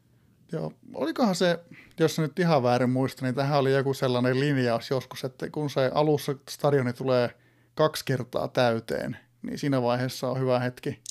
Joo, 0.51 0.73
olikohan 0.93 1.35
se, 1.35 1.59
jos 1.99 2.19
nyt 2.19 2.39
ihan 2.39 2.63
väärin 2.63 2.89
muista, 2.89 3.25
niin 3.25 3.35
tähän 3.35 3.59
oli 3.59 3.73
joku 3.73 3.93
sellainen 3.93 4.39
linjaus 4.39 4.89
joskus, 4.89 5.23
että 5.23 5.49
kun 5.49 5.69
se 5.69 5.91
alussa 5.93 6.35
stadioni 6.49 6.93
tulee 6.93 7.39
kaksi 7.75 8.05
kertaa 8.05 8.47
täyteen, 8.47 9.17
niin 9.41 9.59
siinä 9.59 9.81
vaiheessa 9.81 10.29
on 10.29 10.39
hyvä 10.39 10.59
hetki, 10.59 11.01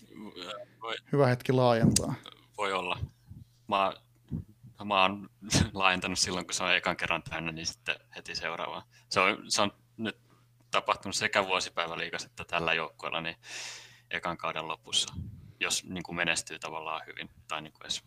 voi, 0.83 0.97
hyvä 1.13 1.27
hetki 1.27 1.53
laajentaa. 1.53 2.15
Voi 2.59 2.73
olla. 2.73 2.99
Mä, 3.69 3.93
mä 4.85 5.03
oon 5.03 5.29
laajentanut 5.73 6.19
silloin, 6.19 6.47
kun 6.47 6.55
se 6.55 6.65
on 6.65 6.75
ekan 6.75 6.97
kerran 6.97 7.23
täynnä, 7.23 7.53
niin 7.53 7.67
sitten 7.67 7.97
heti 8.17 8.35
seuraavaan. 8.35 8.83
Se 9.09 9.21
on, 9.21 9.45
se 9.49 9.63
on 9.63 9.71
nyt 9.97 10.19
tapahtunut 10.71 11.17
sekä 11.17 11.47
vuosipäiväliikassa 11.47 12.27
että 12.27 12.45
tällä 12.45 12.75
joukkueella 12.75 13.21
niin 13.21 13.37
ekan 14.11 14.37
kauden 14.37 14.69
lopussa, 14.69 15.15
jos 15.61 15.85
niin 15.85 16.03
kuin 16.03 16.17
menestyy 16.17 16.59
tavallaan 16.59 17.03
hyvin 17.07 17.31
tai 17.49 17.63
niin 17.63 17.73
kuin 17.73 17.83
edes 17.83 18.05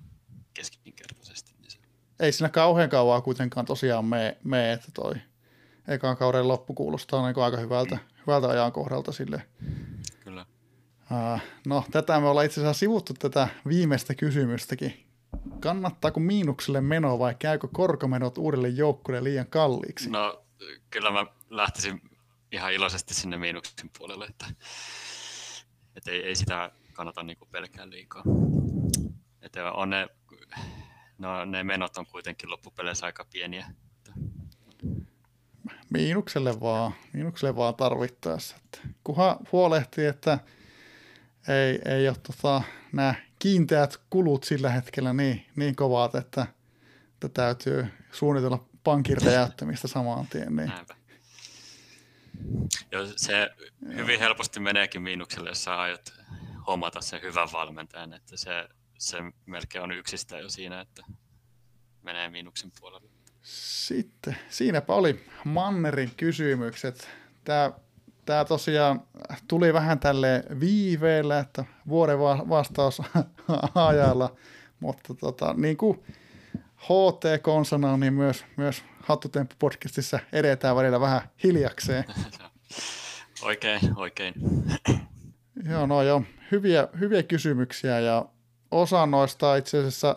keskinkertaisesti. 0.53 1.51
Niin 1.59 1.71
se... 1.71 1.77
Ei 2.19 2.31
siinä 2.31 2.49
kauhean 2.49 2.89
kauan 2.89 3.23
kuitenkaan 3.23 3.65
tosiaan 3.65 4.05
mene, 4.05 4.37
me 4.43 4.73
että 4.73 4.91
toi 4.93 5.15
ekan 5.87 6.17
kauden 6.17 6.47
loppu 6.47 6.73
kuulostaa 6.73 7.27
niin 7.27 7.43
aika 7.43 7.57
hyvältä, 7.57 7.95
mm. 7.95 8.01
hyvältä 8.27 8.47
ajankohdalta 8.49 9.11
sille. 9.11 9.45
Kyllä. 10.19 10.45
Uh, 11.11 11.39
no, 11.67 11.83
tätä 11.91 12.19
me 12.19 12.27
ollaan 12.27 12.45
itse 12.45 12.61
asiassa 12.61 12.79
sivuttu 12.79 13.13
tätä 13.13 13.47
viimeistä 13.67 14.15
kysymystäkin. 14.15 15.05
Kannattaako 15.59 16.19
miinukselle 16.19 16.81
meno 16.81 17.19
vai 17.19 17.35
käykö 17.39 17.67
korkomenot 17.73 18.37
uudelle 18.37 18.69
joukkueelle 18.69 19.29
liian 19.29 19.47
kalliiksi? 19.47 20.09
No, 20.09 20.45
kyllä 20.89 21.11
mä 21.11 21.25
lähtisin 21.49 22.01
ihan 22.51 22.73
iloisesti 22.73 23.13
sinne 23.13 23.37
miinuksen 23.37 23.89
puolelle, 23.97 24.25
että, 24.25 24.45
että 25.95 26.11
ei, 26.11 26.23
ei 26.23 26.35
sitä 26.35 26.71
kannata 26.93 27.23
niin 27.23 27.37
pelkää 27.51 27.89
liikaa. 27.89 28.23
Että 29.41 29.71
on 29.71 29.89
ne 29.89 30.07
no, 31.17 31.45
ne 31.45 31.63
menot 31.63 31.97
on 31.97 32.05
kuitenkin 32.05 32.49
loppupeleissä 32.49 33.05
aika 33.05 33.25
pieniä. 33.33 33.65
Miinukselle 35.89 36.59
vaan, 36.59 36.93
miinukselle 37.13 37.55
vaan 37.55 37.75
tarvittaessa. 37.75 38.55
Että 38.55 38.79
kunhan 39.03 39.37
huolehtii, 39.51 40.05
että 40.05 40.39
ei, 41.47 41.93
ei 41.93 42.07
ole 42.07 42.17
tota, 42.17 42.61
nämä 42.93 43.15
kiinteät 43.39 44.01
kulut 44.09 44.43
sillä 44.43 44.69
hetkellä 44.69 45.13
niin, 45.13 45.45
niin 45.55 45.75
kovat, 45.75 46.15
että, 46.15 46.47
että 47.13 47.29
täytyy 47.29 47.87
suunnitella 48.11 48.65
pankin 48.83 49.21
räjäyttämistä 49.21 49.87
samaan 49.87 50.27
tien. 50.27 50.55
Niin. 50.55 50.69
Näinpä. 50.69 50.95
Joo, 52.91 53.07
se 53.15 53.49
hyvin 53.95 54.19
helposti 54.19 54.59
meneekin 54.59 55.01
miinukselle, 55.01 55.49
jos 55.49 55.63
sä 55.63 55.79
aiot 55.79 56.13
hommata 56.67 57.01
sen 57.01 57.21
hyvän 57.21 57.47
valmentajan, 57.53 58.13
että 58.13 58.37
se 58.37 58.69
se 58.99 59.17
melkein 59.45 59.83
on 59.83 59.91
yksistä 59.91 60.37
jo 60.37 60.49
siinä, 60.49 60.81
että 60.81 61.03
menee 62.01 62.29
miinuksen 62.29 62.71
puolelle. 62.79 63.09
Sitten, 63.41 64.37
siinäpä 64.49 64.93
oli 64.93 65.25
Mannerin 65.45 66.11
kysymykset. 66.17 67.09
Tämä, 67.43 67.71
tämä 68.25 68.45
tosiaan 68.45 69.01
tuli 69.47 69.73
vähän 69.73 69.99
tälle 69.99 70.43
viiveellä, 70.59 71.39
että 71.39 71.65
vuoden 71.87 72.19
vastaus 72.49 73.01
ajalla, 73.75 74.35
mutta 74.79 75.13
tota, 75.13 75.53
niin 75.53 75.77
kuin 75.77 76.03
HT 76.77 77.23
sanoo, 77.69 77.97
niin 77.97 78.13
myös, 78.13 78.45
myös 78.57 78.83
Hattutemppu 79.01 79.55
podcastissa 79.59 80.19
edetään 80.31 80.75
välillä 80.75 80.99
vähän 80.99 81.21
hiljakseen. 81.43 82.05
oikein, 83.41 83.79
oikein. 83.95 84.33
Joo, 85.63 85.85
no 85.85 86.03
joo, 86.03 86.23
hyviä, 86.51 86.87
hyviä 86.99 87.23
kysymyksiä 87.23 87.99
ja 87.99 88.25
osa 88.71 89.05
noista 89.05 89.55
itse 89.55 89.79
asiassa, 89.79 90.15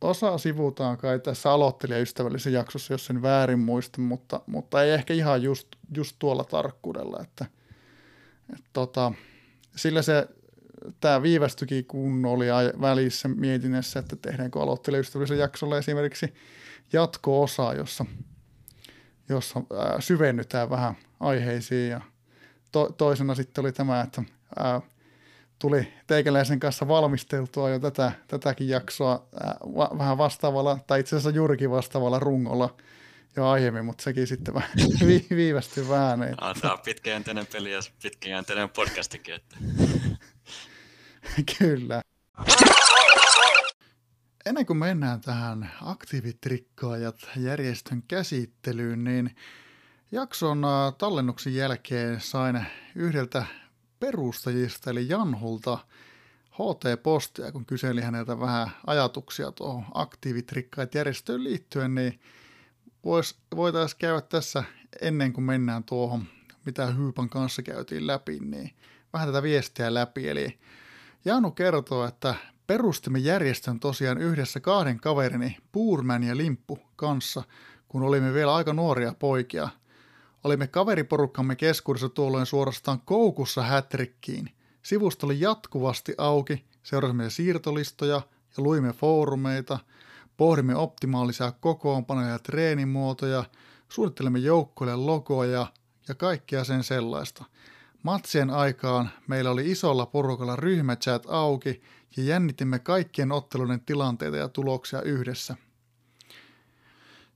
osa 0.00 0.38
sivutaan 0.38 0.96
kai 0.96 1.18
tässä 1.18 1.52
aloittelijaystävällisen 1.52 2.52
jaksossa, 2.52 2.94
jos 2.94 3.06
sen 3.06 3.22
väärin 3.22 3.58
muista, 3.58 4.00
mutta, 4.00 4.40
mutta 4.46 4.82
ei 4.82 4.90
ehkä 4.90 5.14
ihan 5.14 5.42
just, 5.42 5.68
just 5.96 6.16
tuolla 6.18 6.44
tarkkuudella, 6.44 7.18
että, 7.22 7.46
että 8.52 8.70
tota, 8.72 9.12
sillä 9.76 10.02
se 10.02 10.28
tämä 11.00 11.22
viivästyikin, 11.22 11.84
kun 11.84 12.26
oli 12.26 12.46
välissä 12.80 13.28
mietinnässä, 13.28 14.00
että 14.00 14.16
tehdäänkö 14.16 14.60
aloittelijaystävällisen 14.60 15.38
jaksolla 15.38 15.78
esimerkiksi 15.78 16.34
jatko-osa, 16.92 17.74
jossa, 17.74 18.04
jossa 19.28 19.60
ää, 19.78 20.00
syvennytään 20.00 20.70
vähän 20.70 20.94
aiheisiin 21.20 21.90
ja 21.90 22.00
to, 22.72 22.94
toisena 22.98 23.34
sitten 23.34 23.62
oli 23.62 23.72
tämä, 23.72 24.00
että 24.00 24.22
ää, 24.58 24.80
tuli 25.58 25.92
teikäläisen 26.06 26.60
kanssa 26.60 26.88
valmisteltua 26.88 27.70
jo 27.70 27.78
tätä, 27.78 28.12
tätäkin 28.28 28.68
jaksoa 28.68 29.26
va, 29.76 29.90
vähän 29.98 30.18
vastaavalla, 30.18 30.78
tai 30.86 31.00
itse 31.00 31.16
asiassa 31.16 31.36
juurikin 31.36 31.70
vastaavalla 31.70 32.18
rungolla 32.18 32.76
jo 33.36 33.48
aiemmin, 33.48 33.84
mutta 33.84 34.02
sekin 34.02 34.26
sitten 34.26 34.54
vähän 34.54 34.70
vi, 35.06 35.26
viivästyi 35.30 35.88
vähän. 35.88 36.20
Niin. 36.20 36.34
No, 36.40 36.54
tämä 36.54 36.72
on 36.72 36.80
pitkäjänteinen 36.84 37.46
peli 37.46 37.72
ja 37.72 37.80
pitkäjänteinen 38.02 38.70
podcastikin. 38.70 39.34
Että. 39.34 39.56
Kyllä. 41.58 42.02
ennen 44.46 44.66
kuin 44.66 44.76
mennään 44.76 45.20
tähän 45.20 45.70
aktiivitrikkaajat 45.82 47.16
järjestön 47.36 48.02
käsittelyyn, 48.08 49.04
niin 49.04 49.36
jakson 50.12 50.62
tallennuksen 50.98 51.54
jälkeen 51.54 52.20
sain 52.20 52.66
yhdeltä 52.94 53.46
perustajista, 54.04 54.90
eli 54.90 55.08
Janhulta, 55.08 55.78
HT-postia, 56.50 57.52
kun 57.52 57.66
kyseli 57.66 58.00
häneltä 58.00 58.40
vähän 58.40 58.70
ajatuksia 58.86 59.52
tuohon 59.52 59.84
aktiivitrikkaat 59.94 60.94
järjestöön 60.94 61.44
liittyen, 61.44 61.94
niin 61.94 62.20
vois, 63.04 63.38
voitaisiin 63.56 63.98
käydä 63.98 64.20
tässä 64.20 64.64
ennen 65.00 65.32
kuin 65.32 65.44
mennään 65.44 65.84
tuohon, 65.84 66.24
mitä 66.66 66.86
Hyypan 66.86 67.28
kanssa 67.28 67.62
käytiin 67.62 68.06
läpi, 68.06 68.38
niin 68.40 68.70
vähän 69.12 69.28
tätä 69.28 69.42
viestiä 69.42 69.94
läpi. 69.94 70.28
Eli 70.28 70.58
Janu 71.24 71.50
kertoo, 71.50 72.06
että 72.06 72.34
perustimme 72.66 73.18
järjestön 73.18 73.80
tosiaan 73.80 74.18
yhdessä 74.18 74.60
kahden 74.60 75.00
kaverini, 75.00 75.56
Puurman 75.72 76.22
ja 76.22 76.36
Limppu, 76.36 76.78
kanssa, 76.96 77.42
kun 77.88 78.02
olimme 78.02 78.34
vielä 78.34 78.54
aika 78.54 78.72
nuoria 78.72 79.14
poikia. 79.18 79.68
Olimme 80.44 80.66
kaveriporukkamme 80.66 81.56
keskuudessa 81.56 82.08
tuolloin 82.08 82.46
suorastaan 82.46 83.00
koukussa 83.00 83.62
hätrikkiin. 83.62 84.50
Sivusto 84.82 85.26
oli 85.26 85.40
jatkuvasti 85.40 86.14
auki, 86.18 86.64
seurasimme 86.82 87.30
siirtolistoja 87.30 88.14
ja 88.56 88.62
luimme 88.62 88.92
foorumeita, 88.92 89.78
pohdimme 90.36 90.76
optimaalisia 90.76 91.52
kokoonpanoja 91.52 92.28
ja 92.28 92.38
treenimuotoja, 92.38 93.44
suunnittelemme 93.88 94.38
joukkoille 94.38 94.96
logoja 94.96 95.66
ja 96.08 96.14
kaikkea 96.14 96.64
sen 96.64 96.84
sellaista. 96.84 97.44
Matsien 98.02 98.50
aikaan 98.50 99.10
meillä 99.28 99.50
oli 99.50 99.70
isolla 99.70 100.06
porukalla 100.06 100.56
ryhmächat 100.56 101.26
auki 101.28 101.82
ja 102.16 102.24
jännitimme 102.24 102.78
kaikkien 102.78 103.32
otteluiden 103.32 103.80
tilanteita 103.80 104.36
ja 104.36 104.48
tuloksia 104.48 105.02
yhdessä. 105.02 105.56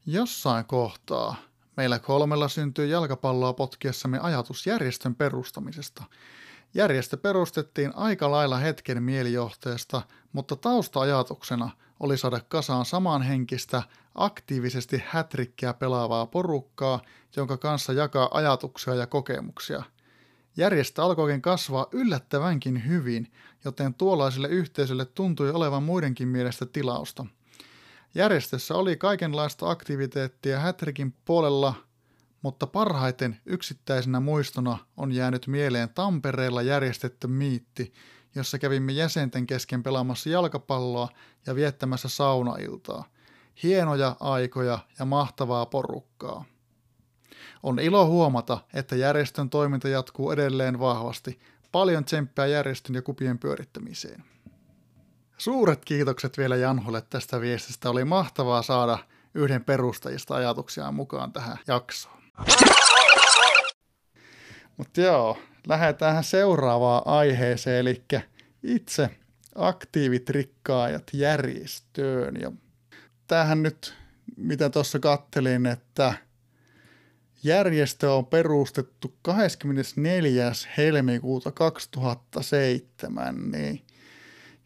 Jossain 0.06 0.64
kohtaa 0.64 1.47
meillä 1.78 1.98
kolmella 1.98 2.48
syntyi 2.48 2.90
jalkapalloa 2.90 3.52
potkiessamme 3.52 4.18
ajatus 4.18 4.66
järjestön 4.66 5.14
perustamisesta. 5.14 6.04
Järjestö 6.74 7.16
perustettiin 7.16 7.92
aika 7.96 8.30
lailla 8.30 8.56
hetken 8.56 9.02
mielijohteesta, 9.02 10.02
mutta 10.32 10.56
taustaajatuksena 10.56 11.70
oli 12.00 12.18
saada 12.18 12.40
kasaan 12.48 12.84
samanhenkistä, 12.84 13.82
aktiivisesti 14.14 15.02
hätrikkiä 15.06 15.74
pelaavaa 15.74 16.26
porukkaa, 16.26 17.00
jonka 17.36 17.56
kanssa 17.56 17.92
jakaa 17.92 18.28
ajatuksia 18.32 18.94
ja 18.94 19.06
kokemuksia– 19.06 19.82
Järjestö 20.58 21.02
alkoikin 21.02 21.42
kasvaa 21.42 21.86
yllättävänkin 21.92 22.86
hyvin, 22.86 23.32
joten 23.64 23.94
tuollaiselle 23.94 24.48
yhteisölle 24.48 25.04
tuntui 25.04 25.50
olevan 25.50 25.82
muidenkin 25.82 26.28
mielestä 26.28 26.66
tilausta. 26.66 27.26
Järjestössä 28.14 28.74
oli 28.74 28.96
kaikenlaista 28.96 29.70
aktiviteettia 29.70 30.60
Hätrikin 30.60 31.14
puolella, 31.24 31.74
mutta 32.42 32.66
parhaiten 32.66 33.40
yksittäisenä 33.46 34.20
muistona 34.20 34.78
on 34.96 35.12
jäänyt 35.12 35.46
mieleen 35.46 35.88
Tampereella 35.88 36.62
järjestetty 36.62 37.26
miitti, 37.26 37.92
jossa 38.34 38.58
kävimme 38.58 38.92
jäsenten 38.92 39.46
kesken 39.46 39.82
pelaamassa 39.82 40.30
jalkapalloa 40.30 41.08
ja 41.46 41.54
viettämässä 41.54 42.08
saunailtaa. 42.08 43.04
Hienoja 43.62 44.16
aikoja 44.20 44.78
ja 44.98 45.04
mahtavaa 45.04 45.66
porukkaa. 45.66 46.44
On 47.62 47.78
ilo 47.78 48.06
huomata, 48.06 48.58
että 48.74 48.96
järjestön 48.96 49.50
toiminta 49.50 49.88
jatkuu 49.88 50.30
edelleen 50.30 50.78
vahvasti. 50.78 51.40
Paljon 51.72 52.04
tsemppää 52.04 52.46
järjestön 52.46 52.94
ja 52.94 53.02
kupien 53.02 53.38
pyörittämiseen. 53.38 54.24
Suuret 55.38 55.84
kiitokset 55.84 56.38
vielä 56.38 56.56
Janholle 56.56 57.02
tästä 57.10 57.40
viestistä. 57.40 57.90
Oli 57.90 58.04
mahtavaa 58.04 58.62
saada 58.62 58.98
yhden 59.34 59.64
perustajista 59.64 60.34
ajatuksiaan 60.34 60.94
mukaan 60.94 61.32
tähän 61.32 61.58
jaksoon. 61.66 62.22
Mutta 64.76 65.00
joo, 65.00 65.38
lähdetään 65.68 66.24
seuraavaan 66.24 67.02
aiheeseen, 67.04 67.78
eli 67.78 68.04
itse 68.62 69.10
aktiivitrikkaajat 69.54 71.10
järjestöön. 71.12 72.36
Ja 72.40 72.52
tämähän 73.26 73.62
nyt, 73.62 73.94
mitä 74.36 74.70
tuossa 74.70 74.98
kattelin, 74.98 75.66
että 75.66 76.14
Järjestö 77.42 78.14
on 78.14 78.26
perustettu 78.26 79.16
24. 79.22 80.52
helmikuuta 80.76 81.52
2007, 81.52 83.50
niin 83.50 83.82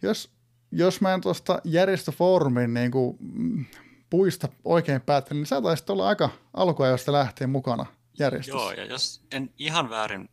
jos, 0.02 0.30
jos 0.72 1.00
mä 1.00 1.14
en 1.14 1.20
tuosta 1.20 1.58
järjestöfoorumin 1.64 2.74
niin 2.74 2.90
kuin, 2.90 3.16
mm, 3.20 3.64
puista 4.10 4.48
oikein 4.64 5.00
päättelen, 5.00 5.40
niin 5.40 5.46
sä 5.46 5.62
taisit 5.62 5.90
olla 5.90 6.08
aika 6.08 6.30
alkuajoista 6.54 7.12
lähtien 7.12 7.50
mukana 7.50 7.86
järjestössä. 8.18 8.58
Joo, 8.58 8.72
ja 8.72 8.84
jos 8.84 9.24
en 9.32 9.50
ihan 9.58 9.90
väärin 9.90 10.28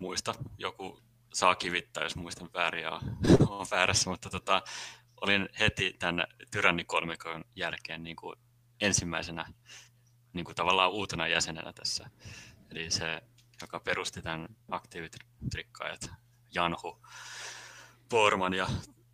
muista, 0.00 0.34
joku 0.58 1.02
saa 1.34 1.54
kivittää, 1.54 2.02
jos 2.02 2.16
muistan 2.16 2.50
väärin 2.54 2.82
ja 2.82 3.00
on 3.48 3.66
väärässä, 3.70 4.10
mutta 4.10 4.30
tota, 4.30 4.62
olin 5.20 5.48
heti 5.60 5.96
tämän 5.98 6.24
tyrannikolmikon 6.50 7.44
jälkeen 7.56 8.02
niin 8.02 8.16
kuin 8.16 8.36
ensimmäisenä 8.80 9.46
niin 10.32 10.44
kuin 10.44 10.54
tavallaan 10.54 10.92
uutena 10.92 11.28
jäsenenä 11.28 11.72
tässä. 11.72 12.10
Eli 12.70 12.90
se, 12.90 13.22
joka 13.60 13.80
perusti 13.80 14.22
tämän 14.22 14.48
aktiivitrikkaajat, 14.70 16.10
Janhu 16.54 17.02
Porman 18.08 18.54
ja, 18.54 18.66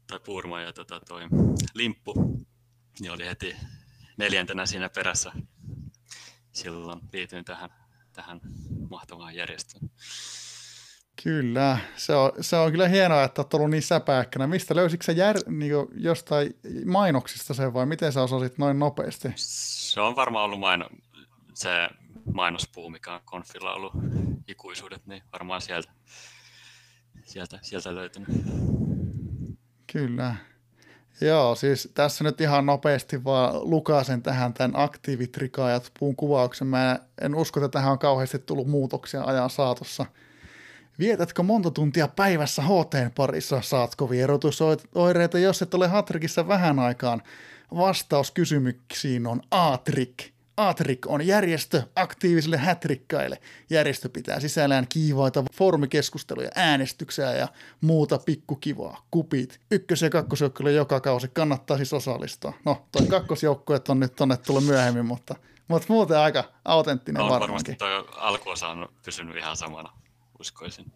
tai 0.06 0.20
Purman 0.20 0.62
ja 0.62 0.72
tota, 0.72 1.00
toi 1.00 1.22
Limppu, 1.74 2.14
niin 3.00 3.12
oli 3.12 3.26
heti 3.26 3.56
neljäntenä 4.16 4.66
siinä 4.66 4.88
perässä. 4.88 5.32
Silloin 6.52 7.00
liityin 7.12 7.44
tähän, 7.44 7.70
tähän 8.12 8.40
mahtavaan 8.90 9.34
järjestöön. 9.34 9.90
Kyllä, 11.22 11.78
se 11.96 12.14
on, 12.14 12.32
se 12.40 12.56
on 12.56 12.70
kyllä 12.70 12.88
hienoa, 12.88 13.24
että 13.24 13.42
olet 13.42 13.54
ollut 13.54 13.70
niin 13.70 13.82
säpääkkänä. 13.82 14.46
Mistä 14.46 14.74
löysitkö 14.74 15.04
sä 15.04 15.12
jär, 15.12 15.36
niin 15.46 15.72
jostain 15.94 16.54
mainoksista 16.86 17.54
sen 17.54 17.74
vai 17.74 17.86
miten 17.86 18.12
sä 18.12 18.22
osasit 18.22 18.58
noin 18.58 18.78
nopeasti? 18.78 19.28
Se 19.36 20.00
on 20.00 20.16
varmaan 20.16 20.44
ollut 20.44 20.60
maino, 20.60 20.88
se 21.54 21.88
mainospuu, 22.34 22.90
mikä 22.90 23.14
on 23.14 23.20
konfilla 23.24 23.74
ollut 23.74 23.92
ikuisuudet, 24.48 25.06
niin 25.06 25.22
varmaan 25.32 25.60
sieltä, 25.60 25.92
sieltä, 27.24 27.58
sieltä 27.62 27.94
löytynyt. 27.94 28.28
Kyllä. 29.94 30.34
Joo, 31.20 31.54
siis 31.54 31.88
tässä 31.94 32.24
nyt 32.24 32.40
ihan 32.40 32.66
nopeasti 32.66 33.24
vaan 33.24 33.70
lukasen 33.70 34.22
tähän 34.22 34.54
tämän 34.54 34.72
aktiivitrikaajat 34.74 35.92
puun 35.98 36.16
kuvauksen. 36.16 36.66
Mä 36.66 36.98
en 37.20 37.34
usko, 37.34 37.60
että 37.60 37.78
tähän 37.78 37.92
on 37.92 37.98
kauheasti 37.98 38.38
tullut 38.38 38.66
muutoksia 38.66 39.24
ajan 39.24 39.50
saatossa. 39.50 40.06
Vietätkö 40.98 41.42
monta 41.42 41.70
tuntia 41.70 42.08
päivässä 42.08 42.62
HT 42.62 43.14
parissa? 43.14 43.62
Saatko 43.62 44.10
vierotusoireita, 44.10 45.38
jos 45.38 45.62
et 45.62 45.74
ole 45.74 45.88
Hatrikissa 45.88 46.48
vähän 46.48 46.78
aikaan? 46.78 47.22
Vastaus 47.76 48.30
kysymyksiin 48.30 49.26
on 49.26 49.40
Aatrik. 49.50 50.33
Atrik 50.56 51.06
on 51.06 51.26
järjestö 51.26 51.82
aktiivisille 51.96 52.56
hätrikkaille. 52.56 53.38
Järjestö 53.70 54.08
pitää 54.08 54.40
sisällään 54.40 54.86
kiivaita 54.88 55.44
foorumikeskusteluja, 55.54 56.50
äänestyksiä 56.54 57.32
ja 57.32 57.48
muuta 57.80 58.18
pikkukivaa. 58.18 59.06
Kupit. 59.10 59.60
Ykkös- 59.70 60.02
ja 60.02 60.10
kakkosjoukkoille 60.10 60.72
joka 60.72 61.00
kausi 61.00 61.28
kannattaa 61.28 61.76
siis 61.76 61.92
osallistua. 61.92 62.52
No, 62.64 62.86
toi 62.92 63.06
kakkosjoukkue 63.06 63.80
on 63.88 64.00
nyt 64.00 64.16
tonne 64.16 64.36
tullut 64.36 64.64
myöhemmin, 64.64 65.06
mutta, 65.06 65.34
mutta 65.68 65.86
muuten 65.88 66.18
aika 66.18 66.44
autenttinen 66.64 67.22
on 67.22 67.30
varmaankin. 67.30 67.76
varmasti 67.80 68.06
toi 68.08 68.20
alkuosa 68.22 68.68
on 68.68 68.88
pysynyt 69.04 69.36
ihan 69.36 69.56
samana, 69.56 69.92
uskoisin. 70.40 70.92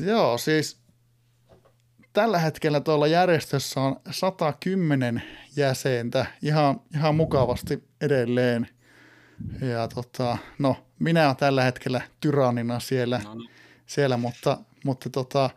Joo, 0.00 0.38
siis 0.38 0.84
tällä 2.12 2.38
hetkellä 2.38 2.80
tuolla 2.80 3.06
järjestössä 3.06 3.80
on 3.80 3.96
110 4.10 5.22
jäsentä 5.56 6.26
ihan, 6.42 6.80
ihan 6.94 7.14
mukavasti 7.14 7.84
edelleen. 8.04 8.68
Ja 9.60 9.88
tota, 9.88 10.38
no, 10.58 10.76
minä 10.98 11.24
olen 11.24 11.36
tällä 11.36 11.62
hetkellä 11.62 12.00
tyrannina 12.20 12.80
siellä, 12.80 13.20
no 13.24 13.34
niin. 13.34 13.50
siellä 13.86 14.16
mutta, 14.16 14.58
mutta 14.84 15.10
tota, 15.10 15.50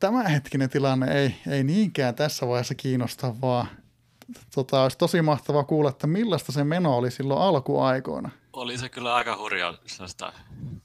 tämänhetkinen 0.00 0.70
tilanne 0.70 1.12
ei, 1.12 1.34
ei 1.50 1.64
niinkään 1.64 2.14
tässä 2.14 2.48
vaiheessa 2.48 2.74
kiinnosta, 2.74 3.40
vaan 3.40 3.66
tota, 4.54 4.82
olisi 4.82 4.98
tosi 4.98 5.22
mahtavaa 5.22 5.64
kuulla, 5.64 5.90
että 5.90 6.06
millaista 6.06 6.52
se 6.52 6.64
meno 6.64 6.96
oli 6.96 7.10
silloin 7.10 7.42
alkuaikoina. 7.42 8.30
Oli 8.52 8.78
se 8.78 8.88
kyllä 8.88 9.14
aika 9.14 9.36
hurjaa 9.36 9.74
sellaista 9.86 10.32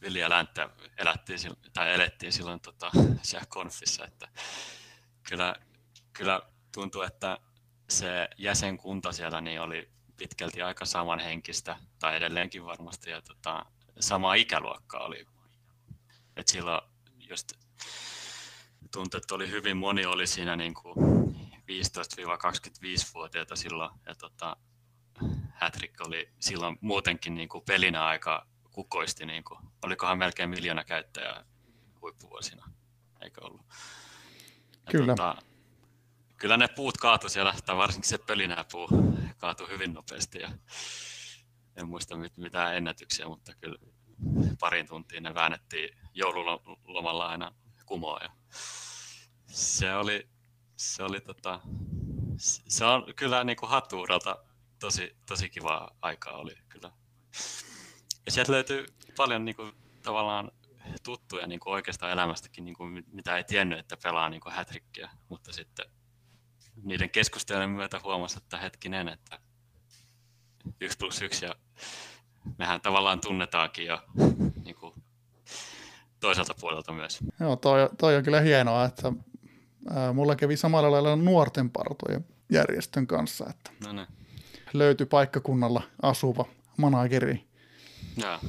viljalänttä 0.01 0.70
elättiin, 0.97 1.39
tai 1.74 1.93
elettiin 1.93 2.34
silloin 2.34 2.60
tota, 2.60 2.91
siellä 3.22 3.45
konfissa, 3.49 4.05
että 4.05 4.28
kyllä, 5.30 5.55
kyllä 6.14 6.41
tuntuu, 6.74 7.01
että 7.01 7.38
se 7.89 8.30
jäsenkunta 8.38 9.12
siellä 9.12 9.41
niin 9.41 9.62
oli 9.62 9.89
pitkälti 10.18 10.61
aika 10.61 10.86
samanhenkistä, 10.86 11.78
tai 11.99 12.15
edelleenkin 12.15 12.65
varmasti, 12.65 13.09
ja 13.09 13.22
tota, 13.22 13.65
sama 13.99 14.34
ikäluokka 14.34 14.97
oli. 14.97 15.26
Et 16.36 16.47
silloin 16.47 16.82
just 17.20 17.53
tuntui, 18.91 19.18
että 19.18 19.36
oli 19.36 19.49
hyvin 19.49 19.78
moni 19.78 20.05
oli 20.05 20.28
siinä 20.28 20.55
niin 20.55 20.74
kuin 20.74 20.95
15-25-vuotiaita 21.55 23.55
silloin. 23.55 23.91
Ja 24.05 24.15
tota, 24.15 24.57
Hattrick 25.53 26.07
oli 26.07 26.30
silloin 26.39 26.78
muutenkin 26.82 27.36
niin 27.36 27.49
kuin 27.49 27.63
pelinä 27.63 28.05
aika 28.05 28.47
kukoisti. 28.72 29.26
Niin 29.26 29.43
kuin, 29.43 29.59
olikohan 29.82 30.18
melkein 30.18 30.49
miljoona 30.49 30.84
käyttäjää 30.84 31.45
huippuvuosina, 32.01 32.72
eikö 33.22 33.45
ollut? 33.45 33.65
Ja 34.72 34.91
Kyllä. 34.91 35.15
Tota, 35.15 35.36
kyllä 36.38 36.57
ne 36.57 36.68
puut 36.68 36.97
kaatu 36.97 37.30
siellä, 37.30 37.53
tai 37.65 37.78
varsinkin 37.78 38.09
se 38.09 38.18
pölinäpuu 38.18 38.88
kaatui 39.38 39.70
hyvin 39.70 39.94
nopeasti. 39.94 40.40
Ja 40.40 40.52
en 41.76 41.88
muista 41.88 42.18
mit, 42.18 42.38
mitään 42.38 42.76
ennätyksiä, 42.76 43.28
mutta 43.28 43.54
kyllä 43.56 43.78
parin 44.60 44.88
tuntiin 44.88 45.24
ne 45.24 45.34
väännettiin 45.34 45.98
joululomalla 46.14 47.28
aina 47.28 47.56
kumoon. 47.86 48.20
Ja 48.24 48.30
se 49.48 49.96
oli, 49.96 50.30
se 50.76 51.04
oli 51.04 51.22
tota, 51.22 51.60
se 52.68 52.86
on 52.86 53.14
kyllä 53.16 53.44
niin 53.44 53.58
kuin 53.58 53.70
hattuuralta 53.70 54.38
tosi, 54.80 55.18
tosi 55.26 55.50
kiva 55.50 55.90
aikaa 56.02 56.38
oli 56.38 56.58
kyllä. 56.70 56.92
Ja 58.26 58.32
sieltä 58.32 58.52
löytyy 58.52 58.86
paljon 59.18 59.46
niin 59.46 59.56
kuin, 59.56 59.72
tavallaan 60.04 60.52
tuttuja 61.04 61.48
niin 61.48 61.60
kuin 61.60 61.74
oikeastaan 61.74 62.12
elämästäkin, 62.12 62.66
niin 62.66 62.76
kuin, 62.76 63.06
mitä 63.12 63.38
ei 63.38 63.44
tiennyt, 63.44 63.80
että 63.80 63.98
pelaa 64.04 64.30
niin 64.30 64.42
kuin 64.42 64.54
hätrikkiä, 64.54 65.10
mutta 65.30 65.54
sitten 65.54 65.86
niiden 66.84 67.10
keskustelujen 67.10 67.70
myötä 67.70 68.00
huomasi, 68.04 68.38
että 68.38 68.58
hetkinen, 68.58 69.08
että 69.08 69.40
yksi 70.82 70.98
plus 70.98 71.22
yksi 71.22 71.46
ja 71.46 71.56
mehän 72.58 72.82
tavallaan 72.82 73.20
tunnetaankin 73.22 73.86
jo 73.86 74.02
niin 74.64 74.76
kuin, 74.76 74.94
toiselta 76.20 76.54
puolelta 76.60 76.94
myös. 76.94 77.20
Joo, 77.40 77.56
toi, 77.56 77.90
toi 77.98 78.16
on 78.16 78.24
kyllä 78.24 78.42
hienoa, 78.42 78.86
että 78.86 79.14
ää, 79.90 80.14
mulla 80.14 80.36
kävi 80.36 80.58
samalla 80.58 80.92
lailla 80.92 81.16
nuorten 81.16 81.70
partojen 81.70 82.26
järjestön 82.52 83.08
kanssa, 83.08 83.46
että 83.50 83.72
No 83.86 83.94
niin. 83.94 84.08
löytyi 84.74 85.06
paikkakunnalla 85.06 85.82
asuva 86.02 86.46
manageri. 86.78 87.48
Joo. 88.18 88.40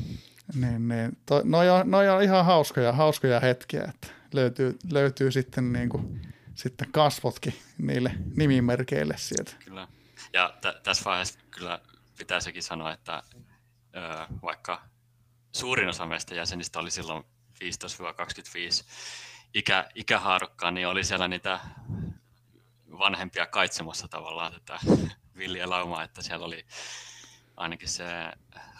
Niin, 0.55 0.89
niin, 0.89 1.18
to, 1.26 1.43
noi, 1.45 1.70
on, 1.70 1.91
noi 1.91 2.09
on 2.09 2.22
ihan 2.22 2.45
hauskoja, 2.45 2.93
hauskoja 2.93 3.41
hetkiä, 3.41 3.85
että 3.95 4.09
löytyy, 4.33 4.79
löytyy 4.93 5.31
sitten, 5.31 5.72
niin 5.72 5.89
kuin, 5.89 6.20
sitten 6.59 6.92
kasvotkin 6.92 7.54
niille 7.78 8.12
nimimerkeille 8.36 9.14
sieltä. 9.16 9.52
Kyllä. 9.64 9.88
Ja 10.32 10.54
t- 10.61 10.82
tässä 10.82 11.04
vaiheessa 11.04 11.38
kyllä 11.50 11.80
pitää 12.18 12.40
sekin 12.40 12.62
sanoa, 12.62 12.92
että 12.92 13.22
ö, 13.96 14.26
vaikka 14.42 14.82
suurin 15.52 15.88
osa 15.88 16.06
meistä 16.06 16.34
jäsenistä 16.34 16.78
oli 16.78 16.90
silloin 16.90 17.24
15-25 17.24 18.84
ikä, 19.54 19.88
ikähaarukkaa, 19.94 20.70
niin 20.70 20.88
oli 20.88 21.04
siellä 21.04 21.28
niitä 21.28 21.61
vanhempia 22.90 23.46
kaitsemassa 23.46 24.09
tavallaan 24.09 24.52
tätä 24.52 24.78
villiä 25.38 25.70
laumaa, 25.70 26.02
että 26.02 26.22
siellä 26.22 26.46
oli 26.46 26.66
ainakin 27.56 27.88
se 27.88 28.04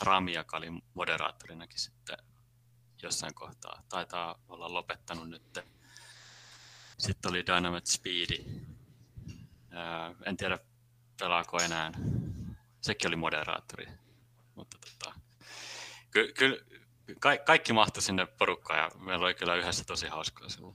Rami, 0.01 0.33
joka 0.33 0.57
oli 0.57 0.69
moderaattorinakin 0.95 1.81
sitten 1.81 2.19
jossain 3.03 3.35
kohtaa. 3.35 3.83
Taitaa 3.89 4.39
olla 4.49 4.73
lopettanut 4.73 5.29
nyt. 5.29 5.59
Sitten 6.99 7.31
oli 7.31 7.47
Dynamite 7.47 7.91
Speedi. 7.91 8.45
En 10.27 10.37
tiedä, 10.37 10.59
pelaako 11.21 11.59
enää. 11.59 11.93
Sekin 12.81 13.09
oli 13.09 13.17
moderaattori. 13.17 13.87
Mutta 14.55 14.77
tota, 14.81 15.15
ky- 16.11 16.33
kyllä 16.33 16.57
ka- 17.21 17.39
kaikki 17.47 17.73
mahtui 17.73 18.03
sinne 18.03 18.27
porukkaan 18.27 18.79
ja 18.79 18.91
meillä 19.01 19.25
oli 19.25 19.35
kyllä 19.35 19.55
yhdessä 19.55 19.85
tosi 19.85 20.07
hauskaa 20.07 20.49
silloin. 20.49 20.75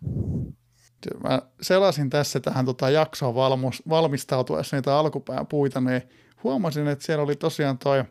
Mä 1.24 1.42
selasin 1.62 2.10
tässä 2.10 2.40
tähän 2.40 2.66
tota 2.66 2.90
jaksoon 2.90 3.36
valmus, 3.36 3.84
valmistautuessa 3.90 4.78
niitä 4.78 4.98
alkupään 4.98 5.48
puita, 5.48 5.82
niin 5.82 6.02
huomasin, 6.44 6.88
että 6.88 7.06
siellä 7.06 7.24
oli 7.24 7.36
tosiaan 7.36 7.78
toi 7.78 8.04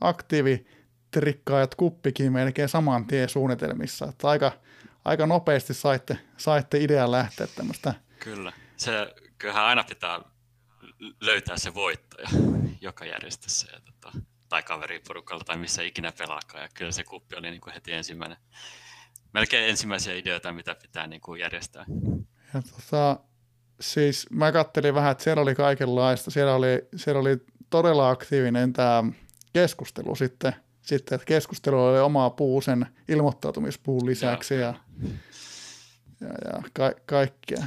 aktiivi 0.00 0.66
trikkaajat 1.10 1.74
kuppikin 1.74 2.32
melkein 2.32 2.68
saman 2.68 3.06
tien 3.06 3.28
suunnitelmissa. 3.28 4.06
Että 4.08 4.28
aika, 4.28 4.52
aika 5.04 5.26
nopeasti 5.26 5.74
saitte, 5.74 6.18
saitte 6.36 6.78
idean 6.78 7.10
lähteä 7.10 7.46
tämmöistä. 7.46 7.94
Kyllä. 8.18 8.52
Se, 8.76 9.14
kyllähän 9.38 9.64
aina 9.64 9.84
pitää 9.84 10.20
löytää 11.20 11.56
se 11.58 11.74
voittaja 11.74 12.28
joka 12.80 13.04
järjestössä 13.04 13.72
ja 13.72 13.80
tota, 13.80 14.18
tai 14.48 14.62
kaveriporukalla 14.62 15.44
tai 15.44 15.56
missä 15.56 15.82
ikinä 15.82 16.12
pelaakaan. 16.18 16.62
Ja 16.62 16.68
kyllä 16.74 16.92
se 16.92 17.04
kuppi 17.04 17.36
oli 17.36 17.50
niin 17.50 17.60
kuin 17.60 17.74
heti 17.74 17.92
ensimmäinen, 17.92 18.38
melkein 19.34 19.70
ensimmäisiä 19.70 20.14
ideoita, 20.14 20.52
mitä 20.52 20.74
pitää 20.74 21.06
niin 21.06 21.20
kuin 21.20 21.40
järjestää. 21.40 21.84
Ja 22.54 22.62
tota, 22.62 23.20
siis 23.80 24.26
mä 24.30 24.52
kattelin 24.52 24.94
vähän, 24.94 25.12
että 25.12 25.24
siellä 25.24 25.42
oli 25.42 25.54
kaikenlaista. 25.54 26.30
Siellä 26.30 26.54
oli, 26.54 26.88
siellä 26.96 27.20
oli 27.20 27.36
todella 27.70 28.10
aktiivinen 28.10 28.72
tämä 28.72 29.04
keskustelu 29.52 30.14
sitten, 30.14 30.54
sitten 30.82 31.16
että 31.16 31.24
keskustelu 31.24 31.84
oli 31.84 32.00
oma 32.00 32.30
puu 32.30 32.60
sen 32.60 32.86
ilmoittautumispuun 33.08 34.06
lisäksi 34.06 34.54
ja, 34.54 34.74
ja, 36.20 36.28
ja 36.28 36.62
ka- 36.72 37.00
kaikkea. 37.06 37.64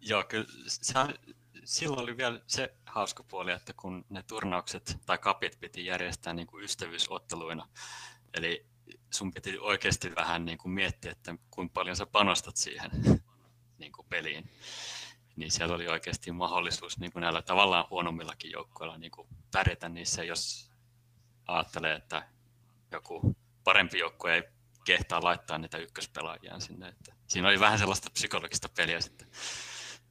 Joo, 0.00 0.24
kyllä 0.24 0.46
se, 0.66 0.98
on- 0.98 1.14
silloin 1.64 2.02
oli 2.02 2.16
vielä 2.16 2.40
se 2.46 2.74
hauska 2.86 3.22
puoli, 3.22 3.52
että 3.52 3.72
kun 3.72 4.04
ne 4.10 4.22
turnaukset 4.22 4.98
tai 5.06 5.18
kapit 5.18 5.60
piti 5.60 5.86
järjestää 5.86 6.32
niin 6.32 6.46
kuin 6.46 6.64
ystävyysotteluina, 6.64 7.68
eli 8.34 8.66
sun 9.10 9.32
piti 9.32 9.58
oikeasti 9.58 10.14
vähän 10.14 10.44
niin 10.44 10.58
kuin 10.58 10.72
miettiä, 10.72 11.12
että 11.12 11.34
kuinka 11.50 11.72
paljon 11.72 11.96
sä 11.96 12.06
panostat 12.06 12.56
siihen 12.56 12.90
niin 13.78 13.92
kuin 13.92 14.06
peliin, 14.08 14.50
niin 15.36 15.50
siellä 15.50 15.74
oli 15.74 15.88
oikeasti 15.88 16.32
mahdollisuus 16.32 16.98
niin 16.98 17.12
kuin 17.12 17.20
näillä 17.20 17.42
tavallaan 17.42 17.86
huonommillakin 17.90 18.50
joukkoilla 18.50 18.98
niin 18.98 19.12
kuin 19.12 19.28
pärjätä 19.52 19.88
niissä, 19.88 20.24
jos 20.24 20.70
ajattelee, 21.46 21.94
että 21.96 22.28
joku 22.90 23.36
parempi 23.64 23.98
joukkue 23.98 24.34
ei 24.34 24.42
kehtaa 24.84 25.22
laittaa 25.22 25.58
niitä 25.58 25.78
ykköspelaajia 25.78 26.60
sinne. 26.60 26.88
Että 26.88 27.14
siinä 27.26 27.48
oli 27.48 27.60
vähän 27.60 27.78
sellaista 27.78 28.10
psykologista 28.10 28.68
peliä 28.76 29.00
sitten, 29.00 29.28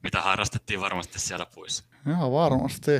mitä 0.04 0.22
harrastettiin 0.22 0.82
varmasti 0.82 1.20
siellä 1.20 1.46
puissa. 1.46 1.84
Joo, 2.06 2.32
varmasti. 2.32 2.92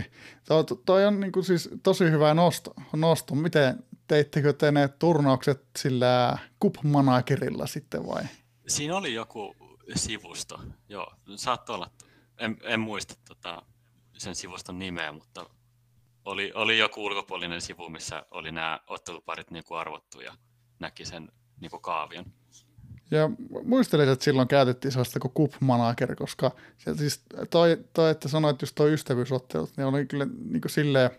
Toi, 0.48 0.64
toi 0.86 1.06
on 1.06 1.20
niin 1.20 1.32
kuin 1.32 1.44
siis 1.44 1.70
tosi 1.84 2.04
hyvä 2.04 2.34
nosto. 2.34 2.74
nosto. 2.94 3.36
Miten 3.36 3.84
teittekö 4.08 4.54
te 4.54 4.72
ne 4.72 4.88
turnaukset 4.88 5.64
sillä 5.78 6.38
kup-managerilla 6.60 7.68
sitten 7.68 8.08
vai? 8.08 8.24
Siinä 8.68 8.98
oli 8.98 9.14
joku 9.14 9.56
sivusto, 9.96 10.60
joo, 10.90 11.14
saattoi 11.36 11.76
olla, 11.76 11.92
en, 12.38 12.58
en 12.64 12.80
muista 12.80 13.16
tota, 13.28 13.62
sen 14.18 14.36
sivuston 14.36 14.80
nimeä, 14.80 15.12
mutta 15.12 15.50
oli, 16.26 16.52
oli 16.56 16.78
joku 16.78 17.06
ulkopuolinen 17.06 17.62
sivu, 17.62 17.90
missä 17.90 18.26
oli 18.32 18.52
nämä 18.52 18.80
otteluparit 18.88 19.52
niin 19.52 19.64
kuin 19.64 19.80
arvottu 19.80 20.22
ja 20.22 20.38
näki 20.80 21.06
sen 21.06 21.32
niin 21.64 21.72
kuin 21.72 21.82
kaavion. 21.82 22.26
Ja 23.12 23.30
muistelin, 23.64 24.10
että 24.10 24.26
silloin 24.26 24.48
käytettiin 24.48 24.92
sellaista 24.92 25.20
kuin 25.20 25.32
kup 25.34 25.54
manager, 25.60 26.16
koska 26.16 26.52
se, 26.78 26.96
siis 26.96 27.24
toi, 27.50 27.84
toi, 27.94 28.12
että 28.12 28.28
sanoit 28.28 28.62
just 28.62 28.76
toi 28.76 28.94
ystävyysottelut, 28.94 29.78
niin 29.78 29.86
oli 29.86 30.06
kyllä 30.06 30.26
niin 30.26 30.62
kuin 30.62 30.72
silleen, 30.72 31.12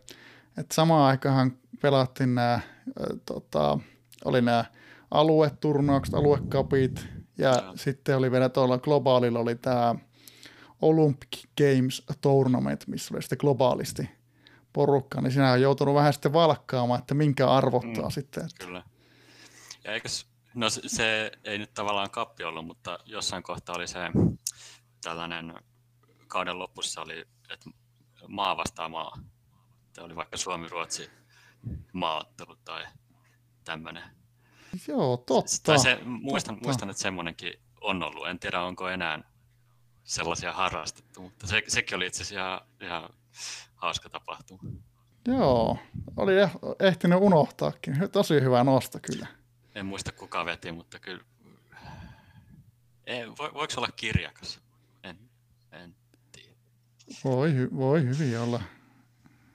että 0.58 0.74
samaan 0.74 1.08
aikaan 1.10 1.58
pelattiin 1.82 2.34
nämä, 2.34 2.60
tota, 3.26 3.78
oli 4.24 4.42
nämä 4.42 4.64
alueturnaukset, 5.10 6.14
aluekapit, 6.14 7.06
ja 7.38 7.50
Joo. 7.62 7.72
sitten 7.76 8.16
oli 8.16 8.30
vielä 8.30 8.48
tuolla 8.48 8.78
globaalilla 8.78 9.38
oli 9.38 9.54
tämä 9.54 9.94
Olympic 10.82 11.44
Games 11.58 12.02
Tournament, 12.20 12.86
missä 12.86 13.14
oli 13.14 13.22
sitten 13.22 13.38
globaalisti 13.40 14.10
porukka, 14.72 15.20
niin 15.20 15.32
sinä 15.32 15.52
on 15.52 15.60
joutunut 15.60 15.94
vähän 15.94 16.12
sitten 16.12 16.32
valkkaamaan, 16.32 17.00
että 17.00 17.14
minkä 17.14 17.50
arvottaa 17.50 18.08
mm. 18.08 18.10
sitten. 18.10 18.44
Että, 18.44 18.66
Kyllä. 18.66 18.82
Ja 19.84 19.92
eikös, 19.92 20.26
no 20.54 20.70
se, 20.70 20.80
se 20.86 21.32
ei 21.44 21.58
nyt 21.58 21.74
tavallaan 21.74 22.10
kappi 22.10 22.44
ollut, 22.44 22.66
mutta 22.66 22.98
jossain 23.04 23.42
kohtaa 23.42 23.76
oli 23.76 23.88
se 23.88 23.98
tällainen 25.02 25.54
kauden 26.26 26.58
lopussa 26.58 27.00
oli, 27.02 27.20
että 27.50 27.70
maa 28.28 28.56
vastaa 28.56 28.88
maa. 28.88 29.18
Että 29.86 30.04
oli 30.04 30.16
vaikka 30.16 30.36
Suomi-Ruotsi 30.36 31.10
maaottelu 31.92 32.56
tai 32.64 32.84
tämmöinen. 33.64 34.02
joo, 34.88 35.16
totta. 35.16 35.50
Tai 35.62 35.78
se, 35.78 35.98
muistan, 36.04 36.54
totta. 36.54 36.68
muistan, 36.68 36.90
että 36.90 37.02
semmoinenkin 37.02 37.54
on 37.80 38.02
ollut. 38.02 38.28
En 38.28 38.38
tiedä, 38.38 38.62
onko 38.62 38.88
enää 38.88 39.22
sellaisia 40.04 40.52
harrastettu, 40.52 41.22
mutta 41.22 41.46
se, 41.46 41.62
sekin 41.68 41.96
oli 41.96 42.06
itse 42.06 42.22
asiassa 42.22 42.46
ihan, 42.46 42.60
ihan 42.80 43.08
hauska 43.74 44.08
tapahtuma. 44.08 44.62
Joo, 45.28 45.78
oli 46.16 46.32
eh- 46.44 46.76
ehtinyt 46.80 47.18
unohtaakin. 47.22 47.94
Tosi 48.12 48.40
hyvä 48.40 48.64
nosto 48.64 48.98
kyllä. 49.02 49.26
En 49.74 49.86
muista 49.86 50.12
kuka 50.12 50.44
veti, 50.44 50.72
mutta 50.72 50.98
kyllä... 50.98 51.24
Ei, 53.06 53.28
vo, 53.28 53.50
voiko 53.54 53.72
olla 53.76 53.88
kirjakas? 53.96 54.60
En, 55.02 55.18
en 55.72 55.94
tiedä. 56.32 56.54
Voi, 57.24 57.68
voi 57.76 58.02
hyvin 58.02 58.38
olla. 58.38 58.62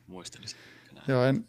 Muistelisin. 0.08 0.60
Joo, 1.08 1.24
en, 1.24 1.46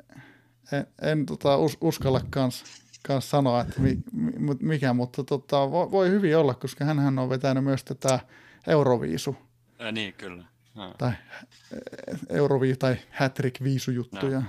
en, 0.72 0.86
en 1.02 1.26
tota, 1.26 1.56
us, 1.56 1.78
uskalla 1.80 2.20
kans, 2.30 2.64
kans 3.06 3.30
sanoa, 3.30 3.60
että 3.60 3.80
mi, 3.80 3.98
mi, 4.12 4.54
mikä, 4.60 4.92
mutta 4.92 5.24
tota, 5.24 5.70
voi, 5.70 5.90
voi 5.90 6.10
hyvin 6.10 6.36
olla, 6.36 6.54
koska 6.54 6.84
hän 6.84 7.18
on 7.18 7.28
vetänyt 7.30 7.64
myös 7.64 7.84
tätä 7.84 8.20
Euroviisu 8.66 9.36
Ä, 9.80 9.92
niin, 9.92 10.14
kyllä. 10.14 10.44
no. 10.74 10.94
tai 10.98 11.12
Eurovi- 12.28 12.76
tai 12.78 12.96
Hattrick 13.10 13.62
viisujuttuja, 13.62 14.40
no. 14.40 14.46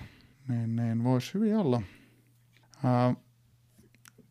niin, 0.47 0.75
niin 0.75 1.03
voisi 1.03 1.33
hyvin 1.33 1.57
olla. 1.57 1.81
Uh, 2.75 3.17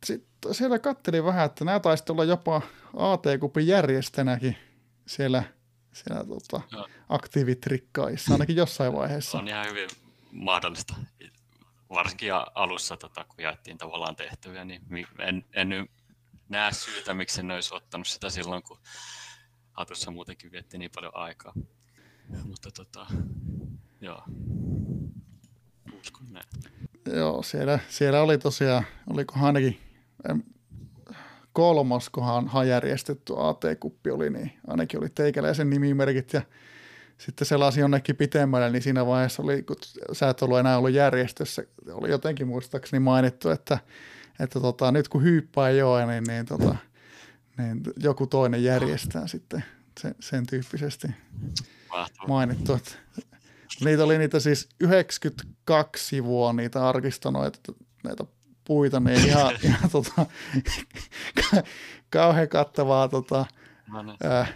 sitten 0.04 0.54
siellä 0.54 0.78
katselin 0.78 1.24
vähän, 1.24 1.46
että 1.46 1.64
nämä 1.64 1.80
taisi 1.80 2.04
olla 2.10 2.24
jopa 2.24 2.62
AT-kupin 2.96 3.66
järjestänäkin 3.66 4.56
siellä, 5.06 5.42
siellä 5.92 6.24
tota, 6.24 6.60
aktiivitrikkaissa, 7.08 8.32
ainakin 8.32 8.56
jossain 8.56 8.92
vaiheessa. 8.92 9.38
On 9.38 9.48
ihan 9.48 9.66
hyvin 9.66 9.88
mahdollista. 10.32 10.94
Varsinkin 11.90 12.30
alussa, 12.54 12.96
tota, 12.96 13.24
kun 13.24 13.44
jaettiin 13.44 13.78
tavallaan 13.78 14.16
tehtäviä, 14.16 14.64
niin 14.64 14.82
en, 15.18 15.44
en 15.52 15.88
näe 16.48 16.72
syytä, 16.72 17.14
miksi 17.14 17.42
ne 17.42 17.54
olisi 17.54 17.74
ottanut 17.74 18.06
sitä 18.06 18.30
silloin, 18.30 18.62
kun 18.62 18.78
hatussa 19.72 20.10
muutenkin 20.10 20.52
vietti 20.52 20.78
niin 20.78 20.90
paljon 20.94 21.16
aikaa. 21.16 21.52
Mutta 22.44 22.70
tota, 22.70 23.06
joo, 24.00 24.22
uskon 26.00 26.32
näin. 26.32 26.46
Joo, 27.06 27.42
siellä, 27.42 27.78
siellä 27.88 28.22
oli 28.22 28.38
tosiaan, 28.38 28.84
oliko 29.10 29.34
ainakin 29.42 29.89
kolmas, 31.52 32.08
kunhan 32.08 32.68
järjestetty 32.68 33.32
AT-kuppi 33.36 34.10
oli, 34.10 34.30
niin 34.30 34.52
ainakin 34.66 35.00
oli 35.00 35.08
teikäläisen 35.08 35.70
nimimerkit 35.70 36.32
ja 36.32 36.42
sitten 37.18 37.46
selasi 37.46 37.80
jonnekin 37.80 38.16
pitemmälle, 38.16 38.70
niin 38.70 38.82
siinä 38.82 39.06
vaiheessa 39.06 39.42
oli, 39.42 39.62
kun 39.62 39.76
sä 40.12 40.28
et 40.28 40.42
ollut 40.42 40.58
enää 40.58 40.78
ollut 40.78 40.92
järjestössä, 40.92 41.62
oli 41.92 42.10
jotenkin 42.10 42.46
muistaakseni 42.46 43.00
mainittu, 43.00 43.50
että, 43.50 43.78
että 44.40 44.60
tota, 44.60 44.92
nyt 44.92 45.08
kun 45.08 45.22
hyyppää 45.22 45.68
ei 45.68 45.82
ole, 45.82 46.06
niin, 46.06 46.24
niin, 46.24 46.46
tota, 46.46 46.76
niin 47.58 47.82
joku 47.96 48.26
toinen 48.26 48.64
järjestää 48.64 49.26
sitten 49.26 49.64
sen, 50.00 50.14
sen 50.20 50.46
tyyppisesti 50.46 51.08
mainittu. 52.28 52.74
Että 52.74 52.90
niitä 53.84 54.04
oli 54.04 54.18
niitä 54.18 54.40
siis 54.40 54.68
92 54.80 56.04
sivua 56.04 56.52
niitä 56.52 56.88
arkistonoita, 56.88 57.72
näitä 58.04 58.24
puita, 58.70 59.00
niin 59.00 59.26
ihan, 59.26 59.58
ihan 59.62 59.90
tota, 59.90 60.26
kauhean 62.10 62.48
kattavaa 62.48 63.08
tota, 63.08 63.46
äh, 64.24 64.54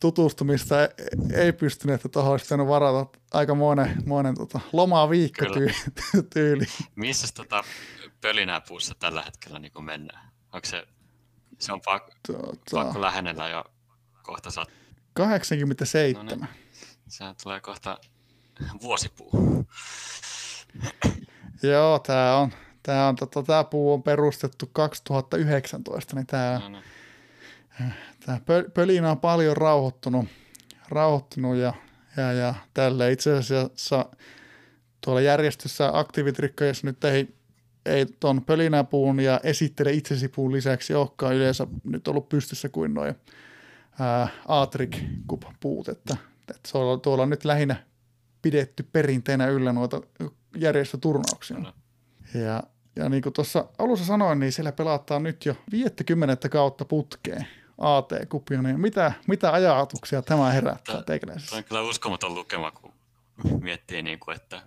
tutustumista 0.00 0.74
ei 1.34 1.52
pystynyt, 1.52 1.94
että 1.94 2.08
tuohon 2.08 2.32
olisi 2.32 2.44
pitänyt 2.44 2.66
varata 2.66 3.18
aika 3.32 3.54
monen, 3.54 4.02
monen 4.06 4.34
tota, 4.34 4.60
lomaviikko 4.72 5.44
tyy- 5.44 6.24
tyyli. 6.34 6.64
Missä 6.94 7.26
tota 7.34 7.64
pölinää 8.20 8.60
puussa 8.60 8.94
tällä 8.98 9.22
hetkellä 9.22 9.58
niin 9.58 9.84
mennään? 9.84 10.30
Onko 10.52 10.66
se, 10.66 10.86
se 11.58 11.72
on 11.72 11.80
pak- 11.80 12.14
tota, 12.26 12.56
pakko 12.72 13.00
lähennellä 13.00 13.48
jo 13.48 13.64
kohta 14.22 14.50
saat... 14.50 14.68
87. 15.14 16.26
No 16.26 16.36
niin. 16.36 16.48
Sehän 17.08 17.34
tulee 17.42 17.60
kohta 17.60 17.98
vuosipuu. 18.82 19.30
Joo, 21.62 21.98
tämä 21.98 22.36
on, 22.36 22.52
Tämä, 22.86 23.08
on, 23.08 23.16
tota, 23.16 23.42
tämä 23.42 23.64
puu 23.64 23.92
on 23.92 24.02
perustettu 24.02 24.70
2019, 24.72 26.16
niin 26.16 26.26
tämä, 26.26 26.60
no, 26.62 26.68
no. 26.68 26.78
tämä 28.26 28.40
pölinä 28.74 29.10
on 29.10 29.20
paljon 29.20 29.56
rauhoittunut, 29.56 30.26
rauhoittunut 30.88 31.56
ja, 31.56 31.74
ja, 32.16 32.32
ja 32.32 32.54
tälle 32.74 33.12
itse 33.12 33.32
asiassa 33.36 34.06
tuolla 35.00 35.20
järjestössä 35.20 35.90
aktiivitrikkoissa 35.92 36.86
nyt 36.86 37.04
ei, 37.04 37.34
ei 37.86 38.06
tuon 38.20 38.44
pölinäpuun 38.44 39.20
ja 39.20 39.40
esittele 39.42 39.92
itsesi 39.92 40.28
puun 40.28 40.52
lisäksi 40.52 40.94
olekaan 40.94 41.34
yleensä 41.34 41.66
nyt 41.84 42.08
ollut 42.08 42.28
pystyssä 42.28 42.68
kuin 42.68 42.94
noin 42.94 43.14
Aatrik 44.48 44.98
puut, 45.60 45.88
että, 45.88 46.16
että 46.40 46.68
se 46.68 46.78
on 46.78 47.00
tuolla 47.00 47.26
nyt 47.26 47.44
lähinnä 47.44 47.76
pidetty 48.42 48.88
perinteenä 48.92 49.46
yllä 49.46 49.72
noita 49.72 50.00
järjestöturnauksia. 50.56 51.58
No. 51.58 51.72
Ja 52.34 52.62
ja 52.96 53.08
niin 53.08 53.22
kuin 53.22 53.32
tuossa 53.32 53.68
alussa 53.78 54.04
sanoin, 54.04 54.38
niin 54.38 54.52
siellä 54.52 54.72
pelataan 54.72 55.22
nyt 55.22 55.44
jo 55.44 55.54
50 55.70 56.48
kautta 56.48 56.84
putkeen 56.84 57.46
AT-kupia, 57.78 58.62
niin 58.62 58.80
mitä, 58.80 59.12
mitä 59.26 59.52
ajatuksia 59.52 60.22
tämä 60.22 60.50
herättää 60.50 61.02
teikäläisessä? 61.02 61.50
Tämä 61.50 61.58
on 61.58 61.64
kyllä 61.64 61.82
uskomaton 61.82 62.34
lukema, 62.34 62.70
kun 62.70 62.92
miettii, 63.60 64.02
niin 64.02 64.18
kuin, 64.18 64.36
että 64.36 64.62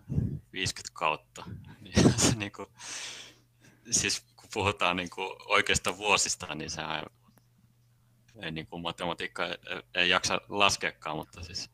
50 0.54 0.94
kautta. 0.94 1.44
Niin 1.82 2.20
se, 2.20 2.50
kuin, 2.56 2.70
siis 3.92 4.22
kun 4.36 4.50
puhutaan 4.54 4.96
niin 4.96 5.10
kuin 5.10 5.30
oikeasta 5.46 5.98
vuosista, 5.98 6.56
niin 6.56 6.70
sehän 6.70 7.06
ei 8.42 8.52
niin 8.52 8.68
kuin 8.68 8.82
matematiikka 8.82 9.46
ei, 9.46 9.56
ei 9.96 10.10
jaksa 10.10 10.42
laskeakaan, 10.50 11.18
mutta 11.18 11.44
siis 11.44 11.70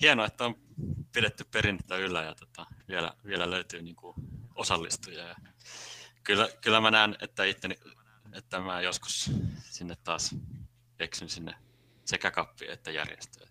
hienoa, 0.00 0.26
että 0.26 0.44
on 0.44 0.54
pidetty 1.12 1.44
perinnettä 1.44 1.96
yllä 1.96 2.22
ja 2.22 2.34
tota, 2.34 2.66
vielä, 2.88 3.14
vielä 3.26 3.50
löytyy 3.50 3.82
niin 3.82 3.96
kuin 3.96 4.14
osallistujia. 4.60 5.28
Ja 5.28 5.36
kyllä, 6.24 6.48
kyllä 6.60 6.80
mä 6.80 6.90
näen, 6.90 7.16
että 7.20 7.44
itteni, 7.44 7.74
että 8.32 8.60
mä 8.60 8.80
joskus 8.80 9.30
sinne 9.70 9.96
taas 10.04 10.34
eksyn 10.98 11.28
sinne 11.28 11.54
sekä 12.04 12.30
kappiin 12.30 12.70
että 12.70 12.90
järjestöön. 12.90 13.48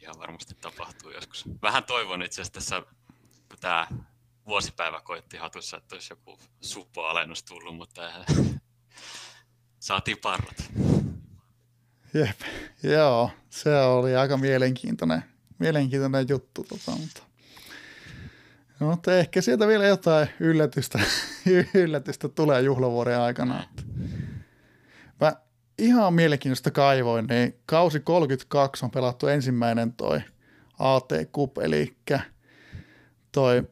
Ihan 0.00 0.18
varmasti 0.18 0.54
tapahtuu 0.54 1.10
joskus. 1.10 1.44
Vähän 1.62 1.84
toivon 1.84 2.22
itse 2.22 2.40
asiassa 2.40 2.52
tässä, 2.54 2.82
kun 3.48 3.58
tämä 3.60 3.86
vuosipäivä 4.46 5.00
koitti 5.00 5.36
hatussa, 5.36 5.76
että 5.76 5.94
olisi 5.94 6.12
joku 6.12 6.38
suppo-alennus 6.60 7.42
tullut, 7.42 7.76
mutta 7.76 8.06
eihän, 8.06 8.24
saatiin 9.80 10.18
parrat. 10.18 10.70
Jep, 12.14 12.40
joo, 12.82 13.30
se 13.50 13.80
oli 13.80 14.16
aika 14.16 14.36
mielenkiintoinen, 14.36 15.24
mielenkiintoinen 15.58 16.26
juttu, 16.28 16.64
tota, 16.64 16.90
mutta 16.90 17.22
No, 18.80 18.90
mutta 18.90 19.18
ehkä 19.18 19.40
sieltä 19.40 19.66
vielä 19.66 19.86
jotain 19.86 20.28
yllätystä, 20.40 20.98
yllätystä 21.74 22.28
tulee 22.28 22.62
juhlavuoden 22.62 23.20
aikana. 23.20 23.64
Mä 25.20 25.32
ihan 25.78 26.14
mielenkiintoista 26.14 26.70
kaivoin, 26.70 27.26
niin 27.26 27.54
kausi 27.66 28.00
32 28.00 28.84
on 28.84 28.90
pelattu 28.90 29.26
ensimmäinen 29.26 29.92
toi 29.92 30.20
AT 30.78 31.08
Cup, 31.34 31.58
eli 31.58 31.96
toi 33.32 33.62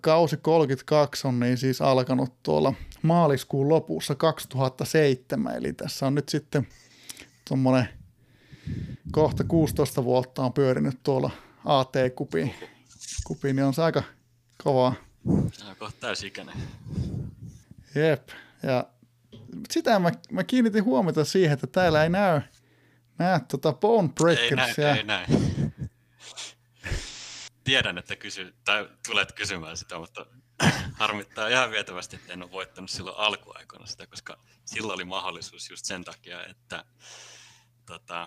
kausi 0.00 0.36
32 0.36 1.28
on 1.28 1.40
niin 1.40 1.56
siis 1.56 1.80
alkanut 1.80 2.42
tuolla 2.42 2.74
maaliskuun 3.02 3.68
lopussa 3.68 4.14
2007, 4.14 5.56
eli 5.56 5.72
tässä 5.72 6.06
on 6.06 6.14
nyt 6.14 6.28
sitten 6.28 6.66
tuommoinen 7.48 7.88
kohta 9.12 9.44
16 9.44 10.04
vuotta 10.04 10.42
on 10.42 10.52
pyörinyt 10.52 11.02
tuolla 11.02 11.30
AT-kupi, 11.64 12.54
kupi, 13.26 13.52
niin 13.52 13.64
on 13.64 13.74
se 13.74 13.82
aika 13.82 14.02
Kovaa. 14.62 14.94
On 15.26 15.76
kohta 15.78 16.00
täysikäinen. 16.00 16.56
Jep. 17.94 18.28
Ja 18.62 18.84
sitä 19.70 19.98
mä, 19.98 20.12
mä 20.30 20.44
kiinnitin 20.44 20.84
huomiota 20.84 21.24
siihen, 21.24 21.52
että 21.52 21.66
täällä 21.66 22.02
ei 22.02 22.08
näy, 22.08 22.40
näe 23.18 23.40
tota 23.48 23.72
Bone 23.72 24.08
Breakersia. 24.08 24.94
Ei 24.94 25.04
näy, 25.04 25.24
ei 25.26 25.28
näy. 25.28 25.80
Tiedän, 27.64 27.98
että 27.98 28.16
kysy, 28.16 28.54
tai 28.64 28.88
tulet 29.08 29.32
kysymään 29.32 29.76
sitä, 29.76 29.98
mutta 29.98 30.26
harmittaa 30.92 31.48
ihan 31.48 31.70
vietävästi, 31.70 32.16
että 32.16 32.32
en 32.32 32.42
ole 32.42 32.50
voittanut 32.50 32.90
silloin 32.90 33.16
alkuaikoina 33.16 33.86
sitä, 33.86 34.06
koska 34.06 34.38
silloin 34.64 34.94
oli 34.94 35.04
mahdollisuus 35.04 35.70
just 35.70 35.84
sen 35.84 36.04
takia, 36.04 36.46
että 36.46 36.84
tota, 37.86 38.26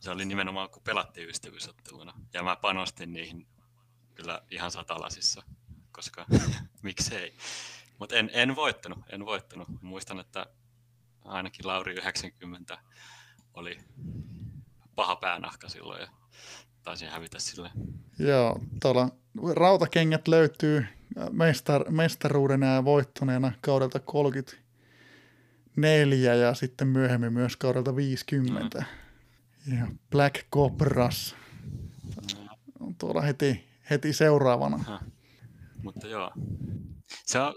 se 0.00 0.10
oli 0.10 0.24
nimenomaan 0.24 0.70
kun 0.70 0.82
pelattiin 0.82 1.28
ystävyysotteluna. 1.28 2.12
Ja 2.34 2.42
mä 2.42 2.56
panostin 2.56 3.12
niihin 3.12 3.46
kyllä 4.22 4.42
ihan 4.50 4.70
satalasissa, 4.70 5.42
koska 5.92 6.26
miksei. 6.82 7.36
Mutta 7.98 8.16
en, 8.16 8.30
en 8.32 8.56
voittanut, 8.56 8.98
en 9.08 9.26
voittanut. 9.26 9.68
Muistan, 9.82 10.20
että 10.20 10.46
ainakin 11.24 11.66
Lauri 11.66 11.94
90 11.94 12.78
oli 13.54 13.78
paha 14.94 15.16
päänahka 15.16 15.68
silloin 15.68 16.00
ja 16.00 16.08
taisin 16.82 17.08
hävitä 17.08 17.38
sille. 17.38 17.70
Joo, 18.18 18.60
tuolla 18.82 19.08
rautakengät 19.54 20.28
löytyy 20.28 20.86
mestar, 21.30 21.90
mestaruudena 21.90 22.84
voittuneena 22.84 23.52
kaudelta 23.60 24.00
34 24.00 26.34
ja 26.34 26.54
sitten 26.54 26.88
myöhemmin 26.88 27.32
myös 27.32 27.56
kaudelta 27.56 27.96
50. 27.96 28.78
Mm. 28.78 28.84
Ja 29.78 29.86
Black 30.10 30.50
Cobras 30.52 31.36
on 32.80 32.94
tuolla 32.94 33.20
heti 33.20 33.71
heti 33.90 34.12
seuraavana. 34.12 34.76
Aha. 34.76 35.00
Mutta 35.82 36.06
joo, 36.06 36.32
se 37.26 37.40
on 37.40 37.54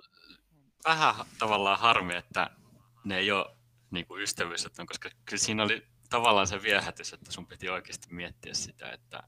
vähän 0.86 1.16
tavallaan 1.40 1.80
harmi, 1.80 2.16
että 2.16 2.50
ne 3.06 3.18
ei 3.18 3.32
ole 3.32 3.58
niin 3.92 4.06
kuin 4.06 4.24
ystävyyset, 4.24 4.74
koska 4.88 5.10
kyllä 5.26 5.42
siinä 5.42 5.64
oli 5.64 5.88
tavallaan 6.10 6.48
se 6.48 6.62
viehätys, 6.62 7.14
että 7.14 7.32
sun 7.32 7.48
piti 7.48 7.70
oikeasti 7.70 8.14
miettiä 8.14 8.54
sitä, 8.54 8.92
että 8.92 9.24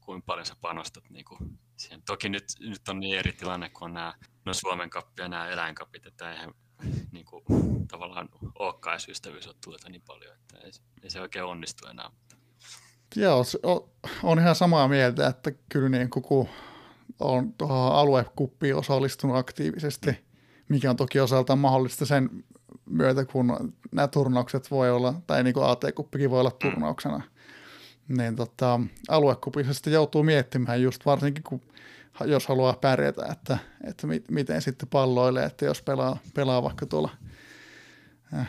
kuinka 0.00 0.24
paljon 0.26 0.46
sä 0.46 0.56
panostat 0.60 1.10
niin 1.10 1.24
kuin 1.24 1.58
siihen. 1.76 2.02
Toki 2.02 2.28
nyt, 2.28 2.44
nyt 2.60 2.88
on 2.88 3.00
niin 3.00 3.18
eri 3.18 3.32
tilanne, 3.32 3.70
kun 3.70 3.84
on 3.84 3.94
nämä 3.94 4.14
no 4.44 4.54
Suomen 4.54 4.90
kappi 4.90 5.22
ja 5.22 5.28
nämä 5.28 5.48
eläinkapit, 5.48 6.06
että 6.06 6.32
eihän 6.32 6.50
niin 7.12 7.24
kuin, 7.24 7.44
tavallaan 7.88 8.28
olekaan 8.58 8.94
edes 8.94 9.08
ystävyysotteluita 9.08 9.88
niin 9.88 10.02
paljon, 10.06 10.36
että 10.36 10.58
ei, 10.58 10.70
ei 11.02 11.10
se 11.10 11.20
oikein 11.20 11.44
onnistu 11.44 11.86
enää. 11.86 12.10
Joo, 13.16 13.44
on 14.22 14.38
ihan 14.38 14.54
samaa 14.54 14.88
mieltä, 14.88 15.26
että 15.26 15.52
kyllä 15.68 15.88
niin 15.88 16.10
kun 16.10 16.48
on 17.20 17.52
tuohon 17.52 17.94
aluekuppiin 17.94 18.76
osallistunut 18.76 19.36
aktiivisesti, 19.36 20.24
mikä 20.68 20.90
on 20.90 20.96
toki 20.96 21.20
osaltaan 21.20 21.58
mahdollista 21.58 22.06
sen 22.06 22.30
myötä, 22.90 23.24
kun 23.24 23.74
nämä 23.92 24.08
turnaukset 24.08 24.70
voi 24.70 24.90
olla, 24.90 25.14
tai 25.26 25.44
niin 25.44 25.54
kuin 25.54 25.66
AT-kuppikin 25.66 26.30
voi 26.30 26.40
olla 26.40 26.50
turnauksena, 26.50 27.22
niin 28.08 28.36
tota, 28.36 28.80
aluekupissa 29.08 29.74
sitten 29.74 29.92
joutuu 29.92 30.22
miettimään 30.22 30.82
just 30.82 31.06
varsinkin, 31.06 31.42
kun 31.42 31.60
jos 32.24 32.46
haluaa 32.46 32.72
pärjätä, 32.72 33.26
että, 33.32 33.58
että 33.84 34.06
miten 34.30 34.62
sitten 34.62 34.88
palloilee, 34.88 35.44
että 35.44 35.64
jos 35.64 35.82
pelaa, 35.82 36.18
pelaa 36.34 36.62
vaikka 36.62 36.86
tuolla 36.86 37.10
äh, 38.34 38.48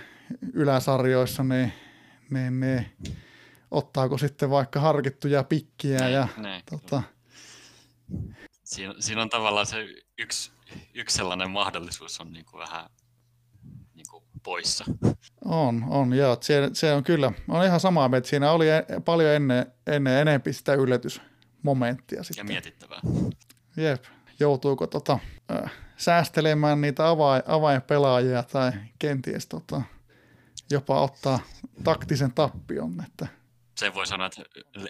yläsarjoissa, 0.54 1.44
niin, 1.44 1.74
niin, 2.30 2.60
niin 2.60 2.86
ottaako 3.72 4.18
sitten 4.18 4.50
vaikka 4.50 4.80
harkittuja 4.80 5.44
pikkiä 5.44 6.10
ja 6.10 6.28
ne, 6.38 6.64
tota... 6.70 7.04
siinä, 8.64 8.94
siinä, 9.00 9.22
on 9.22 9.30
tavallaan 9.30 9.66
se 9.66 9.88
yksi, 10.18 10.52
yksi 10.94 11.18
sellainen 11.18 11.52
mahdollisuus 11.52 12.20
on 12.20 12.34
niin 12.34 12.46
kuin 12.46 12.60
vähän 12.60 12.90
niin 13.96 14.06
kuin 14.10 14.24
poissa. 14.44 14.86
On, 15.46 15.86
on, 15.90 16.14
joo. 16.14 16.38
Se, 16.42 16.70
se 16.74 16.94
on 16.94 17.04
kyllä, 17.04 17.32
on 17.48 17.66
ihan 17.66 17.80
samaa 17.80 18.10
mieltä. 18.10 18.28
Siinä 18.28 18.52
oli 18.52 18.70
e, 18.70 18.84
paljon 19.06 19.32
ennen, 19.32 19.66
ennen 19.88 20.22
enempi 20.22 20.54
sitä 20.54 20.74
yllätysmomenttia 20.74 22.24
sitten. 22.24 22.48
Ja 22.48 22.54
mietittävää. 22.54 23.00
Jep. 23.78 24.04
Joutuuko 24.40 24.88
tota, 24.88 25.20
äh, 25.52 25.72
säästelemään 25.98 26.82
niitä 26.82 27.10
avain, 27.10 27.44
avainpelaajia 27.46 28.44
tai 28.44 28.72
kenties 29.00 29.48
tota, 29.48 29.82
jopa 30.72 31.02
ottaa 31.02 31.40
taktisen 31.84 32.34
tappion, 32.34 33.04
että– 33.08 33.28
sen 33.80 33.94
voi 33.94 34.08
sanoa, 34.08 34.28
että 34.28 34.42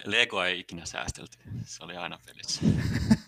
Lego 0.05 0.43
ei 0.43 0.59
ikinä 0.59 0.85
säästelty. 0.85 1.37
Se 1.63 1.83
oli 1.83 1.97
aina 1.97 2.19
pelissä. 2.25 2.61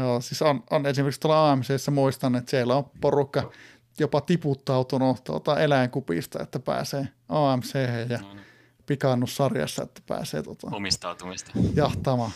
Joo, 0.00 0.20
siis 0.20 0.42
on, 0.42 0.64
on 0.70 0.86
esimerkiksi 0.86 1.20
tuolla 1.20 1.52
AMCssä 1.52 1.90
muistan, 1.90 2.36
että 2.36 2.50
siellä 2.50 2.76
on 2.76 2.90
porukka 3.00 3.52
jopa 3.98 4.20
tiputtautunut 4.20 5.24
tuota 5.24 5.60
eläinkupista, 5.60 6.42
että 6.42 6.58
pääsee 6.58 7.08
AMC 7.28 7.74
ja 8.08 8.18
no, 8.18 8.34
niin. 8.34 8.44
pikannussarjassa, 8.86 9.82
että 9.82 10.00
pääsee 10.06 10.42
tuota, 10.42 10.66
omistautumista 10.72 11.52
jahtamaan. 11.74 12.30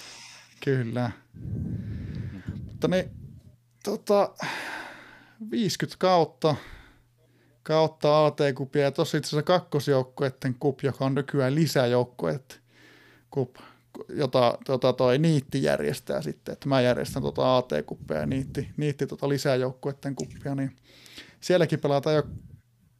Kyllä. 0.64 1.10
Mm. 1.34 2.42
Mutta 2.64 2.88
niin, 2.88 3.10
tota, 3.84 4.34
50 5.50 5.98
kautta 5.98 6.56
kautta 7.66 8.26
AT-kupia 8.26 8.82
ja 8.82 8.90
tuossa 8.90 9.18
itse 9.18 9.28
asiassa 9.28 9.42
kakkosjoukkueiden 9.42 10.54
kup, 10.60 10.80
joka 10.82 11.04
on 11.04 11.14
nykyään 11.14 11.54
lisäjoukkueet 11.54 12.60
kup, 13.30 13.56
jota, 14.08 14.58
jota 14.68 14.92
toi 14.92 15.18
Niitti 15.18 15.62
järjestää 15.62 16.22
sitten, 16.22 16.52
että 16.52 16.68
mä 16.68 16.80
järjestän 16.80 17.22
tuota 17.22 17.56
AT-kuppia 17.56 18.16
ja 18.16 18.26
Niitti, 18.26 18.68
niitti 18.76 19.06
tuota 19.06 19.28
lisäjoukkueiden 19.28 20.14
kuppia, 20.14 20.54
niin 20.54 20.76
sielläkin 21.40 21.80
pelataan 21.80 22.16
jo 22.16 22.22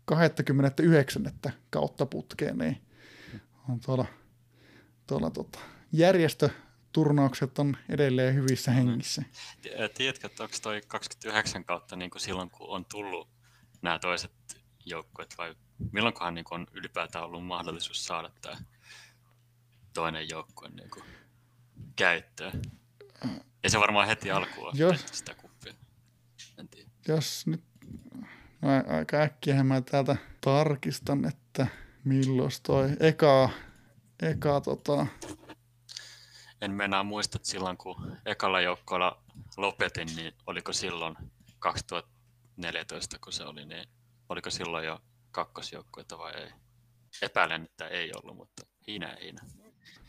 29. 0.05 1.33
kautta 1.71 2.07
putkeen, 2.07 2.59
niin 2.59 2.83
on 3.69 3.81
tuolla, 3.81 4.07
tuolla 5.07 5.31
tuota, 5.31 5.59
järjestöturnaukset 5.93 7.59
on 7.59 7.77
edelleen 7.89 8.35
hyvissä 8.35 8.71
mm. 8.71 8.77
hengissä. 8.77 9.23
Tiedätkö, 9.95 10.27
että 10.27 10.43
onko 10.43 10.57
toi 10.63 10.81
29 10.89 11.65
kautta 11.65 11.97
niin 11.97 12.11
kuin 12.11 12.23
silloin, 12.23 12.51
kun 12.51 12.69
on 12.69 12.85
tullut 12.85 13.37
nämä 13.83 13.99
toiset 13.99 14.31
joukkueet 14.87 15.35
vai 15.39 15.55
milloinkohan 15.93 16.35
niin 16.35 16.45
on 16.51 16.67
ylipäätään 16.73 17.25
ollut 17.25 17.47
mahdollisuus 17.47 18.07
saada 18.07 18.31
tämä 18.41 18.57
toinen 19.95 20.29
joukkue 20.29 20.69
niin 20.69 20.91
kuin 20.91 21.05
käyttöön? 21.97 22.63
Ja 23.63 23.71
se 23.71 23.81
varmaan 23.81 24.07
heti 24.07 24.31
alkuun 24.31 24.79
jos, 24.79 25.05
sitä 25.13 25.35
kuppia. 25.35 25.75
En 26.59 26.69
tiedä. 26.69 26.91
Jos 27.09 27.47
nyt 27.47 27.65
no, 28.63 28.69
aika 28.97 29.17
äkkiä 29.17 29.65
mä 29.65 29.81
täältä 29.81 30.17
tarkistan, 30.41 31.25
että 31.25 31.67
milloin 32.05 32.51
toi 32.63 32.91
eka, 33.01 33.51
eka 34.23 34.61
tota... 34.61 35.07
En 36.61 36.73
mennä 36.73 37.03
muista, 37.03 37.37
että 37.37 37.49
silloin 37.49 37.77
kun 37.77 38.17
ekalla 38.27 38.61
joukkoilla 38.61 39.23
lopetin, 39.57 40.09
niin 40.17 40.35
oliko 40.47 40.73
silloin 40.73 41.17
2014, 41.59 43.19
kun 43.19 43.33
se 43.33 43.45
oli, 43.45 43.65
niin 43.65 43.89
oliko 44.29 44.51
silloin 44.51 44.87
jo 44.87 44.99
kakkosjoukkuetta 45.31 46.19
vai 46.19 46.33
ei? 46.35 46.51
Epäilen, 47.23 47.65
että 47.65 47.89
ei 47.89 48.11
ollut, 48.23 48.37
mutta 48.37 48.67
hinä 48.87 49.17
hinä. 49.23 49.41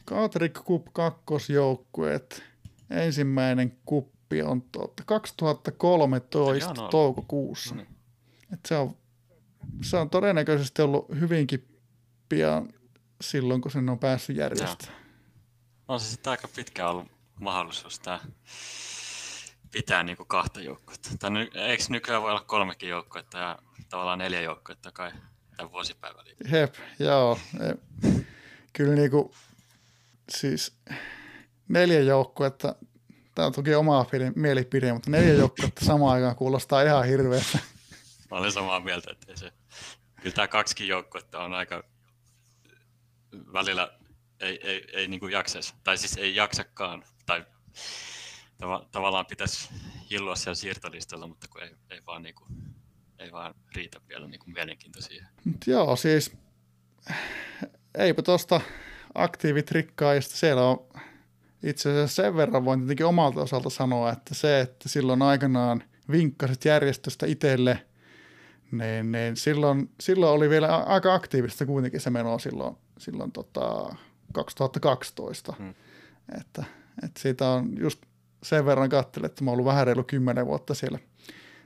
Katrik 0.05 0.53
Cup 0.53 0.88
kakkosjoukkueet. 0.93 2.43
Ensimmäinen 2.89 3.78
kuppi 3.86 4.41
on 4.41 4.61
tuota 4.61 5.03
2013 5.05 6.74
no, 6.74 6.88
toukokuussa. 6.88 7.76
No 7.76 7.82
niin. 7.82 7.95
Et 8.53 8.59
se, 8.68 8.78
on, 8.78 8.97
se 9.84 9.97
on 9.97 10.09
todennäköisesti 10.09 10.82
ollut 10.82 11.09
hyvinkin 11.20 11.80
pian 12.30 12.74
silloin, 13.22 13.61
kun 13.61 13.72
sen 13.72 13.89
on 13.89 13.99
päässyt 13.99 14.38
järjestämään. 14.38 15.01
On 15.88 15.99
se 15.99 16.09
sitten 16.09 16.32
aika 16.32 16.47
pitkä 16.55 16.89
ollut 16.89 17.07
mahdollisuus 17.39 17.99
tämä 17.99 18.20
pitää 19.72 20.03
niinku 20.03 20.26
kahta 20.26 20.61
joukkuetta. 20.61 21.09
Tai 21.20 21.32
ny, 21.32 21.49
eikö 21.53 21.84
nykyään 21.89 22.22
voi 22.22 22.32
olla 22.32 22.43
kolmekin 22.43 22.89
joukkuetta 22.89 23.38
ja 23.38 23.59
tavallaan 23.89 24.20
neljä 24.20 24.41
joukkuetta 24.41 24.91
kai 24.91 25.11
tämän 25.57 25.72
vuosipäivällä. 25.72 26.32
Hep, 26.51 26.76
joo. 26.99 27.39
Kyllä 28.74 28.95
niinku, 28.95 29.36
siis 30.30 30.78
neljä 31.68 31.99
joukkuetta, 31.99 32.76
tämä 33.36 33.45
on 33.45 33.53
toki 33.53 33.76
oma 33.76 34.05
mielipide, 34.36 34.93
mutta 34.93 35.11
neljä 35.11 35.34
joukkuetta 35.34 35.86
samaan 35.86 36.13
aikaan 36.13 36.36
kuulostaa 36.36 36.82
ihan 36.82 37.05
hirveästi. 37.05 37.57
Mä 38.32 38.38
olen 38.38 38.51
samaa 38.51 38.80
mieltä, 38.80 39.11
että 39.11 39.36
se, 39.36 39.51
kyllä 40.22 40.36
tämä 40.36 40.47
kaksikin 40.47 40.88
joukkuetta 40.88 41.39
on 41.39 41.53
aika 41.53 41.84
välillä 43.53 43.97
ei, 44.39 44.59
ei, 44.63 44.88
ei 44.93 45.07
niin 45.07 45.20
kuin 45.20 45.32
jaksaisi, 45.32 45.74
tai 45.84 45.97
siis 45.97 46.18
ei 46.18 46.36
jaksakaan, 46.36 47.03
tai 47.26 47.45
tav- 48.63 48.87
tavallaan 48.91 49.25
pitäisi 49.25 49.69
hillua 50.11 50.35
siellä 50.35 50.55
siirtolistalla, 50.55 51.27
mutta 51.27 51.47
kun 51.47 51.63
ei, 51.63 51.71
ei 51.89 52.01
vaan 52.05 52.23
niin 52.23 52.35
kuin 52.35 52.49
ei 53.19 53.31
vaan 53.31 53.55
riitä 53.75 54.01
vielä 54.09 54.27
niin 54.27 54.39
kuin 54.39 54.53
mielenkiinto 54.53 55.01
siihen. 55.01 55.27
Mut 55.43 55.67
joo, 55.67 55.95
siis 55.95 56.38
eipä 57.95 58.21
tuosta 58.21 58.61
aktiivitrikkaajista 59.15 60.35
siellä 60.35 60.63
on 60.63 60.88
itse 61.63 61.89
asiassa 61.89 62.23
sen 62.23 62.35
verran 62.35 62.65
voin 62.65 62.79
tietenkin 62.79 63.05
omalta 63.05 63.41
osalta 63.41 63.69
sanoa, 63.69 64.11
että 64.11 64.35
se, 64.35 64.61
että 64.61 64.89
silloin 64.89 65.21
aikanaan 65.21 65.84
vinkkasit 66.11 66.65
järjestöstä 66.65 67.25
itselle, 67.25 67.85
niin, 68.71 69.11
niin 69.11 69.38
silloin, 69.38 69.89
silloin, 70.01 70.34
oli 70.34 70.49
vielä 70.49 70.77
aika 70.77 71.13
aktiivista 71.13 71.65
kuitenkin 71.65 72.01
se 72.01 72.09
meno 72.09 72.39
silloin, 72.39 72.75
silloin 72.97 73.31
tota 73.31 73.95
2012. 74.34 75.53
Hmm. 75.57 75.73
Että, 76.39 76.63
että 77.03 77.21
siitä 77.21 77.49
on 77.49 77.77
just 77.79 78.01
sen 78.49 78.65
verran 78.65 78.90
katselin, 78.90 79.26
että 79.26 79.44
mä 79.44 79.52
oon 79.52 79.53
ollut 79.56 79.65
vähän 79.65 79.88
reilu 79.88 80.03
kymmenen 80.03 80.45
vuotta 80.45 80.74
siellä, 80.74 80.99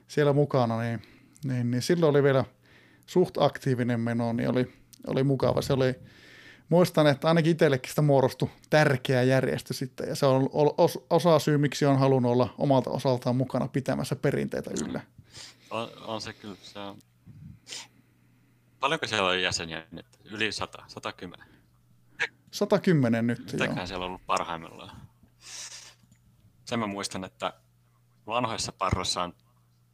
siellä 0.08 0.32
mukana, 0.32 0.80
niin 0.80 1.02
niin, 1.44 1.70
niin 1.70 1.82
silloin 1.82 2.10
oli 2.10 2.22
vielä 2.22 2.44
suht 3.06 3.38
aktiivinen 3.38 4.00
meno, 4.00 4.32
niin 4.32 4.48
oli, 4.50 4.72
oli 5.06 5.22
mukava. 5.22 5.62
Se 5.62 5.72
oli, 5.72 5.94
muistan, 6.68 7.06
että 7.06 7.28
ainakin 7.28 7.52
itsellekin 7.52 7.90
sitä 7.90 8.02
muodostui 8.02 8.48
tärkeä 8.70 9.22
järjestö 9.22 9.74
sitten, 9.74 10.08
ja 10.08 10.14
se 10.14 10.26
on 10.26 10.50
osa 11.10 11.38
syy, 11.38 11.58
miksi 11.58 11.86
on 11.86 11.98
halunnut 11.98 12.32
olla 12.32 12.54
omalta 12.58 12.90
osaltaan 12.90 13.36
mukana 13.36 13.68
pitämässä 13.68 14.16
perinteitä 14.16 14.70
yllä. 14.84 15.00
On, 15.70 15.88
on 16.06 16.20
se 16.20 16.32
kyllä. 16.32 16.56
Se 16.62 16.78
on... 16.78 16.98
Paljonko 18.80 19.06
siellä 19.06 19.28
on 19.28 19.42
jäseniä 19.42 19.86
nyt? 19.90 20.06
Yli 20.24 20.52
100, 20.52 20.84
110? 20.86 21.46
110 22.50 23.26
nyt, 23.26 23.52
Mitäkään 23.52 23.76
joo. 23.76 23.86
siellä 23.86 24.04
on 24.04 24.08
ollut 24.08 24.26
parhaimmillaan? 24.26 24.96
Sen 26.64 26.78
mä 26.78 26.86
muistan, 26.86 27.24
että 27.24 27.52
vanhoissa 28.26 28.72
parroissa 28.72 29.22
on 29.22 29.34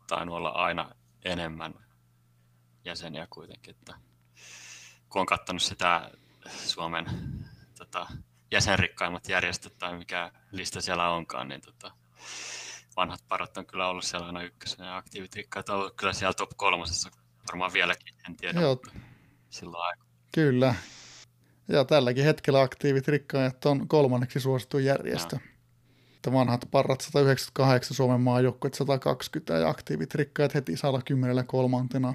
tainnut 0.06 0.36
olla 0.36 0.48
aina 0.48 0.94
enemmän 1.24 1.74
jäseniä 2.84 3.26
kuitenkin. 3.30 3.70
Että 3.70 3.94
kun 5.08 5.20
on 5.20 5.26
katsonut 5.26 5.62
sitä 5.62 6.10
Suomen 6.48 7.06
tota, 7.78 8.06
jäsenrikkaimmat 8.50 9.28
järjestöt 9.28 9.78
tai 9.78 9.98
mikä 9.98 10.32
lista 10.52 10.80
siellä 10.80 11.10
onkaan, 11.10 11.48
niin 11.48 11.60
tota, 11.60 11.92
vanhat 12.96 13.20
parat 13.28 13.56
on 13.56 13.66
kyllä 13.66 13.88
ollut 13.88 14.04
siellä 14.04 14.26
aina 14.26 14.42
ykkösenä 14.42 14.86
ja 14.86 14.96
aktiivit 14.96 15.34
rikkaat 15.34 15.68
on 15.68 15.76
ollut 15.76 15.94
kyllä 15.96 16.12
siellä 16.12 16.34
top 16.34 16.50
kolmosessa 16.56 17.10
varmaan 17.48 17.72
vieläkin, 17.72 18.14
en 18.28 18.36
tiedä, 18.36 18.60
Joo. 18.60 18.82
silloin 19.50 19.84
aika. 19.84 20.04
Kyllä. 20.34 20.74
Ja 21.68 21.84
tälläkin 21.84 22.24
hetkellä 22.24 22.60
aktiivit 22.60 23.08
rikkaat 23.08 23.66
on 23.66 23.88
kolmanneksi 23.88 24.40
suosittu 24.40 24.78
järjestö. 24.78 25.36
Ja 25.36 25.57
että 26.18 26.32
vanhat 26.32 26.68
parrat 26.70 27.00
198, 27.00 27.96
Suomen 27.96 28.20
maajoukkueet 28.20 28.74
120 28.74 29.54
ja 29.54 29.68
aktiivit 29.68 30.14
rikkaat 30.14 30.54
heti 30.54 30.76
110 30.76 31.46
kolmantena. 31.46 32.14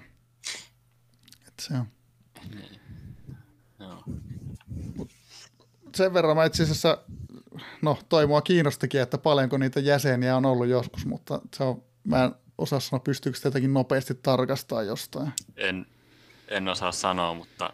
Että 1.48 1.64
se 1.64 1.74
on. 1.74 1.86
Niin. 2.50 2.80
sen 5.96 6.14
verran 6.14 6.36
mä 6.36 6.46
itse 6.46 6.64
asiassa, 6.64 6.98
no 7.82 7.98
toi 8.10 8.28
mua 8.28 8.42
kiinnostikin, 8.42 9.02
että 9.02 9.18
paljonko 9.18 9.58
niitä 9.58 9.80
jäseniä 9.80 10.38
on 10.38 10.46
ollut 10.46 10.68
joskus, 10.68 11.06
mutta 11.06 11.42
se 11.56 11.64
on, 11.64 11.84
mä 12.04 12.24
en 12.24 12.32
osaa 12.58 12.80
sanoa, 12.80 13.00
pystyykö 13.00 13.36
sitä 13.36 13.48
jotenkin 13.48 13.74
nopeasti 13.74 14.16
tarkastaa 14.16 14.84
jostain. 14.84 15.32
En, 15.58 15.86
en 16.48 16.68
osaa 16.68 16.92
sanoa, 16.92 17.34
mutta 17.34 17.74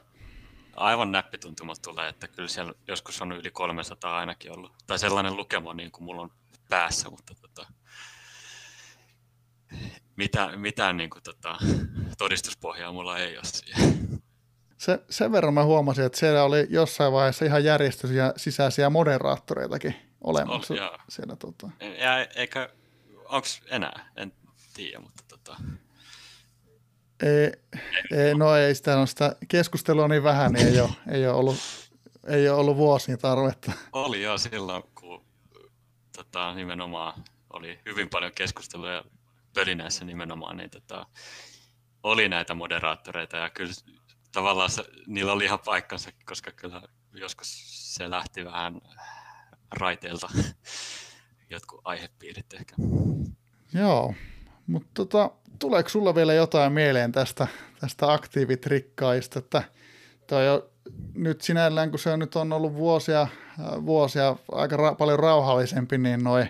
aivan 0.80 1.12
näppituntumat 1.12 1.82
tulee, 1.82 2.10
että 2.10 2.28
kyllä 2.28 2.50
siellä 2.50 2.74
joskus 2.88 3.22
on 3.22 3.32
yli 3.32 3.52
300 3.52 4.18
ainakin 4.18 4.52
ollut. 4.52 4.72
Tai 4.88 5.00
sellainen 5.00 5.38
lukema 5.38 5.74
niin 5.74 5.92
kuin 5.92 6.04
mulla 6.04 6.22
on 6.22 6.32
päässä, 6.70 7.10
mutta 7.10 7.34
tota, 7.42 7.68
mitä, 10.16 10.58
mitään 10.58 10.98
niin 10.98 11.10
kuin, 11.10 11.24
tota, 11.24 11.58
todistuspohjaa 12.18 12.92
mulla 12.92 13.18
ei 13.18 13.38
ole 13.38 13.46
siihen. 13.46 14.10
Se, 14.78 15.00
sen 15.10 15.32
verran 15.32 15.54
mä 15.54 15.64
huomasin, 15.64 16.06
että 16.06 16.20
siellä 16.20 16.44
oli 16.44 16.68
jossain 16.70 17.14
vaiheessa 17.14 17.46
ihan 17.46 17.64
järjestösiä 17.64 18.34
sisäisiä 18.38 18.90
moderaattoreitakin 18.90 19.96
olemassa. 20.22 20.74
Oli, 20.74 21.00
siellä, 21.10 21.36
tota. 21.36 21.70
ja, 22.00 22.26
eikä, 22.36 22.70
onko 23.26 23.48
enää? 23.70 24.12
En 24.16 24.34
tiedä, 24.74 25.00
mutta 25.00 25.24
tota... 25.28 25.58
Ei, 27.24 27.52
ei, 28.12 28.36
no 28.36 28.56
ei 28.56 28.76
sitä, 28.76 28.96
no 28.96 29.06
sitä 29.06 29.36
keskustelua 29.48 30.08
niin 30.08 30.24
vähän, 30.24 30.52
niin 30.52 30.68
ei 30.68 30.80
ole, 30.80 30.90
ei 31.12 31.28
ole 31.28 31.36
ollut, 31.36 31.58
ei 32.28 32.50
ole 32.50 32.60
ollut 32.60 32.78
vuosiin 32.78 33.20
tarvetta. 33.20 33.72
Oli 33.94 34.22
jo 34.22 34.38
silloin, 34.38 34.84
kun 34.96 35.26
tota, 36.18 36.54
nimenomaan 36.54 37.24
oli 37.54 37.80
hyvin 37.86 38.10
paljon 38.10 38.32
keskustelua 38.36 39.04
pölinäissä 39.54 40.06
nimenomaan, 40.06 40.58
niin 40.58 40.70
tota, 40.70 41.06
oli 42.04 42.30
näitä 42.30 42.54
moderaattoreita 42.54 43.38
ja 43.38 43.50
kyllä 43.50 43.74
tavallaan 44.32 44.70
se, 44.70 44.84
niillä 45.08 45.32
oli 45.32 45.46
ihan 45.46 45.60
paikkansa, 45.60 46.12
koska 46.26 46.52
kyllä 46.52 46.82
joskus 47.14 47.48
se 47.96 48.10
lähti 48.10 48.46
vähän 48.46 48.82
raiteilta 49.72 50.30
jotkut 51.50 51.82
aihepiirit 51.84 52.54
ehkä. 52.54 52.76
Joo, 53.74 54.14
mutta 54.70 54.90
tota, 54.94 55.32
tuleeko 55.60 55.90
sulla 55.90 56.16
vielä 56.16 56.34
jotain 56.34 56.74
mieleen 56.74 57.12
tästä, 57.12 57.48
tästä 57.80 58.14
aktiivitrikkaista, 58.14 59.40
että 59.40 59.64
toi 60.28 60.50
on 60.50 60.64
nyt 61.14 61.42
sinällään, 61.42 61.90
kun 61.90 62.00
se 62.00 62.12
on 62.12 62.20
nyt 62.20 62.36
on 62.36 62.54
ollut 62.54 62.74
vuosia, 62.74 63.28
vuosia 63.86 64.36
aika 64.52 64.76
ra- 64.76 64.96
paljon 64.96 65.20
rauhallisempi, 65.20 65.98
niin 65.98 66.24
noin 66.24 66.50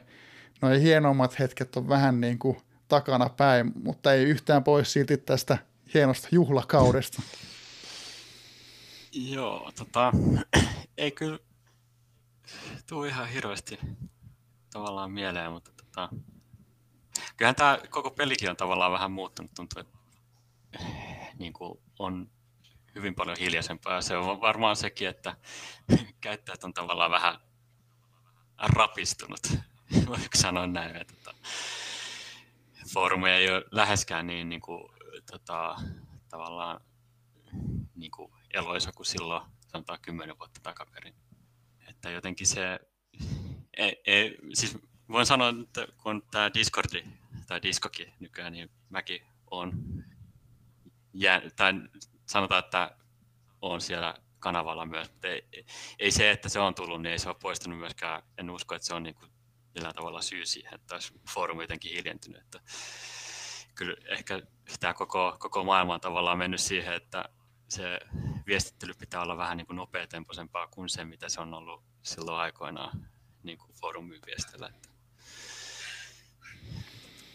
noi 0.61 0.81
hienommat 0.81 1.39
hetket 1.39 1.75
on 1.75 1.89
vähän 1.89 2.21
niin 2.21 2.39
kuin 2.39 2.57
takana 2.87 3.29
päin, 3.29 3.71
mutta 3.83 4.13
ei 4.13 4.23
yhtään 4.23 4.63
pois 4.63 4.93
silti 4.93 5.17
tästä 5.17 5.57
hienosta 5.93 6.27
juhlakaudesta. 6.31 7.21
Joo, 9.11 9.71
tota, 9.77 10.11
ei 10.97 11.11
kyllä 11.11 11.39
tuu 12.87 13.03
ihan 13.03 13.29
hirveästi 13.29 13.79
tavallaan 14.73 15.11
mieleen, 15.11 15.51
mutta 15.51 15.71
tota, 15.77 16.09
kyllähän 17.37 17.55
tämä 17.55 17.79
koko 17.89 18.11
pelikin 18.11 18.49
on 18.49 18.57
tavallaan 18.57 18.91
vähän 18.91 19.11
muuttunut. 19.11 19.51
Tuntuu, 19.55 19.81
että 19.81 19.99
niin 21.39 21.53
kuin 21.53 21.79
on 21.99 22.31
hyvin 22.95 23.15
paljon 23.15 23.37
hiljaisempaa 23.37 23.95
ja 23.95 24.01
se 24.01 24.17
on 24.17 24.41
varmaan 24.41 24.75
sekin, 24.75 25.07
että 25.07 25.35
käyttäjät 26.21 26.63
on 26.63 26.73
tavallaan 26.73 27.11
vähän 27.11 27.39
rapistunut, 28.59 29.39
voiko 30.07 30.29
sanoa 30.35 30.67
näin. 30.67 30.95
Että, 30.95 31.33
foorumeja 32.93 33.37
ei 33.37 33.51
ole 33.51 33.65
läheskään 33.71 34.27
niin, 34.27 34.49
niin 34.49 34.61
kuin, 34.61 34.83
tota, 35.31 35.75
tavallaan 36.29 36.81
niin 37.95 38.11
kuin 38.11 38.31
eloisa 38.53 38.91
kuin 38.91 39.05
silloin 39.05 39.43
sanotaan 39.67 39.99
kymmenen 40.01 40.39
vuotta 40.39 40.59
takaperin. 40.63 41.13
Että 41.87 42.09
jotenkin 42.09 42.47
se, 42.47 42.79
ei, 43.77 44.01
ei, 44.05 44.37
siis 44.53 44.77
voin 45.11 45.25
sanoa, 45.25 45.53
että 45.61 45.87
kun 46.03 46.23
tämä 46.31 46.53
Discordi 46.53 47.03
tai 47.47 47.61
Diskoki 47.61 48.13
nykyään, 48.19 48.53
niin 48.53 48.71
mäkin 48.89 49.21
on, 49.51 49.73
jää, 51.13 51.41
tai 51.55 51.73
sanotaan, 52.25 52.63
että 52.63 52.95
on 53.61 53.81
siellä 53.81 54.15
kanavalla 54.39 54.85
myös, 54.85 55.11
mutta 55.11 55.27
ei, 55.27 55.65
ei, 55.99 56.11
se, 56.11 56.31
että 56.31 56.49
se 56.49 56.59
on 56.59 56.75
tullut, 56.75 57.01
niin 57.01 57.11
ei 57.11 57.19
se 57.19 57.29
ole 57.29 57.37
poistunut 57.41 57.79
myöskään, 57.79 58.23
en 58.37 58.49
usko, 58.49 58.75
että 58.75 58.87
se 58.87 58.93
on 58.93 59.03
niin 59.03 59.15
kuin 59.15 59.31
millään 59.75 59.95
tavalla 59.95 60.21
syy 60.21 60.45
siihen, 60.45 60.73
että 60.73 60.95
olisi 60.95 61.13
foorumi 61.33 61.63
jotenkin 61.63 61.95
hiljentynyt. 61.95 62.41
Että 62.41 62.61
kyllä 63.75 63.95
ehkä 64.05 64.41
tämä 64.79 64.93
koko, 64.93 65.35
koko 65.39 65.63
maailma 65.63 65.93
on 65.93 66.01
tavallaan 66.01 66.37
mennyt 66.37 66.59
siihen, 66.59 66.93
että 66.93 67.25
se 67.69 67.99
viestittely 68.47 68.93
pitää 68.93 69.21
olla 69.21 69.37
vähän 69.37 69.57
niin 69.57 69.67
kuin 69.67 69.77
nopeatempoisempaa 69.77 70.67
kuin 70.67 70.89
se, 70.89 71.05
mitä 71.05 71.29
se 71.29 71.41
on 71.41 71.53
ollut 71.53 71.83
silloin 72.03 72.37
aikoinaan 72.39 73.09
niin 73.43 73.57
kuin 73.57 73.73
foorumin 73.73 74.21
viestillä. 74.25 74.67
Että, 74.67 74.89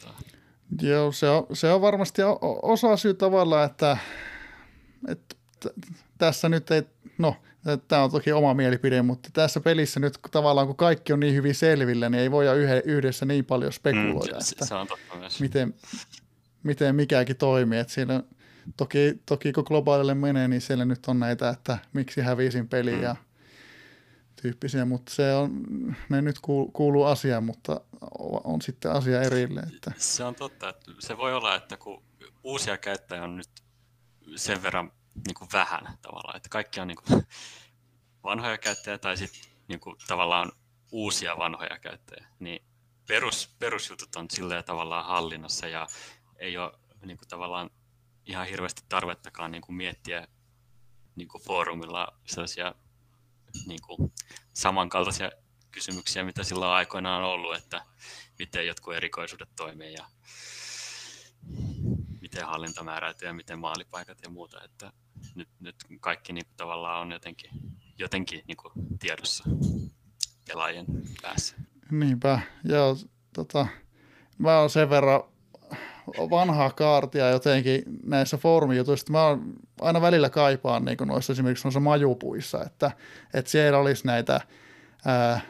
tota. 0.01 0.15
Joo, 0.83 1.13
se 1.13 1.29
on, 1.29 1.47
se 1.53 1.73
on 1.73 1.81
varmasti 1.81 2.23
osa 2.63 2.97
syy 2.97 3.15
tavallaan, 3.15 3.71
että, 3.71 3.97
että 5.09 5.37
tässä 6.19 6.49
nyt 6.49 6.71
ei, 6.71 6.83
no 7.19 7.37
Tämä 7.89 8.03
on 8.03 8.11
toki 8.11 8.33
oma 8.33 8.55
mielipide, 8.55 9.03
mutta 9.03 9.29
tässä 9.33 9.61
pelissä 9.61 10.01
nyt 10.01 10.19
tavallaan 10.31 10.67
kun 10.67 10.77
kaikki 10.77 11.13
on 11.13 11.21
niin 11.21 11.35
hyvin 11.35 11.55
selvillä, 11.55 12.11
niin 12.11 12.21
ei 12.21 12.31
voida 12.31 12.53
yhdessä 12.85 13.27
niin 13.27 13.45
paljon 13.45 13.73
spekuloida, 13.73 14.35
mm, 14.35 14.41
se, 14.41 14.53
että 14.53 14.67
se 14.67 14.75
on 14.75 14.87
totta 14.87 15.17
myös. 15.17 15.41
Miten, 15.41 15.75
miten 16.63 16.95
mikäkin 16.95 17.37
toimii. 17.37 17.79
Että 17.79 17.93
siellä, 17.93 18.23
toki, 18.77 19.23
toki 19.27 19.53
kun 19.53 19.65
globaalille 19.67 20.15
menee, 20.15 20.49
niin 20.49 20.61
siellä 20.61 20.85
nyt 20.85 21.07
on 21.07 21.21
näitä, 21.21 21.49
että 21.49 21.79
miksi 21.93 22.21
hävisin 22.21 22.69
peliä 22.69 22.97
mm. 22.97 23.03
ja 23.03 23.17
tyyppisiä, 24.45 24.85
mutta 24.85 25.13
se 25.15 25.35
on, 25.35 25.63
ne 26.09 26.23
nyt 26.23 26.39
kuuluu 26.73 27.05
asiaan, 27.05 27.45
mutta 27.45 27.81
on 28.45 28.63
sitten 28.63 28.93
asia 28.93 29.23
erilleen. 29.23 29.75
Että. 29.75 29.93
Se 29.97 30.25
on 30.25 30.35
totta, 30.35 30.69
että 30.69 30.93
se 30.99 31.19
voi 31.19 31.35
olla, 31.35 31.55
että 31.55 31.77
kun 31.77 32.03
uusia 32.43 32.79
käyttäjiä 32.79 33.25
on 33.25 33.37
nyt 33.37 33.51
sen 34.37 34.63
verran 34.63 34.93
niin 35.27 35.35
kuin 35.35 35.49
vähän 35.53 35.99
tavallaan, 36.03 36.37
että 36.37 36.49
kaikki 36.49 36.81
on 36.81 36.89
niin 36.89 36.99
kuin 37.07 37.23
vanhoja 38.25 38.59
käyttäjiä 38.59 38.99
tai 38.99 39.17
sitten 39.17 39.51
niin 39.69 39.81
kuin 39.81 39.97
tavallaan 40.07 40.53
uusia 40.93 41.39
vanhoja 41.39 41.79
käyttäjiä, 41.79 42.29
niin 42.39 42.63
perus, 43.07 43.55
perusjutut 43.59 44.17
on 44.17 44.31
silleen 44.31 44.65
tavallaan 44.65 45.07
hallinnassa 45.07 45.69
ja 45.69 45.87
ei 46.37 46.59
ole 46.59 46.73
niin 47.07 47.19
kuin 47.19 47.29
tavallaan 47.29 47.71
ihan 48.27 48.47
hirveästi 48.47 48.83
tarvettakaan 48.89 49.51
niin 49.51 49.63
kuin 49.63 49.77
miettiä 49.77 50.29
niin 51.17 51.29
kuin 51.29 51.43
foorumilla 51.43 52.09
sellaisia 52.25 52.75
niin 53.67 53.81
kuin 53.87 54.13
samankaltaisia 54.53 55.31
kysymyksiä, 55.71 56.25
mitä 56.25 56.45
silloin 56.45 56.73
aikoinaan 56.73 57.23
on 57.23 57.31
ollut, 57.31 57.57
että 57.57 57.85
miten 58.39 58.67
jotkut 58.67 58.95
erikoisuudet 58.95 59.49
toimii 59.57 59.93
ja 59.93 60.07
miten 62.21 62.47
hallinta 62.47 62.85
määräytyy 62.85 63.29
ja 63.29 63.35
miten 63.35 63.59
maalipaikat 63.59 64.19
ja 64.23 64.31
muuta. 64.31 64.65
Että 64.65 64.93
nyt, 65.35 65.49
nyt 65.61 65.77
kaikki 66.01 66.33
niin 66.33 66.47
kuin, 66.47 66.57
tavallaan 66.57 67.01
on 67.01 67.13
jotenkin, 67.13 67.51
jotenkin 67.99 68.43
niin 68.49 68.57
kuin, 68.57 68.73
tiedossa 68.99 69.45
pelaajien 70.49 70.87
päässä. 71.23 71.57
Niinpä, 71.91 72.41
joo. 72.65 72.97
Tota, 73.35 73.67
mä 74.39 74.59
oon 74.59 74.71
sen 74.71 74.91
verran 74.91 75.34
vanhaa 76.31 76.71
kaartia 76.71 77.31
jotenkin 77.31 77.83
näissä 78.07 78.37
foorumijutuissa. 78.37 79.13
Mä 79.13 79.39
aina 79.81 80.01
välillä 80.01 80.31
kaipaan 80.31 80.85
niin 80.85 80.99
noissa 81.05 81.33
esimerkiksi 81.33 81.65
noissa 81.65 81.81
majupuissa, 81.81 82.65
että, 82.65 82.91
että 83.35 83.51
siellä 83.51 83.79
olisi 83.79 84.07
näitä 84.07 84.41
ää, 85.07 85.41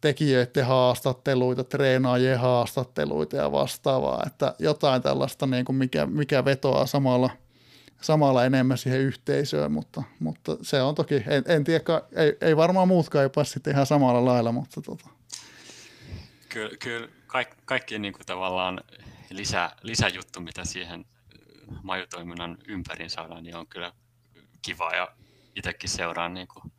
tekijöiden 0.00 0.66
haastatteluita, 0.66 1.64
treenaajien 1.64 2.38
haastatteluita 2.38 3.36
ja 3.36 3.52
vastaavaa, 3.52 4.22
että 4.26 4.54
jotain 4.58 5.02
tällaista, 5.02 5.46
niin 5.46 5.64
kuin 5.64 5.76
mikä, 5.76 6.06
mikä 6.06 6.44
vetoaa 6.44 6.86
samalla, 6.86 7.30
samalla 8.00 8.44
enemmän 8.44 8.78
siihen 8.78 9.00
yhteisöön, 9.00 9.72
mutta, 9.72 10.02
mutta 10.20 10.56
se 10.62 10.82
on 10.82 10.94
toki, 10.94 11.14
en, 11.14 11.44
en 11.46 11.64
tiedä, 11.64 12.02
ei, 12.16 12.36
ei 12.40 12.56
varmaan 12.56 12.88
muutkaan 12.88 13.22
jopa 13.22 13.44
sitten 13.44 13.72
ihan 13.72 13.86
samalla 13.86 14.24
lailla, 14.24 14.52
mutta 14.52 14.80
tota. 14.80 15.08
Kyllä, 16.48 16.76
kyllä 16.78 17.08
kaikki, 17.26 17.56
kaikki 17.64 17.98
niin 17.98 18.12
kuin 18.12 18.26
tavallaan 18.26 18.80
lisä, 19.30 19.70
lisäjuttu, 19.82 20.40
mitä 20.40 20.64
siihen 20.64 21.04
majutoiminnan 21.82 22.58
ympärin 22.68 23.10
saadaan, 23.10 23.42
niin 23.42 23.56
on 23.56 23.66
kyllä 23.66 23.92
kiva 24.62 24.90
ja 24.90 25.16
itsekin 25.54 25.90
seuraan 25.90 26.34
niin 26.34 26.48
kuin 26.48 26.72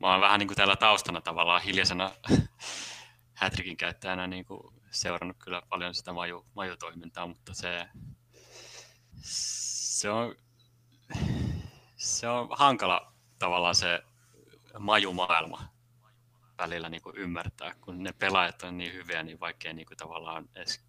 mä 0.00 0.12
oon 0.12 0.20
vähän 0.20 0.38
niin 0.38 0.48
kuin 0.48 0.56
täällä 0.56 0.76
taustana 0.76 1.20
tavallaan 1.20 1.62
hiljaisena 1.62 2.12
Hätrikin 3.34 3.76
käyttäjänä 3.76 4.26
niin 4.26 4.44
kuin 4.44 4.74
seurannut 4.90 5.36
kyllä 5.44 5.62
paljon 5.68 5.94
sitä 5.94 6.12
maju, 6.12 6.46
majutoimintaa, 6.54 7.26
mutta 7.26 7.54
se, 7.54 7.88
se, 9.22 10.10
on, 10.10 10.34
se 11.96 12.28
on 12.28 12.48
hankala 12.50 13.12
tavallaan 13.38 13.74
se 13.74 14.02
majumaailma 14.78 15.68
välillä 16.58 16.88
niin 16.88 17.02
kuin 17.02 17.16
ymmärtää, 17.16 17.74
kun 17.80 18.02
ne 18.02 18.12
pelaajat 18.12 18.62
on 18.62 18.78
niin 18.78 18.92
hyviä, 18.92 19.22
niin 19.22 19.40
vaikea 19.40 19.72
niin 19.72 19.86
kuin 19.86 19.96
tavallaan 19.96 20.48
edes 20.54 20.86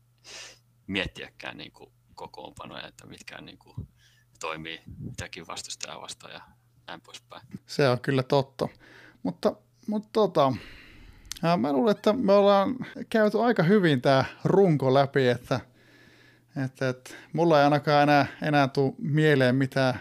miettiäkään 0.88 1.58
niin 1.58 1.72
kuin 1.72 1.92
kokoonpanoja, 2.16 2.88
että 2.88 3.08
mitkä 3.08 3.42
niin 3.42 3.58
kuin 3.58 3.88
toimii 4.40 4.82
mitäkin 5.00 5.48
vastustajaa 5.48 6.02
vastaan 6.02 6.34
ja 6.34 6.42
näin 6.88 7.02
poispäin. 7.02 7.48
Se 7.66 7.90
on 7.90 8.00
kyllä 8.00 8.24
totta. 8.24 8.68
Mutta, 9.24 9.56
mutta 9.88 10.10
tota, 10.14 10.54
mä 11.58 11.74
luulen, 11.74 11.96
että 11.96 12.14
me 12.14 12.34
ollaan 12.34 12.76
käyty 13.10 13.42
aika 13.42 13.64
hyvin 13.64 14.02
tämä 14.02 14.26
runko 14.44 14.94
läpi, 14.94 15.28
että, 15.28 15.60
että, 16.66 16.90
että 16.90 17.14
mulla 17.34 17.60
ei 17.60 17.64
ainakaan 17.64 18.04
enää, 18.04 18.28
enää 18.42 18.68
tule 18.68 18.94
mieleen 18.98 19.56
mitään 19.56 20.00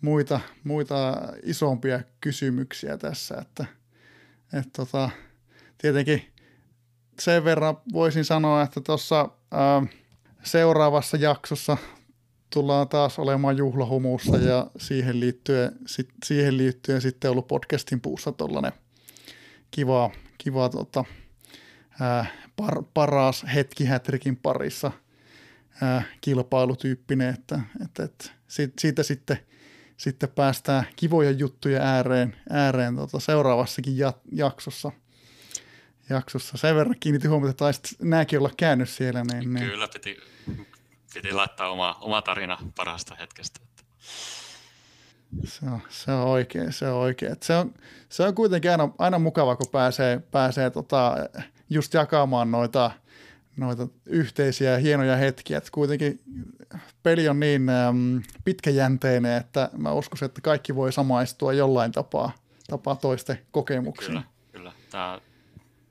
muita, 0.00 0.40
muita 0.64 1.18
isompia 1.42 2.00
kysymyksiä 2.20 2.98
tässä, 2.98 3.34
että, 3.40 3.66
että 4.52 4.70
tota, 4.76 5.10
tietenkin 5.78 6.31
sen 7.18 7.44
verran 7.44 7.76
voisin 7.92 8.24
sanoa, 8.24 8.62
että 8.62 8.80
tuossa 8.80 9.28
seuraavassa 10.42 11.16
jaksossa 11.16 11.76
tullaan 12.52 12.88
taas 12.88 13.18
olemaan 13.18 13.56
juhlahumussa 13.56 14.36
ja 14.36 14.66
siihen 14.78 15.20
liittyen, 15.20 15.72
sit, 15.86 16.08
siihen 16.24 16.56
liittyen 16.56 17.00
sitten 17.00 17.30
ollut 17.30 17.48
podcastin 17.48 18.00
puussa 18.00 18.32
tuollainen 18.32 18.72
kiva, 19.70 20.10
kiva 20.38 20.68
tota, 20.68 21.04
ää, 22.00 22.26
par, 22.56 22.82
paras 22.94 23.44
hetki 23.54 23.84
hätrikin 23.84 24.36
parissa 24.36 24.92
ää, 25.82 26.02
kilpailutyyppinen, 26.20 27.34
että, 27.34 27.60
että, 27.84 28.02
että 28.04 28.30
siitä, 28.48 28.74
siitä 28.78 29.02
sitten, 29.02 29.38
sitten 29.96 30.28
päästään 30.28 30.84
kivoja 30.96 31.30
juttuja 31.30 31.82
ääreen, 31.82 32.36
ääreen 32.50 32.96
tota, 32.96 33.20
seuraavassakin 33.20 33.98
ja, 33.98 34.12
jaksossa. 34.32 34.92
Jaksossa. 36.10 36.56
Sen 36.56 36.76
verran 36.76 36.96
kiinnitin 37.00 37.30
huomiota, 37.30 37.50
että 37.50 37.58
taisit 37.58 38.00
nämäkin 38.00 38.38
olla 38.38 38.50
käynyt 38.56 38.88
siellä. 38.88 39.24
Niin, 39.24 39.54
niin. 39.54 39.66
Kyllä, 39.66 39.88
piti, 39.88 40.16
piti 41.14 41.32
laittaa 41.32 41.68
oma, 41.68 41.98
oma 42.00 42.22
tarina 42.22 42.58
parasta 42.76 43.14
hetkestä. 43.14 43.60
Se 45.44 45.66
on, 45.66 45.80
se 45.88 46.12
on 46.12 46.26
oikein, 46.26 46.72
se 46.72 46.88
on 46.88 46.94
oikein. 46.96 47.36
Se 47.42 47.56
on, 47.56 47.74
se 48.08 48.22
on 48.22 48.34
kuitenkin 48.34 48.70
aina, 48.70 48.88
aina 48.98 49.18
mukava, 49.18 49.56
kun 49.56 49.66
pääsee, 49.72 50.20
pääsee 50.30 50.70
tota, 50.70 51.16
just 51.70 51.94
jakamaan 51.94 52.50
noita, 52.50 52.90
noita 53.56 53.88
yhteisiä 54.06 54.70
ja 54.70 54.78
hienoja 54.78 55.16
hetkiä. 55.16 55.58
Et 55.58 55.70
kuitenkin 55.70 56.20
peli 57.02 57.28
on 57.28 57.40
niin 57.40 57.68
äm, 57.68 58.22
pitkäjänteinen, 58.44 59.36
että 59.36 59.70
mä 59.76 59.92
uskon, 59.92 60.18
että 60.22 60.40
kaikki 60.40 60.74
voi 60.74 60.92
samaistua 60.92 61.52
jollain 61.52 61.92
tapaa, 61.92 62.32
tapaa 62.70 62.96
toisten 62.96 63.38
kokemuksiin. 63.50 64.08
Kyllä, 64.08 64.22
kyllä. 64.52 64.72
Tämä, 64.90 65.20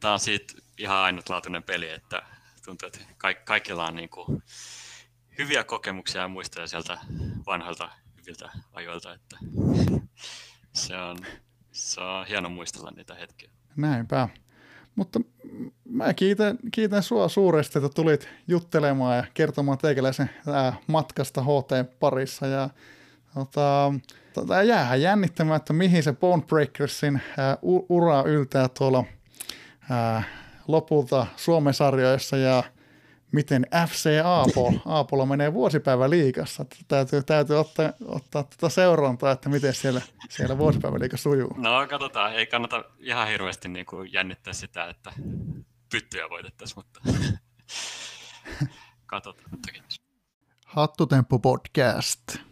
tämä 0.02 0.14
on 0.14 0.20
siitä 0.20 0.54
ihan 0.78 0.98
ainutlaatuinen 0.98 1.64
peli, 1.64 1.90
että 1.90 2.22
tuntuu, 2.66 2.88
että 2.88 3.00
kaikilla 3.46 3.88
on 3.88 3.96
niin 3.96 4.10
kuin 4.10 4.44
hyviä 5.38 5.64
kokemuksia 5.64 6.22
ja 6.22 6.28
muistoja 6.28 6.68
sieltä 6.68 6.98
vanhoilta 7.46 7.90
hyviltä 8.18 8.52
ajoilta, 8.74 9.14
että 9.14 9.38
se 10.74 10.98
on, 10.98 11.18
se 11.72 12.02
on 12.02 12.28
hieno 12.28 12.50
muistella 12.50 12.92
niitä 12.96 13.16
hetkiä. 13.16 13.50
Näinpä. 13.76 14.30
Mutta 14.96 15.20
mä 15.86 16.14
kiitän, 16.14 16.58
kiitän 16.72 17.04
sua 17.04 17.30
suuresti, 17.30 17.80
että 17.80 17.90
tulit 17.90 18.30
juttelemaan 18.48 19.18
ja 19.18 19.24
kertomaan 19.34 19.78
teikäläisen 19.78 20.30
matkasta 20.88 21.42
HT 21.42 22.00
parissa. 22.00 22.48
Ja 22.48 22.70
tota, 23.34 23.94
tota, 24.34 24.64
jäähän 24.64 25.02
jännittämään, 25.02 25.58
että 25.58 25.74
mihin 25.74 26.04
se 26.04 26.14
Bone 26.14 26.44
Breakersin 26.44 27.22
ura 27.90 28.24
yltää 28.24 28.70
tuolla 28.70 29.04
ää, 29.92 30.24
lopulta 30.68 31.28
Suomen 31.36 31.74
sarjoissa 31.74 32.38
ja 32.38 32.64
miten 33.32 33.68
FC 33.88 34.10
Aapo, 34.24 34.74
Aapolla 34.86 35.26
menee 35.26 35.54
vuosipäivä 35.54 36.10
liikassa. 36.10 36.66
Täytyy, 36.88 37.24
täytyy 37.24 37.60
ottaa, 37.60 37.94
ottaa 38.06 38.44
tuota 38.44 38.70
seurantaa, 38.70 39.32
että 39.32 39.50
miten 39.50 39.74
siellä, 39.74 40.02
siellä 40.30 40.58
vuosipäiväliika 40.58 41.18
sujuu. 41.18 41.54
No 41.58 41.88
katsotaan, 41.90 42.34
ei 42.34 42.48
kannata 42.48 42.84
ihan 43.00 43.28
hirveästi 43.28 43.70
niin 43.70 43.86
kuin 43.86 44.14
jännittää 44.14 44.54
sitä, 44.54 44.90
että 44.90 45.14
pyttyjä 45.92 46.30
voitettaisiin, 46.30 46.80
mutta 46.80 47.00
katsotaan. 49.06 49.50
Hattutemppu 50.66 51.40
podcast. 51.40 52.51